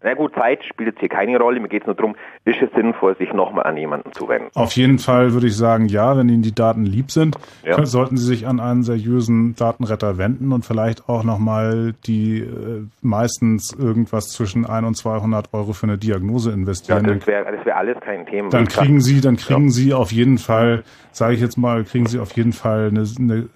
[0.03, 1.61] Na gut, Zeit spielt jetzt hier keine Rolle.
[1.61, 4.51] Mir geht es nur darum, ist es sinnvoll, sich nochmal an jemanden zu wenden?
[4.55, 7.85] Auf jeden Fall würde ich sagen, ja, wenn Ihnen die Daten lieb sind, ja.
[7.85, 13.75] sollten Sie sich an einen seriösen Datenretter wenden und vielleicht auch nochmal die äh, meistens
[13.79, 17.07] irgendwas zwischen 1 und 200 Euro für eine Diagnose investieren.
[17.07, 18.51] Ja, das wäre wär alles kein Thema.
[18.51, 19.71] Dann kriegen Sie, dann kriegen ja.
[19.71, 23.49] Sie auf jeden Fall, sage ich jetzt mal, kriegen Sie auf jeden Fall eine, eine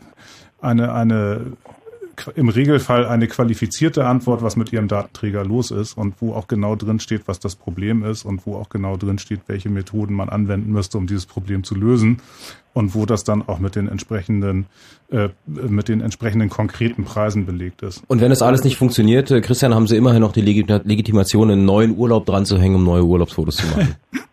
[0.60, 1.40] eine, eine
[2.34, 6.76] im Regelfall eine qualifizierte Antwort, was mit Ihrem Datenträger los ist und wo auch genau
[6.76, 10.28] drin steht, was das Problem ist und wo auch genau drin steht, welche Methoden man
[10.28, 12.20] anwenden müsste, um dieses Problem zu lösen
[12.72, 14.66] und wo das dann auch mit den entsprechenden
[15.10, 18.02] äh, mit den entsprechenden konkreten Preisen belegt ist.
[18.08, 21.64] Und wenn das alles nicht funktioniert, äh, Christian, haben Sie immerhin noch die Legitimation, einen
[21.64, 23.94] neuen Urlaub dran zu hängen, um neue Urlaubsfotos zu machen.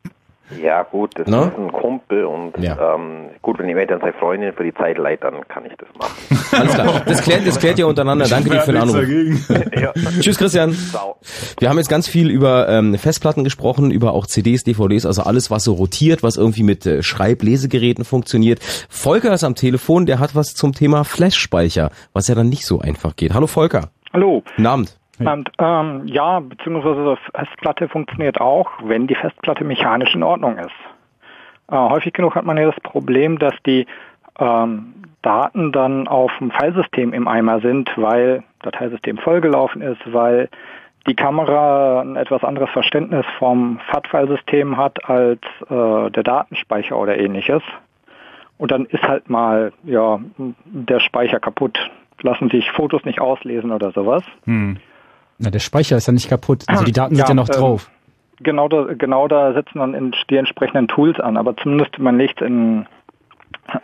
[0.62, 1.46] Ja, gut, das no?
[1.46, 2.96] ist ein Kumpel und ja.
[2.96, 5.88] ähm, gut, wenn ihr dann seine Freundin für die Zeit leiht, dann kann ich das
[5.98, 6.16] machen.
[6.60, 7.02] Alles klar.
[7.06, 8.26] Das klärt, das klärt ihr untereinander.
[8.28, 9.08] Danke dir für den Anruf.
[9.80, 9.94] ja.
[10.20, 10.74] Tschüss, Christian.
[10.74, 11.16] Ciao.
[11.60, 15.50] Wir haben jetzt ganz viel über ähm, Festplatten gesprochen, über auch CDs, DVDs, also alles,
[15.50, 18.60] was so rotiert, was irgendwie mit äh, Schreiblesegeräten funktioniert.
[18.90, 22.80] Volker ist am Telefon, der hat was zum Thema Flash-Speicher, was ja dann nicht so
[22.80, 23.34] einfach geht.
[23.34, 23.90] Hallo Volker.
[24.12, 24.44] Hallo.
[24.56, 25.00] Guten Abend.
[25.28, 30.76] Und, ähm, ja, beziehungsweise Festplatte funktioniert auch, wenn die Festplatte mechanisch in Ordnung ist.
[31.70, 33.86] Äh, häufig genug hat man ja das Problem, dass die
[34.40, 40.50] ähm, Daten dann auf dem Filesystem im Eimer sind, weil Dateisystem vollgelaufen ist, weil
[41.08, 47.62] die Kamera ein etwas anderes Verständnis vom FAT-Filesystem hat als äh, der Datenspeicher oder ähnliches.
[48.58, 50.20] Und dann ist halt mal ja
[50.66, 51.78] der Speicher kaputt.
[52.22, 54.24] Lassen sich Fotos nicht auslesen oder sowas.
[54.46, 54.78] Hm.
[55.44, 56.64] Na, der Speicher ist ja nicht kaputt.
[56.68, 57.92] Also die Daten ja, sind ja noch ähm, drauf.
[58.40, 61.38] Genau da, genau da setzen dann die entsprechenden Tools an.
[61.38, 62.86] Aber zumindest man legt in,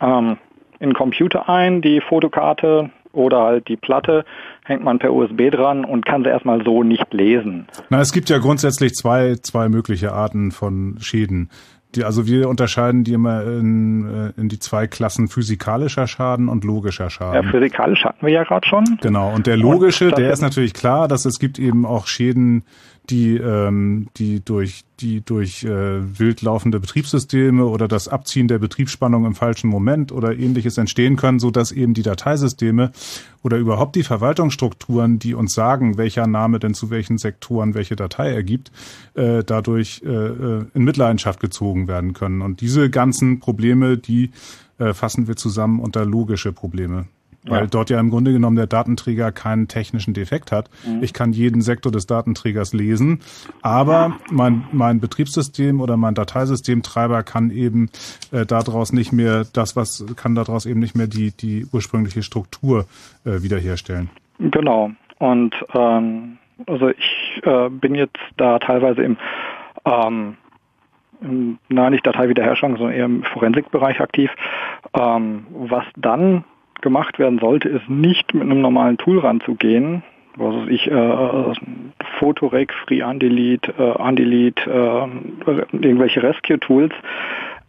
[0.00, 0.38] ähm,
[0.78, 4.24] in Computer ein, die Fotokarte oder halt die Platte
[4.64, 7.66] hängt man per USB dran und kann sie erstmal so nicht lesen.
[7.90, 11.50] Na, es gibt ja grundsätzlich zwei, zwei mögliche Arten von Schäden.
[11.94, 16.64] Die, also wir unterscheiden die immer in, äh, in die zwei Klassen physikalischer Schaden und
[16.64, 17.44] logischer Schaden.
[17.44, 18.98] Ja, physikalisch hatten wir ja gerade schon.
[19.02, 22.64] Genau, und der logische, und der ist natürlich klar, dass es gibt eben auch Schäden,
[23.10, 29.24] die, ähm, die durch, die durch äh, wild laufende Betriebssysteme oder das Abziehen der Betriebsspannung
[29.24, 32.92] im falschen Moment oder ähnliches entstehen können, so dass eben die Dateisysteme
[33.42, 38.30] oder überhaupt die Verwaltungsstrukturen, die uns sagen, welcher Name denn zu welchen Sektoren welche Datei
[38.30, 38.70] ergibt,
[39.14, 42.42] äh, dadurch äh, äh in Mitleidenschaft gezogen werden können.
[42.42, 44.30] Und diese ganzen Probleme, die
[44.78, 47.06] äh, fassen wir zusammen unter logische Probleme
[47.44, 47.66] weil ja.
[47.66, 50.70] dort ja im Grunde genommen der Datenträger keinen technischen Defekt hat.
[50.86, 51.02] Mhm.
[51.02, 53.20] Ich kann jeden Sektor des Datenträgers lesen,
[53.62, 57.90] aber mein, mein Betriebssystem oder mein Dateisystemtreiber kann eben
[58.32, 62.86] äh, daraus nicht mehr das, was kann daraus eben nicht mehr die, die ursprüngliche Struktur
[63.24, 64.10] äh, wiederherstellen.
[64.38, 64.90] Genau.
[65.18, 69.16] Und ähm, also ich äh, bin jetzt da teilweise im
[69.84, 70.36] ähm,
[71.68, 74.30] na nicht Dateiwiederherstellung, sondern eher im Forensikbereich aktiv.
[74.94, 76.44] Ähm, was dann
[76.82, 80.02] gemacht werden sollte, ist nicht mit einem normalen Tool ranzugehen,
[80.36, 81.52] was weiß ich, äh,
[82.18, 84.70] Photorec, Free äh, Undelete,
[85.46, 86.92] äh, irgendwelche Rescue-Tools,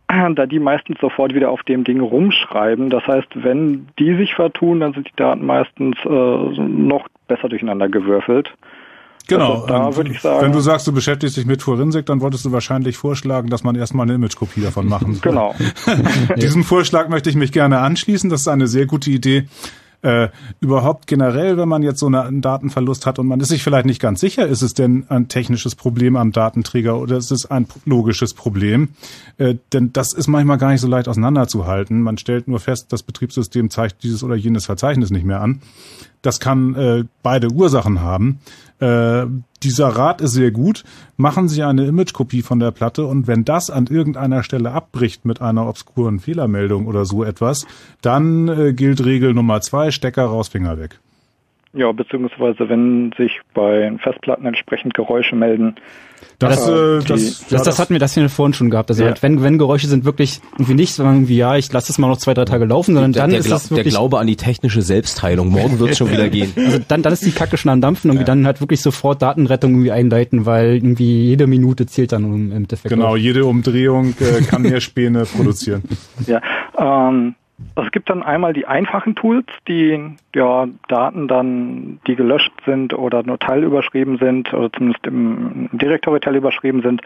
[0.36, 2.90] da die meistens sofort wieder auf dem Ding rumschreiben.
[2.90, 7.90] Das heißt, wenn die sich vertun, dann sind die Daten meistens äh, noch besser durcheinander
[7.90, 8.54] gewürfelt.
[9.27, 9.61] Genau.
[9.61, 10.45] Also da würde ich sagen.
[10.45, 13.76] Wenn du sagst, du beschäftigst dich mit Forensik, dann wolltest du wahrscheinlich vorschlagen, dass man
[13.76, 15.22] erstmal eine Imagekopie davon machen soll.
[15.22, 15.56] genau.
[16.38, 18.30] Diesem Vorschlag möchte ich mich gerne anschließen.
[18.30, 19.48] Das ist eine sehr gute Idee.
[20.03, 20.30] Äh,
[20.61, 24.02] überhaupt generell, wenn man jetzt so einen Datenverlust hat und man ist sich vielleicht nicht
[24.02, 28.34] ganz sicher, ist es denn ein technisches Problem am Datenträger oder ist es ein logisches
[28.34, 28.89] Problem?
[29.38, 32.02] Äh, denn das ist manchmal gar nicht so leicht auseinanderzuhalten.
[32.02, 35.61] Man stellt nur fest, das Betriebssystem zeigt dieses oder jenes Verzeichnis nicht mehr an.
[36.23, 38.39] Das kann äh, beide Ursachen haben.
[38.82, 39.28] Äh,
[39.64, 40.84] dieser Rat ist sehr gut.
[41.16, 45.40] Machen Sie eine Imagekopie von der Platte und wenn das an irgendeiner Stelle abbricht mit
[45.40, 47.68] einer obskuren Fehlermeldung oder so etwas,
[48.02, 50.99] dann äh, gilt Regel Nummer zwei, Stecker raus, Finger weg.
[51.74, 55.76] Ja, beziehungsweise wenn sich bei Festplatten entsprechend Geräusche melden.
[56.49, 58.89] Das, äh, das, das, das, das hatten wir das hier vorhin schon gehabt.
[58.89, 59.09] Also ja.
[59.09, 62.07] halt, wenn, wenn Geräusche sind wirklich irgendwie nicht, sondern irgendwie, ja, ich lasse es mal
[62.07, 63.93] noch zwei, drei Tage laufen, sondern der, dann der, ist es wirklich...
[63.93, 65.49] Der Glaube an die technische Selbstheilung.
[65.49, 66.53] Morgen wird es schon wieder gehen.
[66.55, 68.23] Also dann, dann ist die Kacke schon am Dampfen und ja.
[68.23, 72.93] dann halt wirklich sofort Datenrettung irgendwie einleiten, weil irgendwie jede Minute zählt dann im Endeffekt.
[72.93, 75.84] Genau, jede Umdrehung äh, kann mehr Späne produzieren.
[76.27, 76.41] Ja,
[76.77, 77.35] ähm,
[77.76, 83.24] es gibt dann einmal die einfachen Tools, die ja Daten dann, die gelöscht sind oder
[83.24, 87.02] nur teilüberschrieben sind oder zumindest im Directory teilüberschrieben sind,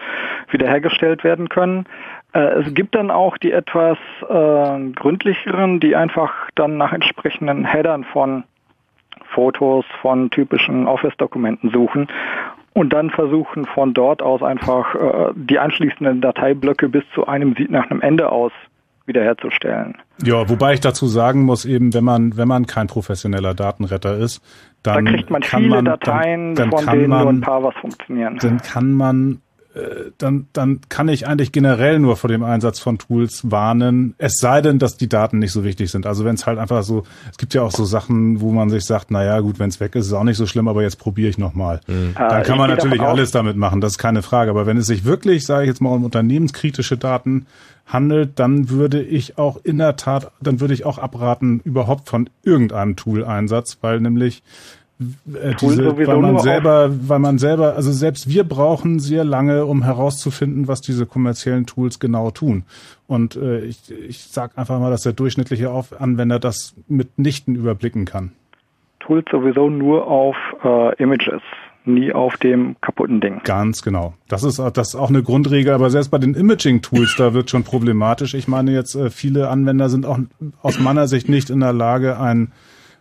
[0.49, 1.85] wiederhergestellt werden können.
[2.33, 8.03] Äh, es gibt dann auch die etwas äh, gründlicheren, die einfach dann nach entsprechenden Headern
[8.03, 8.43] von
[9.33, 12.07] Fotos, von typischen Office-Dokumenten suchen
[12.73, 17.71] und dann versuchen von dort aus einfach äh, die anschließenden Dateiblöcke bis zu einem Sieht
[17.71, 18.51] nach einem Ende aus
[19.05, 19.95] wiederherzustellen.
[20.23, 24.41] Ja, wobei ich dazu sagen muss, eben wenn man wenn man kein professioneller Datenretter ist,
[24.83, 27.63] dann da kriegt man viele man, Dateien, dann, dann von denen man, nur ein paar
[27.63, 28.37] was funktionieren.
[28.41, 29.41] Dann kann man
[29.75, 34.39] äh, dann, dann kann ich eigentlich generell nur vor dem Einsatz von Tools warnen, es
[34.39, 36.05] sei denn, dass die Daten nicht so wichtig sind.
[36.05, 38.85] Also wenn es halt einfach so, es gibt ja auch so Sachen, wo man sich
[38.85, 41.29] sagt, naja gut, wenn es weg ist, ist auch nicht so schlimm, aber jetzt probiere
[41.29, 41.81] ich nochmal.
[41.87, 42.13] Mhm.
[42.15, 44.49] Dann kann man natürlich alles damit machen, das ist keine Frage.
[44.49, 47.45] Aber wenn es sich wirklich, sage ich jetzt mal, um unternehmenskritische Daten
[47.85, 52.29] handelt, dann würde ich auch in der Tat, dann würde ich auch abraten überhaupt von
[52.43, 54.43] irgendeinem Tool-Einsatz, weil nämlich
[54.99, 59.83] äh, diese, weil man selber, weil man selber, also selbst wir brauchen sehr lange, um
[59.83, 62.63] herauszufinden, was diese kommerziellen Tools genau tun.
[63.07, 68.31] Und äh, ich, ich sage einfach mal, dass der durchschnittliche Anwender das mitnichten überblicken kann.
[68.99, 71.41] Tools sowieso nur auf äh, Images
[71.87, 73.41] nie auf dem kaputten Ding.
[73.43, 74.13] Ganz genau.
[74.27, 77.63] Das ist, das ist auch eine Grundregel, aber selbst bei den Imaging-Tools, da wird schon
[77.63, 78.33] problematisch.
[78.33, 80.19] Ich meine jetzt, äh, viele Anwender sind auch
[80.61, 82.51] aus meiner Sicht nicht in der Lage, ein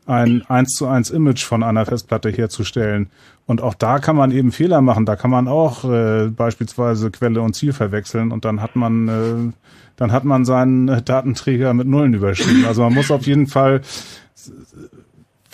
[0.06, 3.08] ein 1 zu 1 Image von einer Festplatte herzustellen.
[3.46, 5.06] Und auch da kann man eben Fehler machen.
[5.06, 9.52] Da kann man auch äh, beispielsweise Quelle und Ziel verwechseln und dann hat man äh,
[9.96, 12.64] dann hat man seinen Datenträger mit Nullen überschrieben.
[12.66, 13.80] Also man muss auf jeden Fall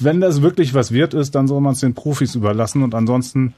[0.03, 3.55] wenn das wirklich was wert ist, dann soll man es den Profis überlassen und ansonsten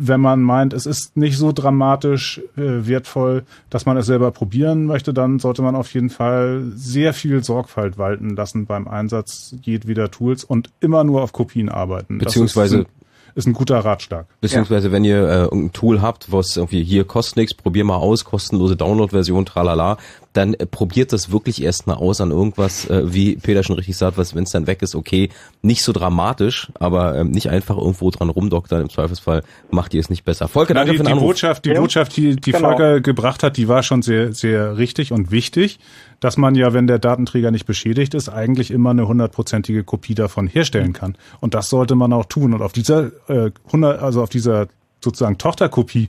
[0.00, 4.86] wenn man meint, es ist nicht so dramatisch äh, wertvoll, dass man es selber probieren
[4.86, 10.10] möchte, dann sollte man auf jeden Fall sehr viel Sorgfalt walten lassen beim Einsatz jedweder
[10.10, 12.18] Tools und immer nur auf Kopien arbeiten.
[12.18, 12.86] Beziehungsweise
[13.34, 14.26] ist ein guter Ratschlag.
[14.40, 14.92] Beziehungsweise, ja.
[14.92, 18.76] wenn ihr äh, ein Tool habt, was irgendwie hier kostet nichts, probier mal aus, kostenlose
[18.76, 19.98] Download-Version, tralala,
[20.32, 24.18] dann äh, probiert das wirklich erstmal aus an irgendwas, äh, wie Peter schon richtig sagt,
[24.18, 25.30] was, wenn es dann weg ist, okay,
[25.62, 30.10] nicht so dramatisch, aber ähm, nicht einfach irgendwo dran rumdoktern, im Zweifelsfall macht ihr es
[30.10, 30.48] nicht besser.
[30.48, 31.80] Volker, danke die, für den die Botschaft, die ja.
[31.80, 32.68] Botschaft, die, die genau.
[32.68, 35.78] Volker gebracht hat, die war schon sehr, sehr richtig und wichtig,
[36.20, 40.46] dass man ja, wenn der Datenträger nicht beschädigt ist, eigentlich immer eine hundertprozentige Kopie davon
[40.46, 41.16] herstellen kann.
[41.40, 42.54] Und das sollte man auch tun.
[42.54, 44.66] Und auf dieser äh, 100, also auf dieser
[45.02, 46.08] sozusagen Tochterkopie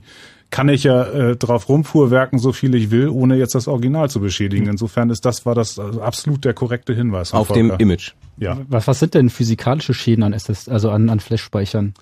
[0.50, 4.20] kann ich ja äh, drauf rumfuhrwerken, so viel ich will, ohne jetzt das Original zu
[4.20, 4.64] beschädigen.
[4.64, 4.72] Hm.
[4.72, 7.32] Insofern ist das war das also absolut der korrekte Hinweis.
[7.32, 8.12] Auf dem Image.
[8.36, 8.58] Ja.
[8.68, 11.94] Was, was sind denn physikalische Schäden an SS, also an, an Flash-Speichern?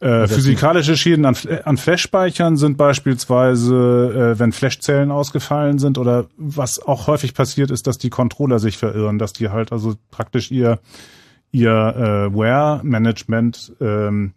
[0.00, 6.80] Äh, physikalische Schäden an, an Flash-Speichern sind beispielsweise, äh, wenn Flashzellen ausgefallen sind oder was
[6.80, 10.78] auch häufig passiert ist, dass die Controller sich verirren, dass die halt also praktisch ihr
[11.52, 14.32] ihr äh, Ware-Management ähm,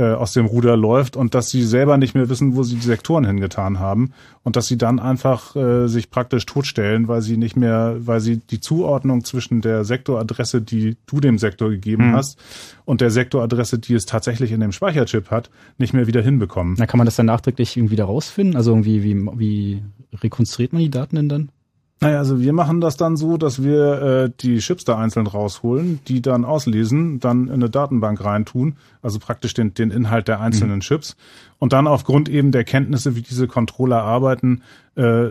[0.00, 2.86] äh, aus dem Ruder läuft und dass sie selber nicht mehr wissen, wo sie die
[2.86, 4.12] Sektoren hingetan haben
[4.42, 8.38] und dass sie dann einfach äh, sich praktisch totstellen, weil sie nicht mehr, weil sie
[8.38, 12.14] die Zuordnung zwischen der Sektoradresse, die du dem Sektor gegeben mhm.
[12.14, 12.38] hast,
[12.86, 16.76] und der Sektoradresse, die es tatsächlich in dem Speicherchip hat, nicht mehr wieder hinbekommen.
[16.78, 18.56] Na, kann man das dann nachträglich irgendwie wieder rausfinden?
[18.56, 19.82] Also irgendwie, wie, wie
[20.22, 21.48] rekonstruiert man die Daten denn dann?
[22.02, 26.00] Naja, also wir machen das dann so, dass wir äh, die Chips da einzeln rausholen,
[26.08, 30.76] die dann auslesen, dann in eine Datenbank reintun, also praktisch den, den Inhalt der einzelnen
[30.76, 30.80] mhm.
[30.80, 31.16] Chips
[31.58, 34.62] und dann aufgrund eben der Kenntnisse, wie diese Controller arbeiten,
[34.94, 35.28] äh,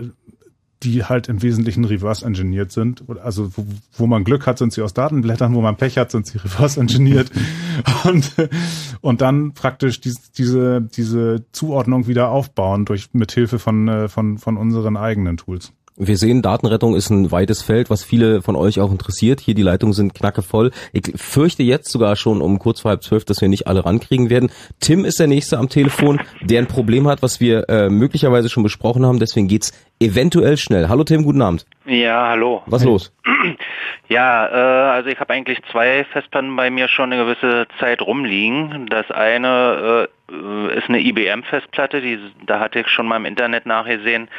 [0.84, 3.04] die halt im Wesentlichen reverse engineert sind.
[3.22, 6.28] Also wo, wo man Glück hat, sind sie aus Datenblättern, wo man Pech hat, sind
[6.28, 7.32] sie reverse engineert
[8.04, 8.32] und,
[9.02, 14.56] und dann praktisch die, diese, diese Zuordnung wieder aufbauen durch mithilfe von, äh, von, von
[14.56, 15.74] unseren eigenen Tools.
[16.02, 19.42] Wir sehen, Datenrettung ist ein weites Feld, was viele von euch auch interessiert.
[19.42, 20.72] Hier die Leitungen sind knackevoll.
[20.94, 24.30] Ich fürchte jetzt sogar schon um kurz vor halb zwölf, dass wir nicht alle rankriegen
[24.30, 24.50] werden.
[24.80, 28.64] Tim ist der Nächste am Telefon, der ein Problem hat, was wir äh, möglicherweise schon
[28.64, 29.20] besprochen haben.
[29.20, 30.88] Deswegen geht's eventuell schnell.
[30.88, 31.66] Hallo Tim, guten Abend.
[31.86, 32.64] Ja, hallo.
[32.66, 33.12] Was los?
[34.12, 38.88] Ja, äh, also ich habe eigentlich zwei Festplatten bei mir schon eine gewisse Zeit rumliegen.
[38.90, 40.19] Das eine äh,
[40.76, 44.30] ist eine IBM-Festplatte, die da hatte ich schon mal im Internet nachgesehen.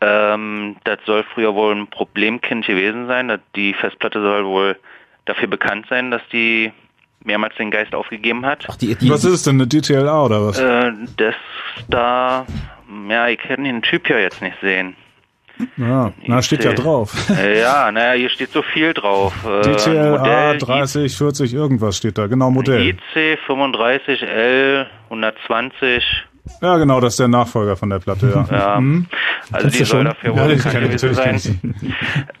[0.00, 3.40] Ähm, das soll früher wohl ein Problemkind gewesen sein.
[3.56, 4.76] Die Festplatte soll wohl
[5.24, 6.72] dafür bekannt sein, dass die
[7.24, 8.66] mehrmals den Geist aufgegeben hat.
[8.68, 10.58] Ach, die, die, was ist es denn, eine DTLA oder was?
[10.58, 11.34] Äh, das
[11.88, 12.46] da,
[13.08, 14.96] ja, ich kann den Typ ja jetzt nicht sehen.
[15.76, 17.14] Ja, na, steht ja drauf.
[17.28, 19.32] Ja, naja, hier steht so viel drauf.
[19.46, 22.88] Äh, DTLA 30, 40, irgendwas steht da, genau Modell.
[22.88, 26.24] IC 35L 120
[26.60, 28.56] ja, genau, das ist der Nachfolger von der Platte, ja.
[28.56, 29.06] ja mhm.
[29.50, 31.40] Also die soll dafür wohl ja, gewesen sein.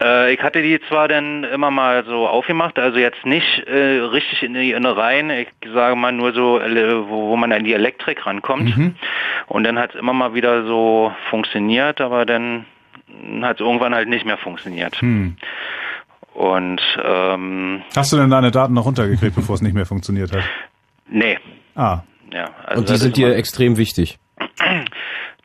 [0.02, 4.42] äh, ich hatte die zwar dann immer mal so aufgemacht, also jetzt nicht äh, richtig
[4.42, 8.26] in die Innereien, ich sage mal nur so, äh, wo, wo man an die Elektrik
[8.26, 8.76] rankommt.
[8.76, 8.94] Mhm.
[9.46, 12.66] Und dann hat es immer mal wieder so funktioniert, aber dann
[13.42, 15.00] hat es irgendwann halt nicht mehr funktioniert.
[15.02, 15.36] Mhm.
[16.34, 20.42] Und ähm, Hast du denn deine Daten noch runtergekriegt, bevor es nicht mehr funktioniert hat?
[21.08, 21.38] Nee.
[21.76, 22.00] Ah,
[22.32, 24.18] ja, also Und die sind dir extrem wichtig.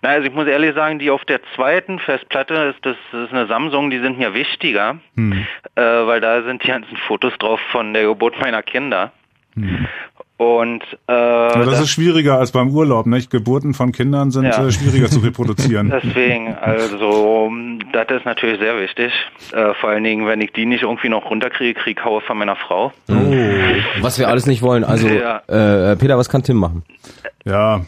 [0.02, 3.34] Na, also ich muss ehrlich sagen, die auf der zweiten Festplatte ist das, das ist
[3.34, 5.46] eine Samsung, die sind mir wichtiger, hm.
[5.76, 9.12] äh, weil da sind die ganzen Fotos drauf von der Geburt meiner Kinder.
[9.56, 9.88] Hm.
[10.40, 13.30] Und äh, das, das, ist schwieriger als beim Urlaub, nicht?
[13.30, 14.66] Geburten von Kindern sind ja.
[14.66, 15.90] äh, schwieriger zu reproduzieren.
[16.04, 17.52] Deswegen, also
[17.92, 19.12] das ist natürlich sehr wichtig.
[19.52, 22.56] Äh, vor allen Dingen, wenn ich die nicht irgendwie noch runterkriege, kriege haue von meiner
[22.56, 22.94] Frau.
[23.10, 23.14] Oh,
[24.00, 24.86] was wir alles nicht wollen.
[24.86, 25.40] Also ja.
[25.48, 26.84] äh, Peter, was kann Tim machen?
[27.44, 27.82] Ja,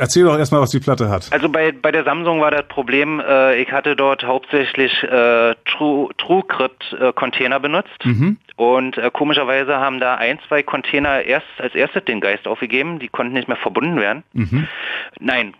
[0.00, 1.28] Erzähl doch erstmal, was die Platte hat.
[1.30, 6.08] Also bei, bei der Samsung war das Problem, äh, ich hatte dort hauptsächlich äh, True,
[6.16, 8.38] TrueCrypt äh, Container benutzt mhm.
[8.56, 13.08] und äh, komischerweise haben da ein, zwei Container erst als erstes den Geist aufgegeben, die
[13.08, 14.22] konnten nicht mehr verbunden werden.
[14.32, 14.68] Mhm.
[15.18, 15.52] Nein,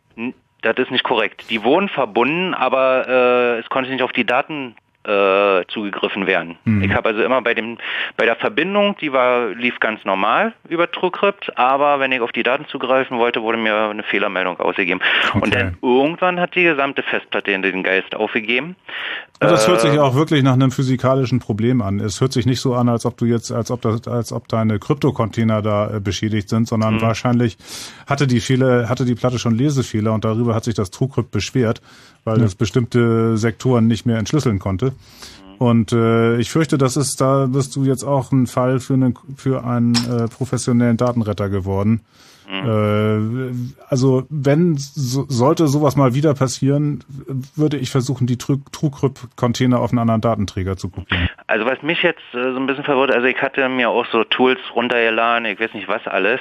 [0.62, 1.45] das ist nicht korrekt.
[1.51, 6.56] Die wurden verbunden, aber äh, es konnte nicht auf die Daten äh, zugegriffen werden.
[6.64, 6.82] Mhm.
[6.82, 7.78] Ich habe also immer bei dem
[8.16, 12.43] bei der Verbindung, die war lief ganz normal über TrueCrypt, aber wenn ich auf die
[12.43, 15.01] Daten zugreifen wollte, wurde mir eine Fehlermeldung ausgegeben.
[15.31, 15.40] Okay.
[15.43, 18.77] Und dann irgendwann hat die gesamte Festplatte in den Geist aufgegeben.
[19.43, 21.98] Und das hört sich äh, auch wirklich nach einem physikalischen Problem an.
[21.98, 24.48] Es hört sich nicht so an, als ob du jetzt, als ob das, als ob
[24.48, 27.01] deine Kryptocontainer da äh, beschädigt sind, sondern mhm.
[27.01, 27.56] wahrscheinlich
[28.06, 31.81] hatte die Fehler, hatte die Platte schon Lesefehler und darüber hat sich das TrueCrypt beschwert,
[32.24, 32.44] weil mhm.
[32.44, 34.90] es bestimmte Sektoren nicht mehr entschlüsseln konnte.
[35.59, 39.15] Und äh, ich fürchte, das ist, da bist du jetzt auch ein Fall für, einen
[39.37, 42.01] für einen äh, professionellen Datenretter geworden.
[42.51, 43.60] Mhm.
[43.81, 47.05] Äh, also wenn so, sollte sowas mal wieder passieren,
[47.55, 51.28] würde ich versuchen, die TrueCrypt-Container auf einen anderen Datenträger zu kopieren.
[51.47, 54.24] Also was mich jetzt äh, so ein bisschen verwirrt, also ich hatte mir auch so
[54.24, 56.40] Tools runtergeladen, ich weiß nicht was alles,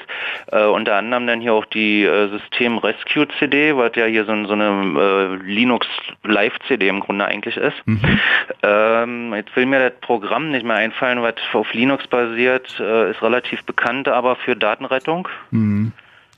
[0.51, 4.45] äh, unter anderem dann hier auch die äh, System Rescue CD, was ja hier so,
[4.45, 5.87] so eine äh, Linux
[6.23, 7.75] Live CD im Grunde eigentlich ist.
[7.85, 8.19] Mhm.
[8.63, 13.21] Ähm, jetzt will mir das Programm nicht mehr einfallen, was auf Linux basiert, äh, ist
[13.21, 15.27] relativ bekannt, aber für Datenrettung.
[15.51, 15.91] Mhm.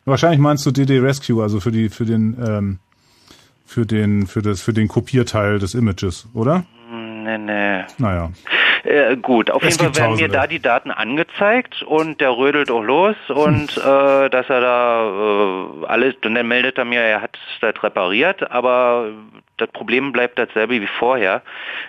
[0.05, 2.79] Wahrscheinlich meinst du DD Rescue, also für die, für den, ähm,
[3.65, 6.65] für den, für das, für den Kopierteil des Images, oder?
[6.91, 7.83] Nee, nee.
[7.97, 8.31] Naja.
[8.83, 12.71] Äh, gut, auf es jeden Fall werden mir da die Daten angezeigt und der rödelt
[12.71, 13.81] auch los und hm.
[13.81, 18.49] äh, dass er da äh, alles, und dann meldet er mir, er hat das repariert,
[18.51, 19.11] aber
[19.61, 21.43] das Problem bleibt dasselbe wie vorher,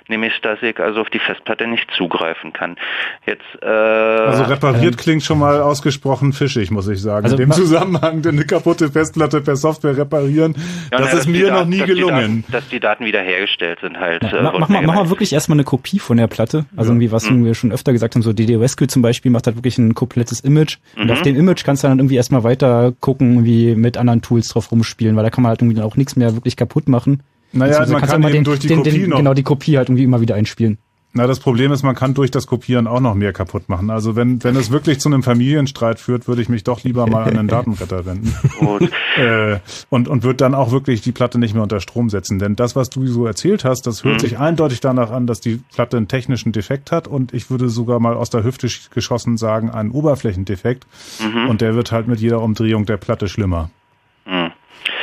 [0.08, 2.76] nämlich dass ich also auf die Festplatte nicht zugreifen kann.
[3.24, 7.24] Jetzt äh, also repariert ähm, klingt schon mal ausgesprochen fischig, muss ich sagen.
[7.24, 10.54] Also, In dem Zusammenhang denn eine kaputte Festplatte per Software reparieren,
[10.92, 12.18] ja, das ja, ist mir noch nie dass gelungen.
[12.18, 14.22] Die Daten, dass die Daten wiederhergestellt sind halt.
[14.22, 16.66] Ja, äh, mach, mal, mach mal wirklich erstmal eine Kopie von der Platte.
[16.76, 17.44] Also irgendwie was mhm.
[17.44, 20.40] wir schon öfter gesagt haben, so DD Rescue zum Beispiel macht halt wirklich ein komplettes
[20.40, 20.78] Image.
[20.96, 21.02] Mhm.
[21.02, 24.48] Und auf dem Image kannst du dann irgendwie erstmal weiter gucken, wie mit anderen Tools
[24.48, 27.22] drauf rumspielen, weil da kann man halt irgendwie dann auch nichts mehr wirklich kaputt machen.
[27.52, 29.18] Naja, man kann eben den, durch die den, Kopie den, noch.
[29.18, 30.78] Genau, die Kopie halt irgendwie immer wieder einspielen.
[31.14, 33.90] Na, das Problem ist, man kann durch das Kopieren auch noch mehr kaputt machen.
[33.90, 37.24] Also wenn, wenn es wirklich zu einem Familienstreit führt, würde ich mich doch lieber mal
[37.24, 38.34] an den Datenretter wenden.
[39.18, 39.58] äh,
[39.90, 42.38] und, und würde dann auch wirklich die Platte nicht mehr unter Strom setzen.
[42.38, 44.20] Denn das, was du so erzählt hast, das hört mhm.
[44.20, 47.08] sich eindeutig danach an, dass die Platte einen technischen Defekt hat.
[47.08, 50.86] Und ich würde sogar mal aus der Hüfte geschossen sagen, einen Oberflächendefekt.
[51.20, 51.50] Mhm.
[51.50, 53.68] Und der wird halt mit jeder Umdrehung der Platte schlimmer.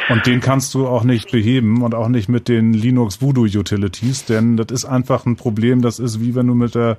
[0.09, 4.25] Und den kannst du auch nicht beheben und auch nicht mit den Linux Voodoo Utilities,
[4.25, 5.81] denn das ist einfach ein Problem.
[5.81, 6.97] Das ist wie wenn du mit der,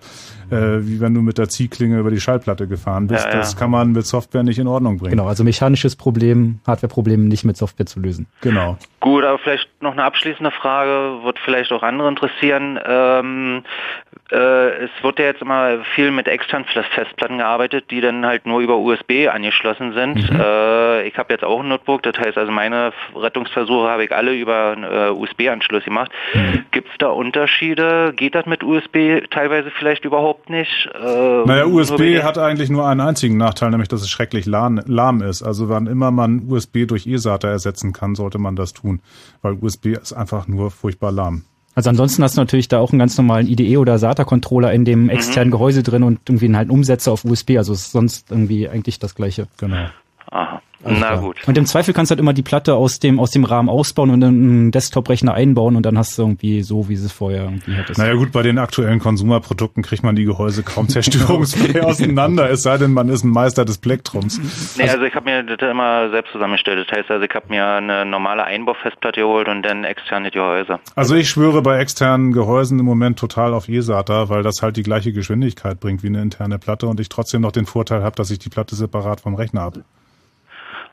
[0.51, 3.24] äh, wie wenn du mit der Ziehklinge über die Schallplatte gefahren bist.
[3.24, 3.37] Ja, ja.
[3.39, 5.11] Das kann man mit Software nicht in Ordnung bringen.
[5.11, 8.27] Genau, also mechanisches Problem, Hardware-Problem nicht mit Software zu lösen.
[8.43, 8.78] Genau.
[9.01, 12.78] Gut, aber vielleicht noch eine abschließende Frage, wird vielleicht auch andere interessieren.
[12.85, 13.62] Ähm,
[14.10, 18.61] äh, es wird ja jetzt immer viel mit externen Festplatten gearbeitet, die dann halt nur
[18.61, 20.31] über USB angeschlossen sind.
[20.31, 20.40] Mhm.
[20.40, 24.35] Äh, ich habe jetzt auch ein Notebook, das heißt also meine Rettungsversuche habe ich alle
[24.35, 26.12] über einen äh, USB-Anschluss gemacht.
[26.35, 26.65] Mhm.
[26.70, 28.12] Gibt es da Unterschiede?
[28.15, 30.89] Geht das mit USB teilweise vielleicht überhaupt nicht?
[30.94, 35.23] Äh, naja, USB hat eigentlich nur einen einzigen Nachteil, nämlich dass es schrecklich lahm, lahm
[35.23, 35.43] ist.
[35.43, 39.01] Also wann immer man USB durch eSATA ersetzen kann, sollte man das tun,
[39.43, 41.44] weil USB ist einfach nur furchtbar lahm.
[41.75, 45.05] Also ansonsten hast du natürlich da auch einen ganz normalen IDE oder SATA-Controller in dem
[45.05, 45.11] mhm.
[45.11, 45.51] externen.
[45.51, 47.57] Gehäuse drin und irgendwie halt einen Umsetzer auf USB.
[47.57, 49.47] Also ist sonst irgendwie eigentlich das gleiche.
[49.59, 49.87] Genau.
[50.31, 50.62] Aha.
[50.82, 51.36] Also Na gut.
[51.47, 54.11] Und im Zweifel kannst du halt immer die Platte aus dem, aus dem Rahmen ausbauen
[54.11, 57.77] und dann einen Desktop-Rechner einbauen und dann hast du irgendwie so, wie es vorher irgendwie
[57.77, 57.98] hattest.
[57.98, 62.78] Naja gut, bei den aktuellen Konsumerprodukten kriegt man die Gehäuse kaum zerstörungsfrei auseinander, es sei
[62.78, 64.39] denn, man ist ein Meister des Plektrums.
[64.77, 66.89] Nee, also, also ich habe mir das immer selbst zusammengestellt.
[66.89, 70.78] Das heißt also, ich habe mir eine normale Einbaufestplatte geholt und dann externe Gehäuse.
[70.94, 74.82] Also ich schwöre bei externen Gehäusen im Moment total auf eSATA, weil das halt die
[74.82, 78.31] gleiche Geschwindigkeit bringt wie eine interne Platte und ich trotzdem noch den Vorteil habe, dass
[78.31, 79.85] ich die Platte separat vom Rechner habe.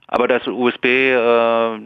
[0.08, 1.80] Aber das USB äh,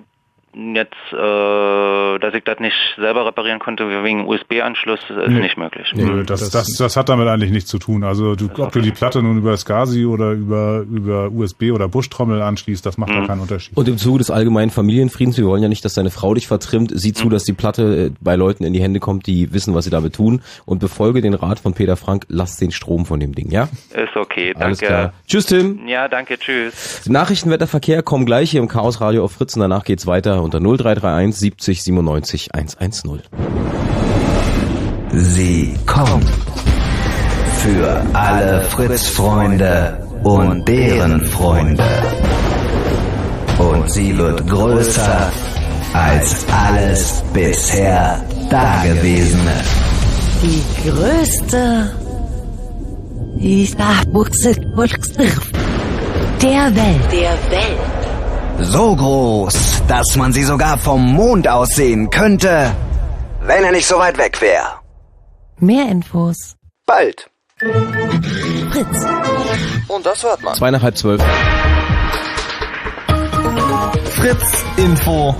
[0.53, 5.39] jetzt, äh, dass ich das nicht selber reparieren konnte wegen USB-Anschluss, ist nee.
[5.39, 5.91] nicht möglich.
[5.95, 8.03] Nee, das, das, das hat damit eigentlich nichts zu tun.
[8.03, 12.41] Also du, ob du die Platte nun über SCSI oder über, über USB oder Buschtrommel
[12.41, 13.21] anschließt, das macht mhm.
[13.21, 13.77] da keinen Unterschied.
[13.77, 16.91] Und im Zuge des allgemeinen Familienfriedens, wir wollen ja nicht, dass deine Frau dich vertrimmt,
[16.93, 17.31] sieh zu, mhm.
[17.31, 20.15] dass die Platte äh, bei Leuten in die Hände kommt, die wissen, was sie damit
[20.15, 23.69] tun und befolge den Rat von Peter Frank, lass den Strom von dem Ding, ja?
[23.93, 24.65] Ist okay, danke.
[24.65, 25.13] Alles klar.
[25.27, 25.87] Tschüss, Tim.
[25.87, 27.07] Ja, danke, tschüss.
[27.07, 31.35] Nachrichtenwetterverkehr kommen gleich hier im Chaos Radio auf Fritz und danach geht's weiter unter 0331
[31.35, 33.21] 70 97 110.
[35.13, 36.29] Sie kommt
[37.57, 41.83] für alle Fritz-Freunde und deren Freunde.
[43.57, 45.31] Und sie wird größer
[45.93, 49.63] als alles bisher Dagewesene.
[50.41, 51.91] Die größte
[56.41, 57.11] der Welt.
[57.11, 58.00] Der Welt.
[58.59, 62.71] So groß, dass man sie sogar vom Mond aussehen könnte,
[63.41, 64.67] wenn er nicht so weit weg wäre.
[65.59, 66.55] Mehr Infos.
[66.85, 67.29] Bald.
[67.59, 69.05] Fritz.
[69.87, 70.55] Und das hört man.
[70.55, 71.21] Zwei nach halb zwölf.
[74.15, 75.35] Fritz Info.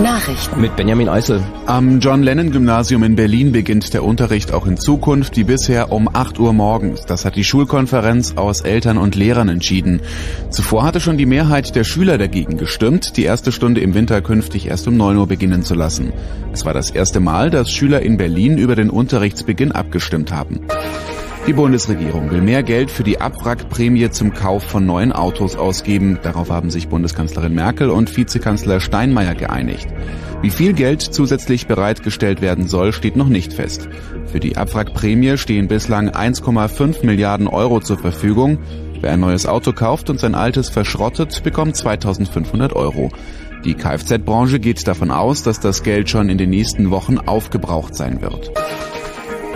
[0.00, 0.60] Nachrichten.
[0.60, 1.42] Mit Benjamin Eisel.
[1.66, 6.08] Am John Lennon Gymnasium in Berlin beginnt der Unterricht auch in Zukunft wie bisher um
[6.10, 7.04] 8 Uhr morgens.
[7.04, 10.00] Das hat die Schulkonferenz aus Eltern und Lehrern entschieden.
[10.48, 14.68] Zuvor hatte schon die Mehrheit der Schüler dagegen gestimmt, die erste Stunde im Winter künftig
[14.68, 16.12] erst um 9 Uhr beginnen zu lassen.
[16.52, 20.60] Es war das erste Mal, dass Schüler in Berlin über den Unterrichtsbeginn abgestimmt haben.
[21.50, 26.20] Die Bundesregierung will mehr Geld für die Abwrackprämie zum Kauf von neuen Autos ausgeben.
[26.22, 29.88] Darauf haben sich Bundeskanzlerin Merkel und Vizekanzler Steinmeier geeinigt.
[30.42, 33.88] Wie viel Geld zusätzlich bereitgestellt werden soll, steht noch nicht fest.
[34.26, 38.58] Für die Abwrackprämie stehen bislang 1,5 Milliarden Euro zur Verfügung.
[39.00, 43.10] Wer ein neues Auto kauft und sein altes verschrottet, bekommt 2500 Euro.
[43.64, 48.22] Die Kfz-Branche geht davon aus, dass das Geld schon in den nächsten Wochen aufgebraucht sein
[48.22, 48.52] wird.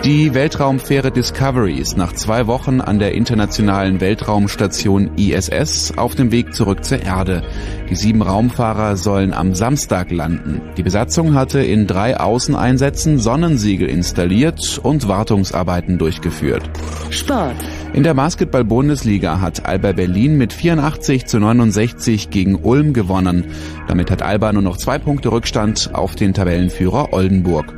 [0.05, 6.53] Die Weltraumfähre Discovery ist nach zwei Wochen an der internationalen Weltraumstation ISS auf dem Weg
[6.53, 7.41] zurück zur Erde.
[7.89, 10.61] Die sieben Raumfahrer sollen am Samstag landen.
[10.77, 16.69] Die Besatzung hatte in drei Außeneinsätzen Sonnensiegel installiert und Wartungsarbeiten durchgeführt.
[17.09, 17.55] Sport.
[17.93, 23.45] In der Basketball-Bundesliga hat Alba Berlin mit 84 zu 69 gegen Ulm gewonnen.
[23.87, 27.73] Damit hat Alba nur noch zwei Punkte Rückstand auf den Tabellenführer Oldenburg.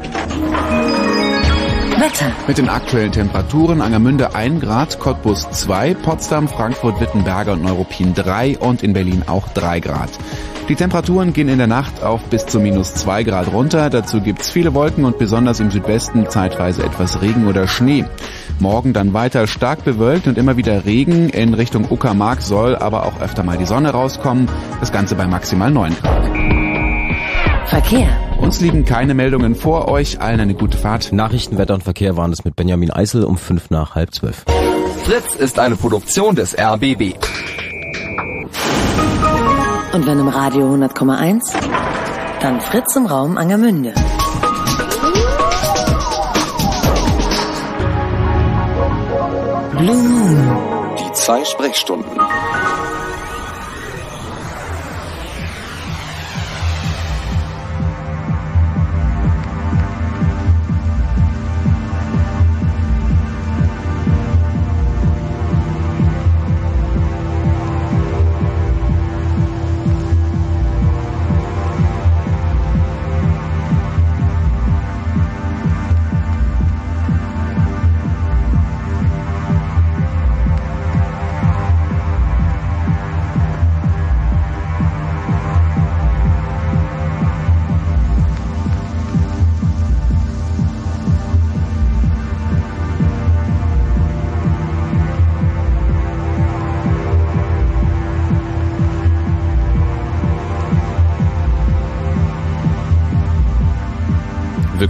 [2.00, 2.32] Wetter.
[2.48, 8.60] Mit den aktuellen Temperaturen Angermünde 1 Grad, Cottbus 2, Potsdam, Frankfurt, Wittenberger und Neuruppin 3
[8.60, 10.12] und in Berlin auch 3 Grad.
[10.70, 13.90] Die Temperaturen gehen in der Nacht auf bis zu minus 2 Grad runter.
[13.90, 18.06] Dazu gibt's viele Wolken und besonders im Südwesten zeitweise etwas Regen oder Schnee.
[18.60, 21.30] Morgen dann weiter stark bewölkt und immer wieder Regen.
[21.30, 24.48] In Richtung Uckermark soll aber auch öfter mal die Sonne rauskommen.
[24.82, 26.67] Das Ganze bei maximal 9 Grad.
[27.68, 28.08] Verkehr.
[28.40, 30.22] Uns liegen keine Meldungen vor euch.
[30.22, 31.12] Allen eine gute Fahrt.
[31.12, 34.46] Nachrichten, Wetter und Verkehr waren es mit Benjamin Eisel um fünf nach halb zwölf.
[35.04, 37.16] Fritz ist eine Produktion des RBB.
[39.94, 41.54] Und wenn im Radio 100,1,
[42.42, 43.94] dann Fritz im Raum Angermünde.
[49.78, 50.96] Blue Moon.
[51.00, 52.20] Die zwei Sprechstunden.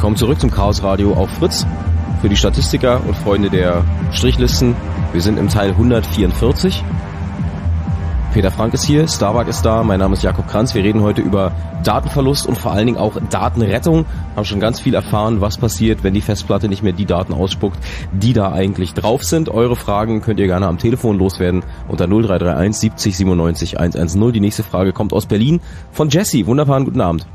[0.07, 1.67] Willkommen zurück zum Chaos Radio auf Fritz.
[2.21, 4.73] Für die Statistiker und Freunde der Strichlisten,
[5.11, 6.81] wir sind im Teil 144.
[8.31, 10.73] Peter Frank ist hier, Starbuck ist da, mein Name ist Jakob Kranz.
[10.73, 11.51] Wir reden heute über
[11.83, 14.05] Datenverlust und vor allen Dingen auch Datenrettung.
[14.37, 17.77] Haben schon ganz viel erfahren, was passiert, wenn die Festplatte nicht mehr die Daten ausspuckt,
[18.13, 19.49] die da eigentlich drauf sind.
[19.49, 24.31] Eure Fragen könnt ihr gerne am Telefon loswerden unter 0331 70 97 110.
[24.31, 25.59] Die nächste Frage kommt aus Berlin
[25.91, 26.47] von Jesse.
[26.47, 27.27] Wunderbaren guten Abend.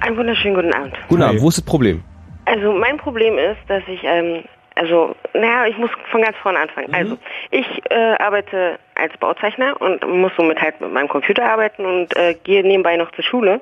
[0.00, 0.94] Einen wunderschönen guten Abend.
[1.08, 2.04] Guten Abend, wo ist das Problem?
[2.50, 4.42] Also mein Problem ist, dass ich, ähm,
[4.74, 6.92] also, naja, ich muss von ganz vorne anfangen.
[6.92, 7.16] Also,
[7.52, 12.34] ich äh, arbeite als Bauzeichner und muss somit halt mit meinem Computer arbeiten und äh,
[12.42, 13.60] gehe nebenbei noch zur Schule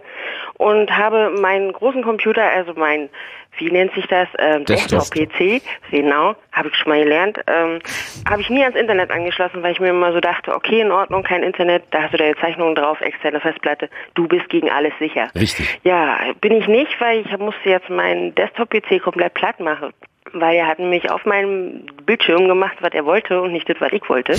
[0.55, 3.11] und habe meinen großen Computer, also mein,
[3.59, 5.01] wie nennt sich das, ähm, Desktop.
[5.11, 7.81] Desktop-PC, genau, habe ich schon mal gelernt, ähm,
[8.29, 11.23] habe ich nie ans Internet angeschlossen, weil ich mir immer so dachte, okay, in Ordnung,
[11.23, 15.29] kein Internet, da hast du deine Zeichnungen drauf, externe Festplatte, du bist gegen alles sicher.
[15.35, 15.81] Richtig.
[15.85, 19.93] Ja, bin ich nicht, weil ich musste jetzt meinen Desktop-PC komplett platt machen.
[20.35, 23.93] Weil er hat nämlich auf meinem Bildschirm gemacht, was er wollte und nicht das, was
[23.93, 24.35] ich wollte.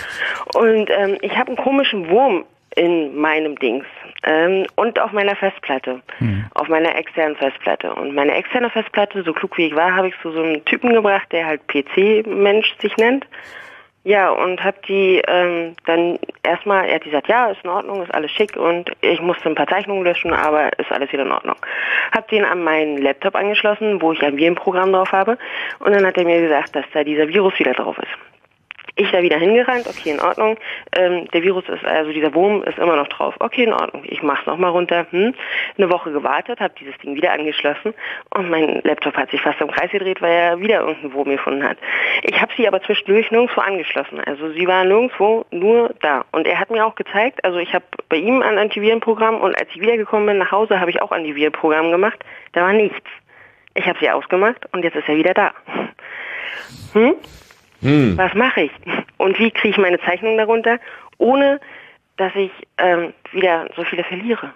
[0.54, 2.44] Und ähm, ich habe einen komischen Wurm
[2.76, 3.86] in meinem Dings
[4.24, 6.00] ähm, und auf meiner Festplatte,
[6.54, 7.94] auf meiner externen Festplatte.
[7.94, 10.92] Und meine externe Festplatte, so klug wie ich war, habe ich zu so einem Typen
[10.92, 13.26] gebracht, der halt PC-Mensch sich nennt.
[14.02, 18.14] Ja, und hab die ähm, dann erstmal, er hat gesagt, ja, ist in Ordnung, ist
[18.14, 21.56] alles schick und ich musste ein paar Zeichnungen löschen, aber ist alles wieder in Ordnung.
[22.10, 25.36] Hab den an meinen Laptop angeschlossen, wo ich ein Virenprogramm drauf habe
[25.80, 28.29] und dann hat er mir gesagt, dass da dieser Virus wieder drauf ist.
[29.00, 30.58] Ich da wieder hingerannt, okay, in Ordnung.
[30.94, 33.34] Ähm, der Virus ist, also dieser Wurm ist immer noch drauf.
[33.38, 34.02] Okay, in Ordnung.
[34.04, 35.06] Ich mach's nochmal runter.
[35.10, 35.34] Hm.
[35.78, 37.94] Eine Woche gewartet, habe dieses Ding wieder angeschlossen
[38.34, 41.66] und mein Laptop hat sich fast im Kreis gedreht, weil er wieder irgendeinen Wurm gefunden
[41.66, 41.78] hat.
[42.24, 44.20] Ich habe sie aber zwischendurch nirgendwo angeschlossen.
[44.20, 46.26] Also sie war nirgendwo, nur da.
[46.32, 49.70] Und er hat mir auch gezeigt, also ich habe bei ihm ein Antivirenprogramm und als
[49.70, 52.22] ich wiedergekommen bin nach Hause, habe ich auch Antivirenprogramm gemacht.
[52.52, 53.08] Da war nichts.
[53.72, 55.52] Ich habe sie ausgemacht und jetzt ist er wieder da.
[56.92, 57.14] Hm?
[57.82, 58.16] Hm.
[58.16, 58.70] Was mache ich?
[59.16, 60.78] Und wie kriege ich meine Zeichnung darunter,
[61.18, 61.60] ohne
[62.16, 64.50] dass ich ähm, wieder so viele verliere?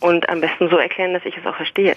[0.00, 1.96] Und am besten so erklären, dass ich es auch verstehe.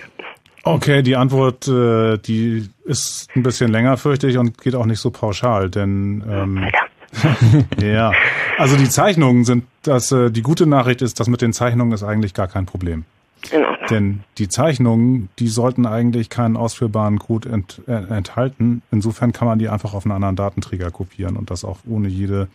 [0.63, 4.99] Okay, die Antwort, äh, die ist ein bisschen länger, fürchte ich, und geht auch nicht
[4.99, 6.69] so pauschal, denn ähm,
[7.81, 8.11] ja,
[8.57, 12.03] also die Zeichnungen sind, das äh, die gute Nachricht ist, dass mit den Zeichnungen ist
[12.03, 13.05] eigentlich gar kein Problem.
[13.89, 18.81] Denn die Zeichnungen, die sollten eigentlich keinen ausführbaren Code ent, äh, enthalten.
[18.91, 22.47] Insofern kann man die einfach auf einen anderen Datenträger kopieren und das auch ohne jede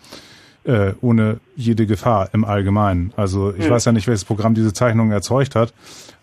[0.65, 3.13] äh, ohne jede Gefahr im Allgemeinen.
[3.17, 3.71] Also ich hm.
[3.71, 5.73] weiß ja nicht, welches Programm diese Zeichnungen erzeugt hat,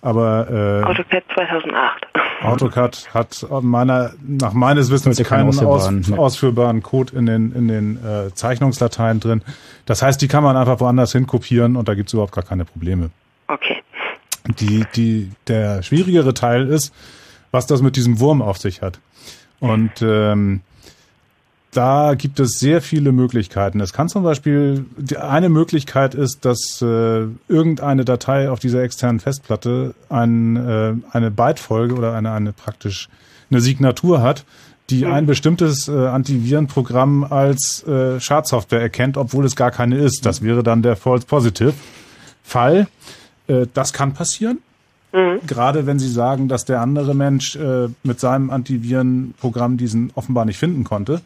[0.01, 2.07] aber äh, AutoCAD 2008.
[2.43, 7.97] AutoCAD hat meiner nach meines Wissens keinen ausführbaren, aus, ausführbaren Code in den in den
[8.03, 9.41] äh, Zeichnungsdateien drin.
[9.85, 12.65] Das heißt, die kann man einfach woanders hin kopieren und da gibt's überhaupt gar keine
[12.65, 13.11] Probleme.
[14.59, 16.93] Die, die, der schwierigere Teil ist,
[17.51, 18.99] was das mit diesem Wurm auf sich hat.
[19.59, 20.61] Und ähm,
[21.71, 23.79] da gibt es sehr viele Möglichkeiten.
[23.79, 24.85] Es kann zum Beispiel,
[25.19, 31.95] eine Möglichkeit ist, dass äh, irgendeine Datei auf dieser externen Festplatte ein, äh, eine Bytefolge
[31.95, 33.09] oder eine, eine praktisch
[33.49, 34.45] eine Signatur hat,
[34.89, 40.25] die ein bestimmtes äh, Antivirenprogramm als äh, Schadsoftware erkennt, obwohl es gar keine ist.
[40.25, 41.73] Das wäre dann der False Positive
[42.43, 42.87] Fall.
[43.47, 44.59] Äh, das kann passieren.
[45.13, 45.39] Mhm.
[45.45, 50.57] Gerade wenn Sie sagen, dass der andere Mensch äh, mit seinem Antivirenprogramm diesen offenbar nicht
[50.57, 51.21] finden konnte.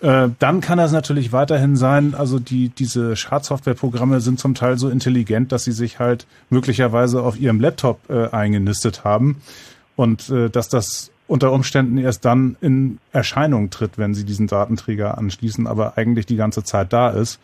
[0.00, 4.88] Äh, dann kann das natürlich weiterhin sein, also die, diese Schadsoftwareprogramme sind zum Teil so
[4.88, 9.42] intelligent, dass sie sich halt möglicherweise auf ihrem Laptop äh, eingenistet haben
[9.96, 15.18] und äh, dass das unter Umständen erst dann in Erscheinung tritt, wenn sie diesen Datenträger
[15.18, 17.38] anschließen, aber eigentlich die ganze Zeit da ist.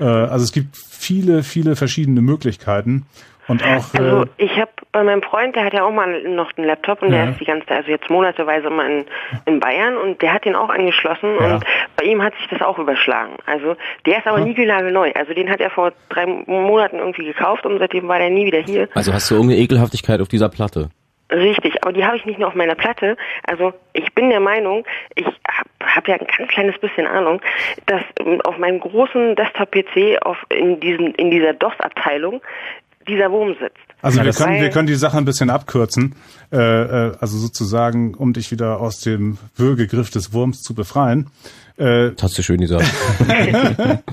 [0.00, 3.06] Äh, also es gibt viele, viele verschiedene Möglichkeiten.
[3.48, 6.52] Und auch, also äh, ich habe bei meinem Freund, der hat ja auch mal noch
[6.56, 7.24] einen Laptop und ja.
[7.24, 9.04] der ist die ganze, also jetzt monateweise immer in,
[9.44, 11.54] in Bayern und der hat den auch angeschlossen ja.
[11.54, 11.64] und
[11.96, 13.32] bei ihm hat sich das auch überschlagen.
[13.46, 13.74] Also
[14.06, 14.44] der ist aber ja.
[14.44, 15.10] nie neu.
[15.14, 18.60] Also den hat er vor drei Monaten irgendwie gekauft und seitdem war der nie wieder
[18.60, 18.88] hier.
[18.94, 20.90] Also hast du irgendeine Ekelhaftigkeit auf dieser Platte?
[21.30, 23.16] Richtig, aber die habe ich nicht nur auf meiner Platte.
[23.44, 24.84] Also ich bin der Meinung,
[25.14, 27.40] ich habe hab ja ein ganz kleines bisschen Ahnung,
[27.86, 30.18] dass ähm, auf meinem großen Desktop-PC
[30.50, 32.42] in, diesem, in dieser DOS-Abteilung
[33.06, 33.78] dieser Wurm sitzt.
[34.02, 36.14] Also wir können, wir können die Sache ein bisschen abkürzen.
[36.52, 41.30] Äh, äh, also sozusagen, um dich wieder aus dem Würgegriff des Wurms zu befreien.
[41.80, 42.84] Äh, Hast du schön gesagt.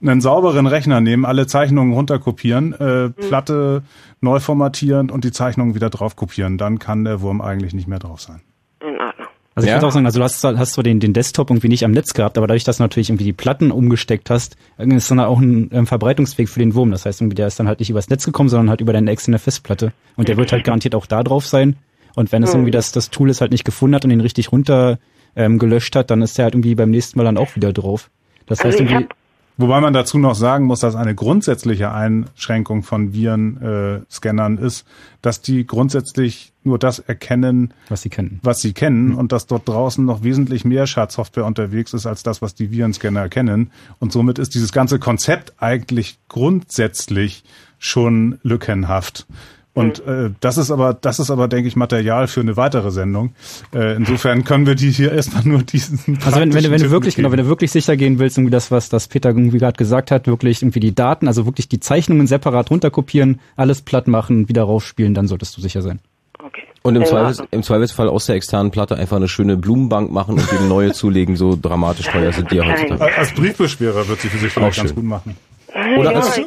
[0.00, 3.82] einen sauberen Rechner nehmen, alle Zeichnungen runterkopieren, äh, Platte
[4.22, 6.56] neu formatieren und die Zeichnungen wieder drauf kopieren.
[6.56, 8.40] Dann kann der Wurm eigentlich nicht mehr drauf sein.
[9.54, 9.78] Also ich ja.
[9.78, 12.14] würde auch sagen, also du hast, hast zwar den, den Desktop irgendwie nicht am Netz
[12.14, 15.68] gehabt, aber dadurch, dass du natürlich irgendwie die Platten umgesteckt hast, ist dann auch ein
[15.72, 16.92] ähm, Verbreitungsweg für den Wurm.
[16.92, 19.10] Das heißt, irgendwie der ist dann halt nicht übers Netz gekommen, sondern halt über deine
[19.10, 19.92] externe Festplatte.
[20.16, 21.76] Und der wird halt garantiert auch da drauf sein.
[22.14, 24.52] Und wenn es irgendwie das, das Tool es halt nicht gefunden hat und ihn richtig
[24.52, 24.98] runter
[25.38, 28.10] ähm, gelöscht hat, dann ist er halt irgendwie beim nächsten Mal dann auch wieder drauf.
[28.46, 29.08] Das also heißt irgendwie.
[29.60, 34.86] Wobei man dazu noch sagen muss, dass eine grundsätzliche Einschränkung von Virenscannern äh, ist,
[35.20, 39.18] dass die grundsätzlich nur das erkennen, was sie kennen, was sie kennen, mhm.
[39.18, 43.18] und dass dort draußen noch wesentlich mehr Schadsoftware unterwegs ist als das, was die Virenscanner
[43.18, 43.72] erkennen.
[43.98, 47.42] Und somit ist dieses ganze Konzept eigentlich grundsätzlich
[47.80, 49.26] schon lückenhaft.
[49.74, 53.34] Und äh, das ist aber, das ist aber, denke ich, Material für eine weitere Sendung.
[53.72, 56.18] Äh, insofern können wir die hier erstmal nur diesen.
[56.24, 58.50] Also wenn, wenn, du, wenn du wirklich, genau, wenn du wirklich sicher gehen willst, irgendwie
[58.50, 61.78] das, was das Peter irgendwie gerade gesagt hat, wirklich irgendwie die Daten, also wirklich die
[61.80, 66.00] Zeichnungen separat runterkopieren, alles platt machen, wieder raufspielen, dann solltest du sicher sein.
[66.42, 66.62] Okay.
[66.82, 70.48] Und im, Zweifels, im Zweifelsfall aus der externen Platte einfach eine schöne Blumenbank machen und
[70.50, 73.16] die neue zulegen, so dramatisch teuer sind die ja heutzutage.
[73.16, 75.36] Als Briefbeschwerer wird sie für sich vielleicht ganz gut machen.
[75.98, 76.40] Oder als,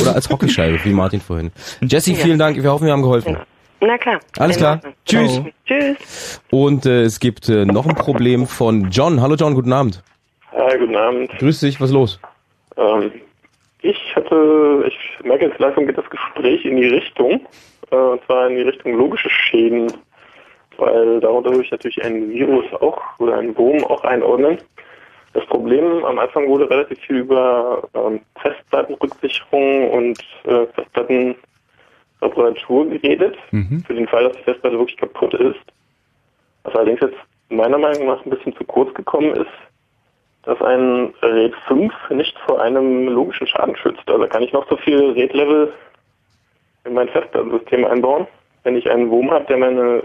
[0.00, 1.52] oder als Hockeyscheibe, wie Martin vorhin.
[1.80, 2.62] Jesse, vielen Dank.
[2.62, 3.36] Wir hoffen, wir haben geholfen.
[3.80, 4.20] Na klar.
[4.38, 4.80] Alles klar.
[5.04, 5.40] Tschüss.
[5.66, 6.40] Tschüss.
[6.50, 9.20] Und äh, es gibt äh, noch ein Problem von John.
[9.20, 10.02] Hallo John, guten Abend.
[10.52, 11.30] Hi, guten Abend.
[11.38, 12.20] Grüß dich, was ist los?
[12.76, 13.10] Ähm,
[13.80, 17.40] ich hatte, ich merke jetzt langsam geht das Gespräch in die Richtung,
[17.90, 19.92] äh, und zwar in die Richtung logische Schäden,
[20.76, 24.58] weil darunter würde ich natürlich ein Virus auch oder einen Wurm auch einordnen.
[25.32, 33.82] Das Problem am Anfang wurde relativ viel über ähm, Festplattenrücksicherung und äh, Festplattenreparatur geredet, mhm.
[33.86, 35.60] für den Fall, dass die Festplatte wirklich kaputt ist.
[36.64, 37.16] Was allerdings jetzt
[37.48, 39.50] meiner Meinung nach ein bisschen zu kurz gekommen ist,
[40.44, 44.08] dass ein RAID 5 nicht vor einem logischen Schaden schützt.
[44.08, 45.72] Also kann ich noch so viel RAID-Level
[46.84, 48.26] in mein Festplattensystem einbauen.
[48.64, 50.02] Wenn ich einen Wurm habe, der meine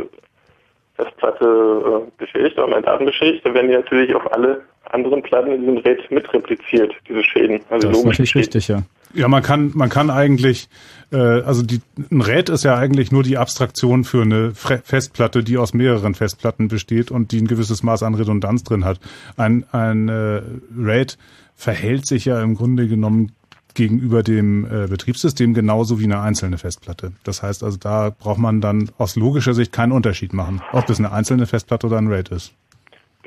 [0.95, 5.51] Festplatte äh, beschädigt oder meine Daten beschädigt, dann werden die natürlich auf alle anderen Platten
[5.51, 7.59] in diesem RAID mitrepliziert, diese Schäden.
[7.69, 8.84] Also das ist natürlich richtig, ja.
[9.14, 10.69] Ja, man kann, man kann eigentlich,
[11.11, 11.81] äh, also die,
[12.11, 16.14] ein RAID ist ja eigentlich nur die Abstraktion für eine Fre Festplatte, die aus mehreren
[16.14, 18.99] Festplatten besteht und die ein gewisses Maß an Redundanz drin hat.
[19.38, 20.41] Ein, ein äh,
[20.77, 21.18] RAID
[21.55, 23.31] verhält sich ja im Grunde genommen
[23.73, 27.14] gegenüber dem äh, Betriebssystem genauso wie eine einzelne Festplatte.
[27.23, 30.99] Das heißt also, da braucht man dann aus logischer Sicht keinen Unterschied machen, ob es
[30.99, 32.53] eine einzelne Festplatte oder ein RAID ist.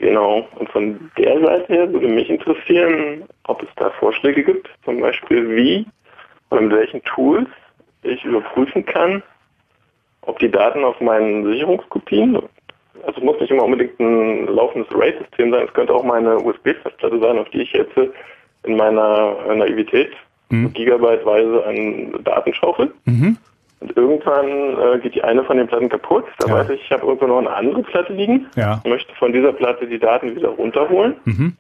[0.01, 0.49] Genau.
[0.59, 5.55] Und von der Seite her würde mich interessieren, ob es da Vorschläge gibt, zum Beispiel
[5.55, 5.87] wie
[6.51, 7.49] oder mit welchen Tools
[8.03, 9.23] ich überprüfen kann,
[10.23, 15.53] ob die Daten auf meinen Sicherungskopien, also es muss nicht immer unbedingt ein laufendes RAID-System
[15.53, 17.95] sein, es könnte auch meine USB-Festplatte sein, auf die ich jetzt
[18.65, 20.13] in meiner Naivität
[20.49, 20.73] mhm.
[20.73, 22.93] gigabyteweise an Daten schaufel.
[23.05, 23.37] Mhm.
[23.81, 24.47] Und irgendwann
[24.79, 26.25] äh, geht die eine von den Platten kaputt.
[26.39, 26.55] Da ja.
[26.55, 28.47] weiß ich, ich habe irgendwo noch eine andere Platte liegen.
[28.55, 28.83] Ja.
[28.85, 31.17] Möchte von dieser Platte die Daten wieder runterholen.
[31.25, 31.57] Mhm.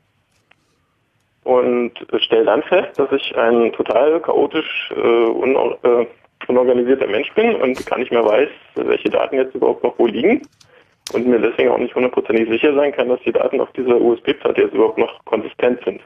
[1.44, 6.06] Und stelle dann fest, dass ich ein total chaotisch äh, un äh,
[6.46, 10.42] unorganisierter Mensch bin und gar nicht mehr weiß, welche Daten jetzt überhaupt noch wo liegen.
[11.12, 14.62] Und mir deswegen auch nicht hundertprozentig sicher sein kann, dass die Daten auf dieser USB-Platte
[14.62, 16.00] jetzt überhaupt noch konsistent sind.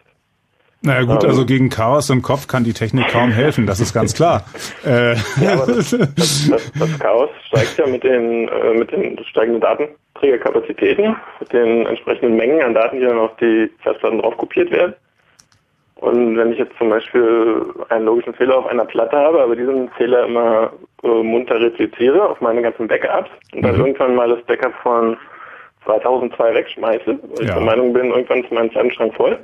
[0.84, 4.14] Naja gut, also gegen Chaos im Kopf kann die Technik kaum helfen, das ist ganz
[4.14, 4.44] klar.
[4.84, 5.14] Äh.
[5.40, 9.62] Ja, aber das, das, das, das, Chaos steigt ja mit den, äh, mit den steigenden
[9.62, 14.94] Datenträgerkapazitäten, mit den entsprechenden Mengen an Daten, die dann auf die Festplatten drauf kopiert werden.
[15.96, 19.88] Und wenn ich jetzt zum Beispiel einen logischen Fehler auf einer Platte habe, aber diesen
[19.92, 20.70] Fehler immer
[21.02, 23.86] äh, munter repliziere auf meine ganzen Backups und dann mhm.
[23.86, 25.16] irgendwann mal das Backup von
[25.86, 27.44] 2002 wegschmeiße, weil ja.
[27.44, 29.38] ich der Meinung bin, irgendwann ist mein Zeitenschrank voll.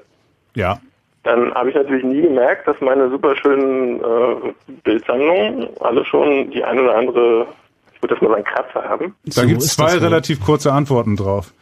[0.54, 0.78] Ja
[1.22, 4.52] dann habe ich natürlich nie gemerkt, dass meine super schönen äh,
[4.84, 7.46] Bildsammlungen alle schon die eine oder andere,
[7.94, 9.14] ich würde das mal sagen, Kratzer haben.
[9.24, 11.52] Da so gibt es zwei relativ kurze Antworten drauf.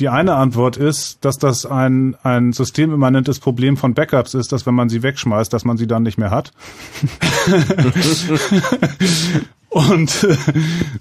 [0.00, 4.74] Die eine Antwort ist, dass das ein, ein systemimmanentes Problem von Backups ist, dass wenn
[4.74, 6.50] man sie wegschmeißt, dass man sie dann nicht mehr hat.
[9.74, 10.24] Und,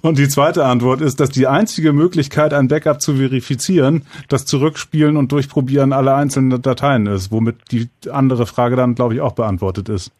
[0.02, 5.16] und die zweite Antwort ist, dass die einzige Möglichkeit, ein Backup zu verifizieren, das Zurückspielen
[5.16, 9.90] und Durchprobieren aller einzelnen Dateien ist, womit die andere Frage dann, glaube ich, auch beantwortet
[9.90, 10.12] ist.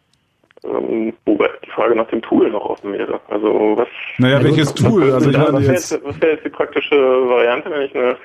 [0.62, 3.18] Ähm, wobei die Frage nach dem Tool noch offen wäre.
[3.28, 3.88] Also was?
[4.18, 5.12] Naja, welches Tool?
[5.12, 8.16] Also ich was, wäre jetzt, was wäre jetzt die praktische Variante, wenn ich eine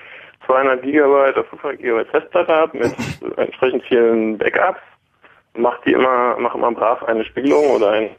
[0.49, 2.93] 200 Gigabyte oder 500 Gigabyte Festplatte habe mit
[3.37, 4.79] entsprechend vielen Backups
[5.57, 8.09] macht die immer, mach immer brav eine Spiegelung oder eine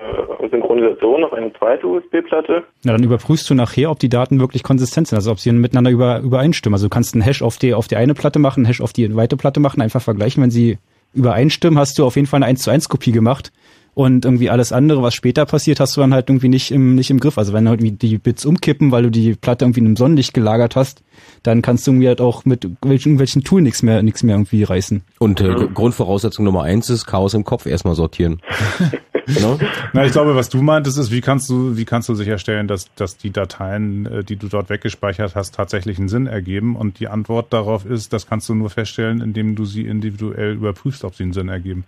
[0.50, 2.64] Synchronisation auf eine zweite USB-Platte.
[2.84, 5.90] Na, dann überprüfst du nachher, ob die Daten wirklich konsistent sind, also ob sie miteinander
[5.90, 6.74] über, übereinstimmen.
[6.74, 8.92] Also du kannst einen Hash auf die, auf die eine Platte machen, einen Hash auf
[8.92, 10.42] die zweite Platte machen, einfach vergleichen.
[10.42, 10.78] Wenn sie
[11.14, 13.52] übereinstimmen, hast du auf jeden Fall eine 1 zu 1 Kopie gemacht.
[14.00, 17.10] Und irgendwie alles andere, was später passiert, hast du dann halt irgendwie nicht im, nicht
[17.10, 17.36] im Griff.
[17.36, 20.74] Also wenn halt die Bits umkippen, weil du die Platte irgendwie in einem Sonnenlicht gelagert
[20.74, 21.02] hast,
[21.42, 25.02] dann kannst du irgendwie halt auch mit irgendwelchen Tool nichts mehr, nichts mehr irgendwie reißen.
[25.18, 28.40] Und äh, Grundvoraussetzung Nummer eins ist Chaos im Kopf erstmal sortieren.
[29.42, 29.58] no?
[29.92, 32.86] Na, ich glaube, was du meintest, ist, wie kannst du, wie kannst du sicherstellen, dass,
[32.94, 36.74] dass die Dateien, äh, die du dort weggespeichert hast, tatsächlich einen Sinn ergeben?
[36.74, 41.04] Und die Antwort darauf ist, das kannst du nur feststellen, indem du sie individuell überprüfst,
[41.04, 41.84] ob sie einen Sinn ergeben.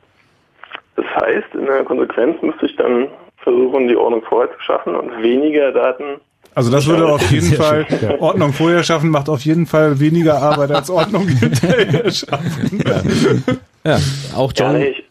[1.02, 3.08] Das heißt, in der Konsequenz müsste ich dann
[3.38, 6.20] versuchen, die Ordnung vorher zu schaffen und weniger Daten.
[6.54, 7.86] Also das würde auf jeden Fall
[8.20, 12.82] Ordnung vorher schaffen, macht auf jeden Fall weniger Arbeit als Ordnung hinterher schaffen.
[13.84, 13.98] Ja, ja
[14.36, 14.78] auch John.
[14.78, 15.04] Ja, ich,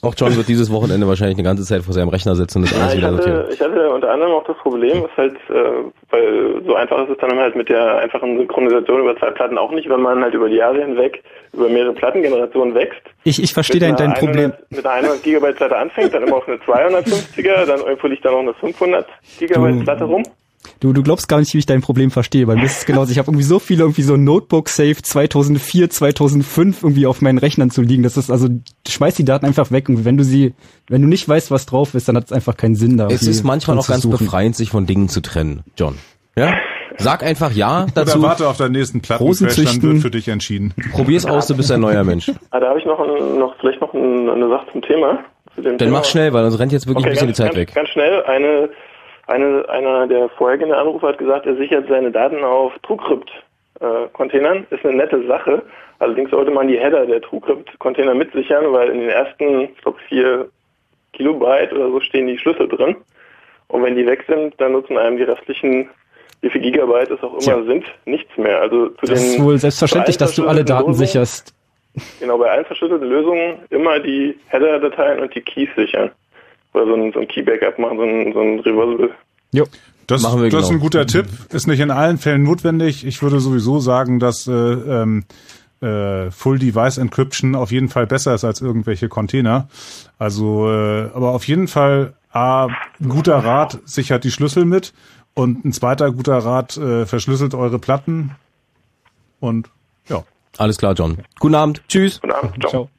[0.00, 2.78] auch John wird dieses Wochenende wahrscheinlich eine ganze Zeit vor seinem Rechner sitzen und das
[2.78, 3.44] ja, alles wieder sortieren.
[3.50, 7.18] Ich hatte unter anderem auch das Problem, ist halt, äh, weil so einfach ist es
[7.18, 10.48] dann halt mit der einfachen Synchronisation über zwei Platten auch nicht, wenn man halt über
[10.48, 11.22] die Jahre hinweg
[11.52, 13.02] über mehrere Plattengenerationen wächst.
[13.24, 14.52] Ich, ich verstehe dein, dein Problem.
[14.70, 18.30] Mit einer 100 Gigabyte Platte anfängt, dann immer auf eine 250er, dann irgendwo liegt da
[18.30, 19.06] noch eine 500
[19.38, 20.22] Gigabyte Platte rum.
[20.80, 23.12] Du, du glaubst gar nicht, wie ich dein Problem verstehe, weil mir ist es genauso.
[23.12, 27.70] Ich habe irgendwie so viele irgendwie so Notebook Safe 2004, 2005 irgendwie auf meinen Rechnern
[27.70, 28.02] zu liegen.
[28.02, 28.48] Das ist also,
[28.88, 30.54] schmeiß die Daten einfach weg und wenn du sie,
[30.88, 33.08] wenn du nicht weißt, was drauf ist, dann hat es einfach keinen Sinn da.
[33.08, 34.18] Es ist manchmal auch ganz suchen.
[34.18, 35.96] befreiend, sich von Dingen zu trennen, John.
[36.36, 36.54] Ja?
[36.98, 38.18] Sag einfach ja dazu.
[38.18, 40.74] Oder warte auf deinen nächsten Plattencrash, dann wird für dich entschieden.
[40.92, 42.30] Probier's aus, du bist ein neuer Mensch.
[42.50, 45.18] Ah, da habe ich noch, ein, noch vielleicht noch ein, eine Sache zum Thema.
[45.54, 45.98] Zu Dann Thema.
[45.98, 47.74] mach schnell, weil sonst rennt jetzt wirklich okay, ein bisschen ganz, die Zeit ganz, weg.
[47.74, 48.70] Ganz schnell, eine
[49.26, 54.66] eine, einer der vorhergehenden Anrufer hat gesagt, er sichert seine Daten auf TrueCrypt-Containern.
[54.70, 55.62] Ist eine nette Sache.
[55.98, 60.48] Allerdings sollte man die Header der TrueCrypt-Container mitsichern, weil in den ersten, ich glaube, vier
[61.12, 62.96] Kilobyte oder so stehen die Schlüssel drin.
[63.68, 65.88] Und wenn die weg sind, dann nutzen einem die restlichen,
[66.42, 67.62] wie viel Gigabyte es auch immer Tja.
[67.64, 68.60] sind, nichts mehr.
[68.60, 71.52] Also zu das den ist wohl selbstverständlich, dass du alle Daten sicherst.
[72.20, 76.10] Genau, bei allen verschlüsselten Lösungen immer die Header-Dateien und die Keys sichern.
[76.76, 79.10] Oder so ein, so ein Key-Backup machen, so ein, so ein Reversible.
[79.52, 79.64] Jo.
[80.06, 80.58] Das, das genau.
[80.58, 81.26] ist ein guter Tipp.
[81.50, 83.04] Ist nicht in allen Fällen notwendig.
[83.04, 85.24] Ich würde sowieso sagen, dass äh, ähm,
[85.80, 89.68] äh, Full Device Encryption auf jeden Fall besser ist als irgendwelche Container.
[90.18, 94.92] Also, äh, aber auf jeden Fall A, ein guter Rat sichert die Schlüssel mit
[95.34, 98.32] und ein zweiter guter Rat äh, verschlüsselt eure Platten
[99.40, 99.70] und
[100.08, 100.22] ja.
[100.58, 101.18] Alles klar, John.
[101.40, 101.82] Guten Abend.
[101.88, 102.20] Tschüss.
[102.20, 102.54] Guten Abend.
[102.60, 102.70] Ciao.
[102.70, 102.90] Ciao.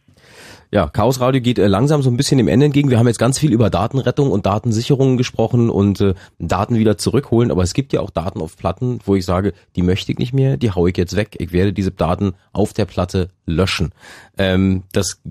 [0.70, 2.90] Ja, Chaos Radio geht äh, langsam so ein bisschen dem Ende entgegen.
[2.90, 7.52] Wir haben jetzt ganz viel über Datenrettung und Datensicherung gesprochen und äh, Daten wieder zurückholen,
[7.52, 10.34] aber es gibt ja auch Daten auf Platten, wo ich sage, die möchte ich nicht
[10.34, 11.38] mehr, die haue ich jetzt weg.
[11.40, 13.94] Ich werde diese Daten auf der Platte löschen.
[14.38, 15.22] Ähm, das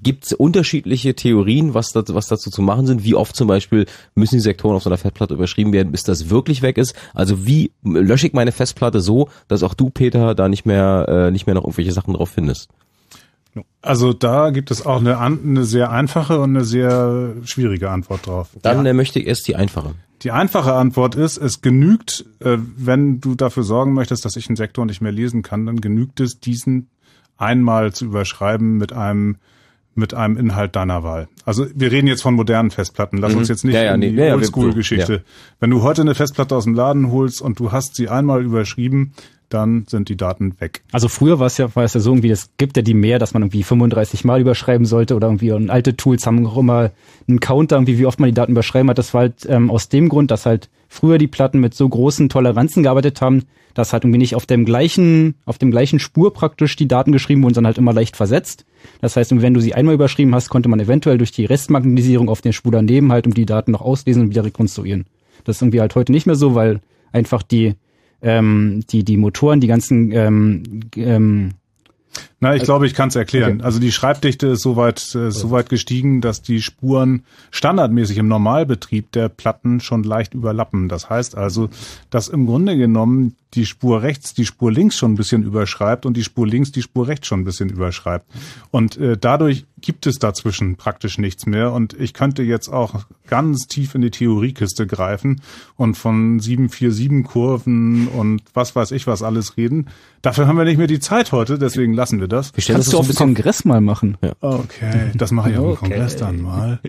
[0.00, 3.02] gibt unterschiedliche Theorien, was, das, was dazu zu machen sind.
[3.02, 6.30] Wie oft zum Beispiel müssen die Sektoren auf so einer Festplatte überschrieben werden, bis das
[6.30, 6.94] wirklich weg ist.
[7.14, 11.30] Also wie lösche ich meine Festplatte so, dass auch du, Peter, da nicht mehr, äh,
[11.30, 12.68] nicht mehr noch irgendwelche Sachen drauf findest?
[13.82, 18.50] Also da gibt es auch eine, eine sehr einfache und eine sehr schwierige Antwort drauf.
[18.62, 18.92] Dann ja.
[18.92, 19.94] Möchte ich erst die einfache.
[20.22, 24.56] Die einfache Antwort ist, es genügt, äh, wenn du dafür sorgen möchtest, dass ich einen
[24.56, 26.88] Sektor nicht mehr lesen kann, dann genügt es, diesen
[27.36, 29.36] einmal zu überschreiben mit einem
[29.96, 31.28] mit einem Inhalt deiner Wahl.
[31.44, 33.18] Also wir reden jetzt von modernen Festplatten.
[33.18, 33.38] Lass mhm.
[33.38, 35.12] uns jetzt nicht ja, ja, in die nee, Oldschool-Geschichte.
[35.12, 35.20] Ja.
[35.60, 39.12] Wenn du heute eine Festplatte aus dem Laden holst und du hast sie einmal überschrieben,
[39.48, 40.82] dann sind die Daten weg.
[40.92, 43.18] Also früher war es ja, war es ja so irgendwie, es gibt ja die mehr,
[43.18, 46.90] dass man irgendwie 35 Mal überschreiben sollte oder irgendwie und alte Tools haben auch immer
[47.28, 48.98] einen Counter, irgendwie, wie oft man die Daten überschreiben hat.
[48.98, 52.28] Das war halt ähm, aus dem Grund, dass halt früher die Platten mit so großen
[52.28, 53.44] Toleranzen gearbeitet haben,
[53.74, 57.42] dass halt irgendwie nicht auf dem gleichen, auf dem gleichen Spur praktisch die Daten geschrieben
[57.42, 58.64] wurden, sondern halt immer leicht versetzt.
[59.00, 62.40] Das heißt, wenn du sie einmal überschrieben hast, konnte man eventuell durch die Restmagnetisierung auf
[62.40, 65.06] der Spur daneben halt um die Daten noch auslesen und wieder rekonstruieren.
[65.44, 66.80] Das ist irgendwie halt heute nicht mehr so, weil
[67.12, 67.74] einfach die
[68.24, 71.54] ähm, die, die Motoren, die ganzen ähm, ähm,
[72.40, 73.54] na, ich also, glaube, ich kann es erklären.
[73.54, 73.64] Okay.
[73.64, 79.28] Also die Schreibdichte ist soweit äh, soweit gestiegen, dass die Spuren standardmäßig im Normalbetrieb der
[79.28, 80.88] Platten schon leicht überlappen.
[80.88, 81.70] Das heißt also,
[82.10, 86.16] dass im Grunde genommen die Spur rechts die Spur links schon ein bisschen überschreibt und
[86.16, 88.26] die Spur links die Spur rechts schon ein bisschen überschreibt.
[88.70, 91.72] Und äh, dadurch gibt es dazwischen praktisch nichts mehr.
[91.72, 95.42] Und ich könnte jetzt auch ganz tief in die Theoriekiste greifen
[95.76, 99.88] und von 747 Kurven und was weiß ich was alles reden.
[100.22, 102.56] Dafür haben wir nicht mehr die Zeit heute, deswegen lassen wir das.
[102.56, 104.16] Wir Kannst das du auf dem Kongress mal machen.
[104.22, 104.32] Ja.
[104.40, 106.80] Okay, das mache ich auf dem Kongress dann mal.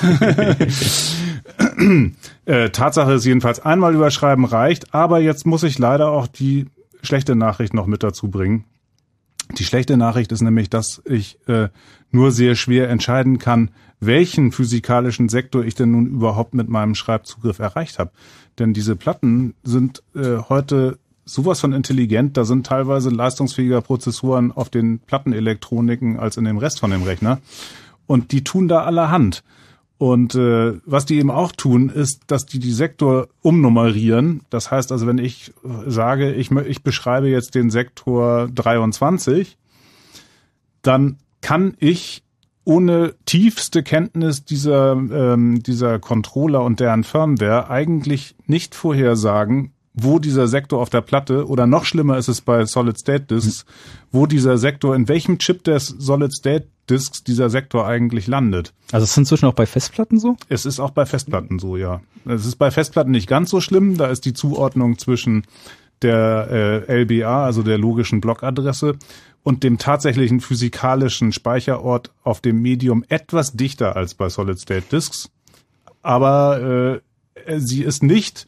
[2.44, 6.66] äh, Tatsache ist jedenfalls einmal überschreiben reicht, aber jetzt muss ich leider auch die
[7.02, 8.64] schlechte Nachricht noch mit dazu bringen.
[9.56, 11.68] Die schlechte Nachricht ist nämlich, dass ich äh,
[12.10, 13.70] nur sehr schwer entscheiden kann,
[14.00, 18.10] welchen physikalischen Sektor ich denn nun überhaupt mit meinem Schreibzugriff erreicht habe.
[18.58, 24.70] Denn diese Platten sind äh, heute sowas von intelligent, da sind teilweise leistungsfähiger Prozessoren auf
[24.70, 27.40] den Plattenelektroniken als in dem Rest von dem Rechner.
[28.06, 29.42] Und die tun da allerhand.
[29.98, 34.42] Und äh, was die eben auch tun, ist, dass die die Sektor umnummerieren.
[34.48, 35.52] Das heißt also, wenn ich
[35.86, 39.58] sage, ich, ich beschreibe jetzt den Sektor 23,
[40.82, 42.22] dann kann ich
[42.64, 50.46] ohne tiefste Kenntnis dieser, ähm, dieser Controller und deren Firmware eigentlich nicht vorhersagen, wo dieser
[50.46, 53.64] Sektor auf der Platte oder noch schlimmer ist es bei Solid State Disks,
[54.12, 58.72] wo dieser Sektor, in welchem Chip des Solid State Disks dieser Sektor eigentlich landet.
[58.92, 60.36] Also ist es inzwischen auch bei Festplatten so?
[60.48, 62.00] Es ist auch bei Festplatten so, ja.
[62.24, 65.44] Es ist bei Festplatten nicht ganz so schlimm, da ist die Zuordnung zwischen
[66.02, 68.96] der äh, LBA, also der logischen Blockadresse,
[69.42, 75.30] und dem tatsächlichen physikalischen Speicherort auf dem Medium etwas dichter als bei Solid State Disks.
[76.02, 77.00] Aber
[77.46, 78.46] äh, sie ist nicht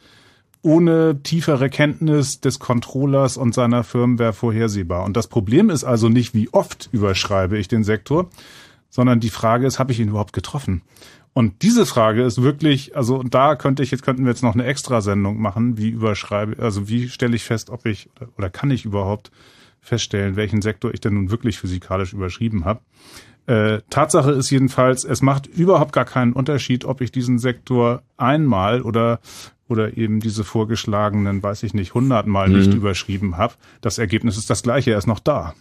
[0.63, 5.05] ohne tiefere Kenntnis des Controllers und seiner Firmware vorhersehbar.
[5.05, 8.29] Und das Problem ist also nicht, wie oft überschreibe ich den Sektor,
[8.91, 10.83] sondern die Frage ist, habe ich ihn überhaupt getroffen?
[11.33, 14.65] Und diese Frage ist wirklich, also da könnte ich jetzt könnten wir jetzt noch eine
[14.65, 19.31] Extrasendung machen, wie überschreibe, also wie stelle ich fest, ob ich oder kann ich überhaupt
[19.81, 22.81] feststellen, welchen Sektor ich denn nun wirklich physikalisch überschrieben habe.
[23.47, 28.83] Äh, Tatsache ist jedenfalls, es macht überhaupt gar keinen Unterschied, ob ich diesen Sektor einmal
[28.83, 29.21] oder
[29.71, 32.59] oder eben diese vorgeschlagenen, weiß ich nicht, hundertmal mhm.
[32.59, 33.55] nicht überschrieben habe.
[33.81, 35.55] Das Ergebnis ist das gleiche, er ist noch da.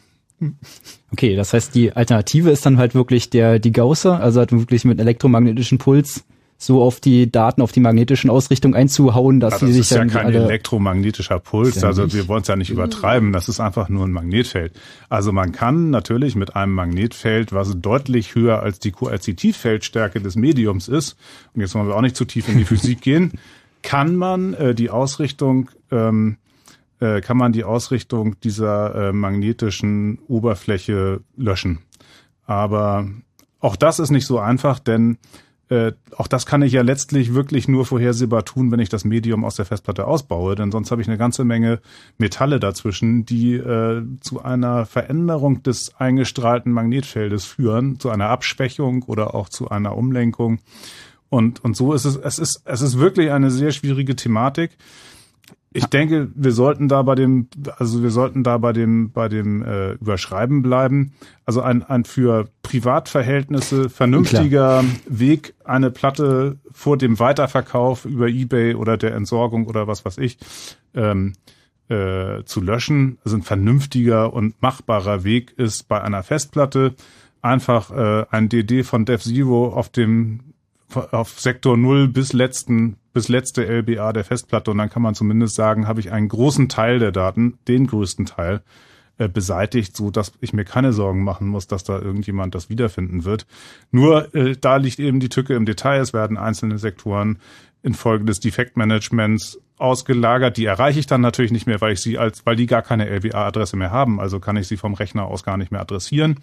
[1.11, 4.85] Okay, das heißt, die Alternative ist dann halt wirklich der die Gausser, also halt wirklich
[4.85, 6.23] mit elektromagnetischen Puls
[6.61, 10.09] so auf die Daten, auf die magnetischen Ausrichtungen einzuhauen, dass also sie sich dann.
[10.09, 13.61] Das ist ja kein elektromagnetischer Puls, also wir wollen es ja nicht übertreiben, das ist
[13.61, 14.73] einfach nur ein Magnetfeld.
[15.07, 20.89] Also man kann natürlich mit einem Magnetfeld, was deutlich höher als die Koerzitivfeldstärke des Mediums
[20.89, 21.15] ist,
[21.53, 23.31] und jetzt wollen wir auch nicht zu tief in die Physik gehen,
[23.81, 26.37] kann man äh, die Ausrichtung ähm,
[26.99, 31.79] äh, kann man die Ausrichtung dieser äh, magnetischen Oberfläche löschen.
[32.45, 33.07] Aber
[33.59, 35.17] auch das ist nicht so einfach, denn
[35.69, 39.45] äh, auch das kann ich ja letztlich wirklich nur vorhersehbar tun, wenn ich das Medium
[39.45, 41.79] aus der Festplatte ausbaue, denn sonst habe ich eine ganze Menge
[42.17, 49.35] Metalle dazwischen, die äh, zu einer Veränderung des eingestrahlten Magnetfeldes führen, zu einer Abschwächung oder
[49.35, 50.59] auch zu einer Umlenkung.
[51.29, 54.71] Und, und so ist es, es ist, es ist wirklich eine sehr schwierige Thematik
[55.71, 57.47] ich denke, wir sollten da bei dem,
[57.77, 61.13] also wir sollten da bei dem, bei dem äh, Überschreiben bleiben.
[61.45, 64.85] Also ein, ein für Privatverhältnisse vernünftiger Klar.
[65.07, 70.39] Weg, eine Platte vor dem Weiterverkauf über Ebay oder der Entsorgung oder was weiß ich
[70.95, 71.33] ähm,
[71.87, 73.19] äh, zu löschen.
[73.23, 76.95] Also ein vernünftiger und machbarer Weg ist bei einer Festplatte
[77.43, 80.39] einfach äh, ein DD von Dev Zero auf dem
[80.93, 85.55] auf Sektor 0 bis letzten bis letzte LBA der Festplatte und dann kann man zumindest
[85.55, 88.61] sagen, habe ich einen großen Teil der Daten, den größten Teil,
[89.17, 93.25] äh, beseitigt, so dass ich mir keine Sorgen machen muss, dass da irgendjemand das wiederfinden
[93.25, 93.45] wird.
[93.91, 95.99] Nur äh, da liegt eben die Tücke im Detail.
[95.99, 97.39] Es werden einzelne Sektoren
[97.83, 100.55] infolge des Defektmanagements ausgelagert.
[100.55, 103.09] Die erreiche ich dann natürlich nicht mehr, weil ich sie als, weil die gar keine
[103.09, 104.19] LBA-Adresse mehr haben.
[104.21, 106.39] Also kann ich sie vom Rechner aus gar nicht mehr adressieren.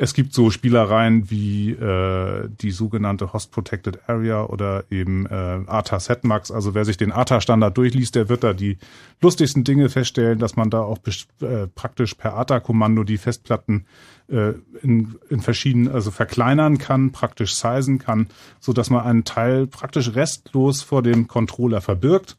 [0.00, 5.98] Es gibt so Spielereien wie äh, die sogenannte Host Protected Area oder eben äh, ATA
[5.98, 6.52] Setmax.
[6.52, 8.78] Also wer sich den ATA-Standard durchliest, der wird da die
[9.20, 10.98] lustigsten Dinge feststellen, dass man da auch
[11.40, 13.86] äh, praktisch per ATA-Kommando die Festplatten
[14.28, 14.52] äh,
[14.82, 18.28] in, in verschiedenen, also verkleinern kann, praktisch sizen kann,
[18.60, 22.36] so dass man einen Teil praktisch restlos vor dem Controller verbirgt.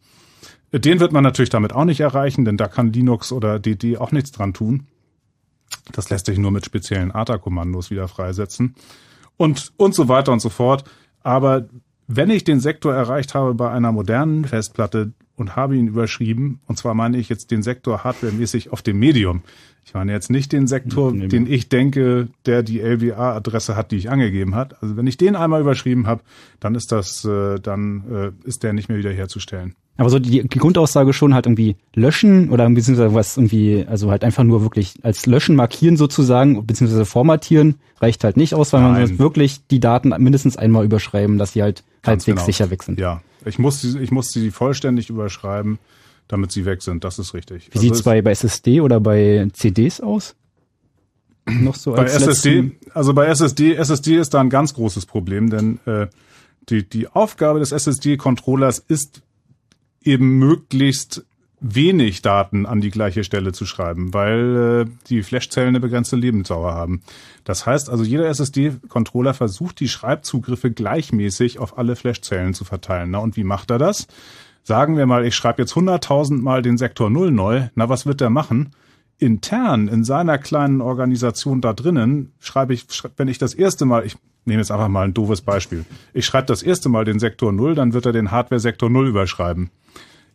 [0.72, 4.14] Den wird man natürlich damit auch nicht erreichen, denn da kann Linux oder DD auch
[4.14, 4.88] nichts dran tun.
[5.91, 8.76] Das lässt sich nur mit speziellen ATA-Kommandos wieder freisetzen
[9.38, 10.84] und, und so weiter und so fort.
[11.24, 11.68] Aber
[12.07, 16.78] wenn ich den Sektor erreicht habe bei einer modernen Festplatte und habe ihn überschrieben, und
[16.78, 19.44] zwar meine ich jetzt den Sektor hardwaremäßig auf dem Medium.
[19.85, 23.97] Ich meine jetzt nicht den Sektor, nee, den ich denke, der die LWA-Adresse hat, die
[23.97, 24.81] ich angegeben hat.
[24.84, 26.22] Also wenn ich den einmal überschrieben habe,
[26.60, 29.76] dann ist das, äh, dann äh, ist der nicht mehr wiederherzustellen.
[29.99, 34.23] Aber so die, die Grundaussage schon halt irgendwie löschen oder beziehungsweise was irgendwie, also halt
[34.23, 38.93] einfach nur wirklich als löschen markieren sozusagen, beziehungsweise formatieren, reicht halt nicht aus, weil Nein.
[38.93, 42.45] man wirklich die Daten mindestens einmal überschreiben, dass sie halt Ganz halbwegs genau.
[42.45, 42.97] sicher weg sind.
[42.97, 45.80] Ja, ich muss, sie, ich muss sie vollständig überschreiben,
[46.30, 47.03] damit sie weg sind.
[47.03, 47.68] Das ist richtig.
[47.68, 50.35] Wie also sieht's bei, bei SSD oder bei CDs aus?
[51.45, 55.80] Noch so bei SSD, also bei SSD, SSD ist da ein ganz großes Problem, denn
[55.85, 56.07] äh,
[56.69, 59.22] die, die Aufgabe des SSD-Controllers ist
[60.03, 61.26] eben möglichst
[61.61, 66.73] wenig Daten an die gleiche Stelle zu schreiben, weil äh, die Flashzellen eine begrenzte Lebensdauer
[66.73, 67.01] haben.
[67.43, 73.11] Das heißt also, jeder SSD-Controller versucht, die Schreibzugriffe gleichmäßig auf alle Flashzellen zu verteilen.
[73.11, 74.07] Na, und wie macht er das?
[74.70, 77.70] Sagen wir mal, ich schreibe jetzt 100.000 Mal den Sektor 0 neu.
[77.74, 78.70] Na, was wird der machen?
[79.18, 82.86] Intern in seiner kleinen Organisation da drinnen schreibe ich,
[83.18, 84.16] wenn ich das erste Mal, ich
[84.46, 85.86] nehme jetzt einfach mal ein doofes Beispiel.
[86.14, 89.72] Ich schreibe das erste Mal den Sektor 0, dann wird er den Hardware-Sektor 0 überschreiben.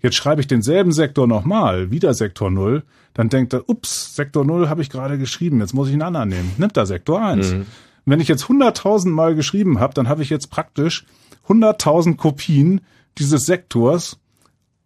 [0.02, 2.82] Jetzt schreibe ich denselben Sektor nochmal, wieder Sektor 0,
[3.14, 6.30] dann denkt er, ups, Sektor 0 habe ich gerade geschrieben, jetzt muss ich einen anderen
[6.30, 6.50] nehmen.
[6.58, 7.52] Nimmt er Sektor 1.
[7.52, 7.66] Mhm.
[8.04, 11.06] Wenn ich jetzt 100.000 Mal geschrieben habe, dann habe ich jetzt praktisch
[11.46, 12.80] 100.000 Kopien
[13.16, 14.18] dieses Sektors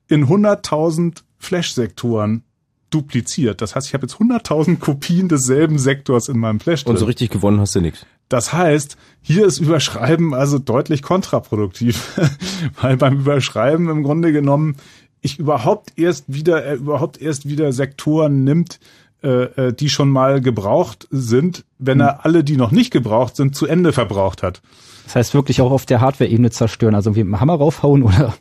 [0.09, 2.43] in 100.000 Flash-Sektoren
[2.91, 3.61] dupliziert.
[3.61, 6.85] Das heißt, ich habe jetzt 100.000 Kopien desselben Sektors in meinem Flash.
[6.85, 6.93] Drin.
[6.93, 8.07] Und so richtig gewonnen hast du nichts.
[8.29, 12.19] Das heißt, hier ist Überschreiben also deutlich kontraproduktiv,
[12.81, 14.77] weil beim Überschreiben im Grunde genommen
[15.21, 18.79] ich überhaupt erst wieder, er überhaupt erst wieder Sektoren nimmt,
[19.23, 22.21] äh, äh, die schon mal gebraucht sind, wenn er hm.
[22.23, 24.63] alle, die noch nicht gebraucht sind, zu Ende verbraucht hat.
[25.05, 28.35] Das heißt wirklich auch auf der Hardware-Ebene zerstören, also wie mit dem Hammer raufhauen oder?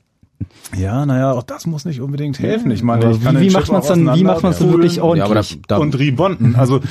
[0.75, 2.71] Ja, naja, auch das muss nicht unbedingt helfen.
[2.71, 5.01] Ich meine, ich kann wie, wie macht man es dann, wie macht man es wirklich
[5.01, 5.51] ordentlich?
[5.51, 6.55] Ja, da, da und rebonden.
[6.55, 6.81] Also,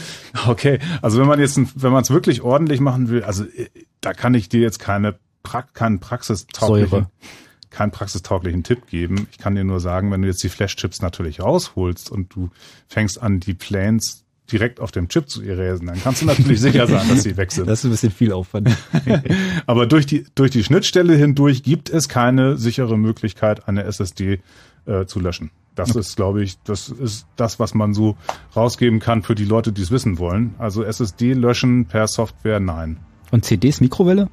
[0.46, 0.78] okay.
[1.02, 3.68] Also wenn man jetzt, wenn man es wirklich ordentlich machen will, also äh,
[4.00, 5.18] da kann ich dir jetzt keine,
[5.74, 7.10] keinen praxistauglichen, Säure
[7.70, 9.28] keinen praxistauglichen Tipp geben.
[9.30, 12.50] Ich kann dir nur sagen, wenn du jetzt die Flash-Chips natürlich rausholst und du
[12.88, 16.86] fängst an, die Planes direkt auf dem Chip zu erasen, dann kannst du natürlich sicher
[16.86, 17.66] sein, dass sie weg sind.
[17.76, 18.70] Das ist ein bisschen viel Aufwand.
[19.66, 24.40] Aber durch die, durch die Schnittstelle hindurch gibt es keine sichere Möglichkeit, eine SSD
[24.86, 25.50] äh, zu löschen.
[25.74, 26.00] Das okay.
[26.00, 28.16] ist, glaube ich, das ist das, was man so
[28.54, 30.54] rausgeben kann für die Leute, die es wissen wollen.
[30.58, 32.98] Also SSD löschen per Software, nein.
[33.30, 34.28] Und CDs Mikrowelle?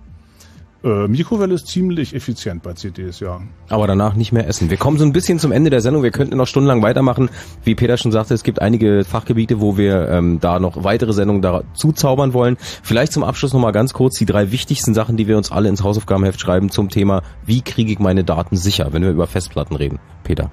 [0.84, 3.40] Äh, Mikrowelle ist ziemlich effizient bei CDs, ja.
[3.70, 4.70] Aber danach nicht mehr essen.
[4.70, 6.04] Wir kommen so ein bisschen zum Ende der Sendung.
[6.04, 7.30] Wir könnten noch stundenlang weitermachen.
[7.64, 11.42] Wie Peter schon sagte, es gibt einige Fachgebiete, wo wir ähm, da noch weitere Sendungen
[11.42, 12.58] dazu zaubern wollen.
[12.60, 15.84] Vielleicht zum Abschluss nochmal ganz kurz die drei wichtigsten Sachen, die wir uns alle ins
[15.84, 20.00] Hausaufgabenheft schreiben zum Thema, wie kriege ich meine Daten sicher, wenn wir über Festplatten reden.
[20.26, 20.52] Peter.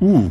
[0.00, 0.30] Uh,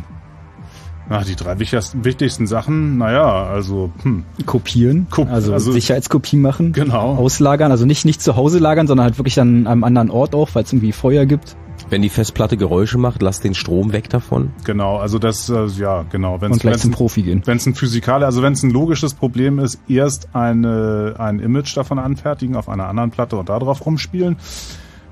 [1.08, 4.24] Ach, die drei wichtigsten Sachen, naja, also hm.
[4.44, 7.14] kopieren, Kop also, also Sicherheitskopie machen, genau.
[7.14, 10.50] auslagern, also nicht nicht zu Hause lagern, sondern halt wirklich an einem anderen Ort auch,
[10.54, 11.56] weil es irgendwie Feuer gibt.
[11.88, 14.50] Wenn die Festplatte Geräusche macht, lass den Strom weg davon.
[14.64, 16.40] Genau, also das, äh, ja, genau.
[16.40, 17.42] Wenn's, Und gleich wenn's zum Profi gehen.
[17.44, 21.76] Wenn es ein physikale, also wenn es ein logisches Problem ist, erst eine, ein Image
[21.76, 24.36] davon anfertigen auf einer anderen Platte und darauf rumspielen.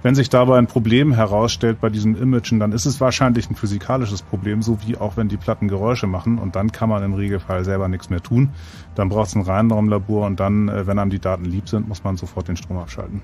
[0.05, 4.21] Wenn sich dabei ein Problem herausstellt bei diesen Imagen, dann ist es wahrscheinlich ein physikalisches
[4.21, 7.65] Problem, so wie auch wenn die Platten Geräusche machen und dann kann man im Regelfall
[7.65, 8.51] selber nichts mehr tun.
[8.97, 12.05] Dann braucht es ein Reinraumlabor und dann, äh, wenn einem die Daten lieb sind, muss
[12.05, 13.23] man sofort den Strom abschalten.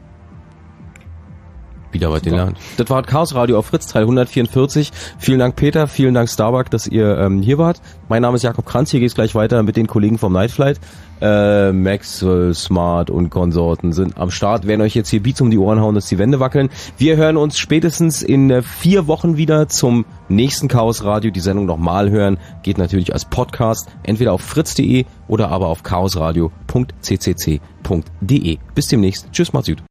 [1.92, 2.56] Wieder was gelernt.
[2.78, 4.90] Das war Chaos Radio auf Fritz Teil 144.
[5.18, 7.82] Vielen Dank Peter, vielen Dank Starbuck, dass ihr ähm, hier wart.
[8.08, 10.80] Mein Name ist Jakob Kranz, hier geht's gleich weiter mit den Kollegen vom Nightflight.
[11.20, 15.58] Äh, Maxwell, Smart und Konsorten sind am Start, werden euch jetzt hier Beats um die
[15.58, 16.70] Ohren hauen, dass die Wände wackeln.
[16.96, 21.30] Wir hören uns spätestens in äh, vier Wochen wieder zum nächsten Chaos Radio.
[21.30, 28.58] Die Sendung nochmal hören geht natürlich als Podcast, entweder auf fritz.de oder aber auf chaosradio.ccc.de.
[28.74, 29.30] Bis demnächst.
[29.32, 29.82] Tschüss, macht's gut.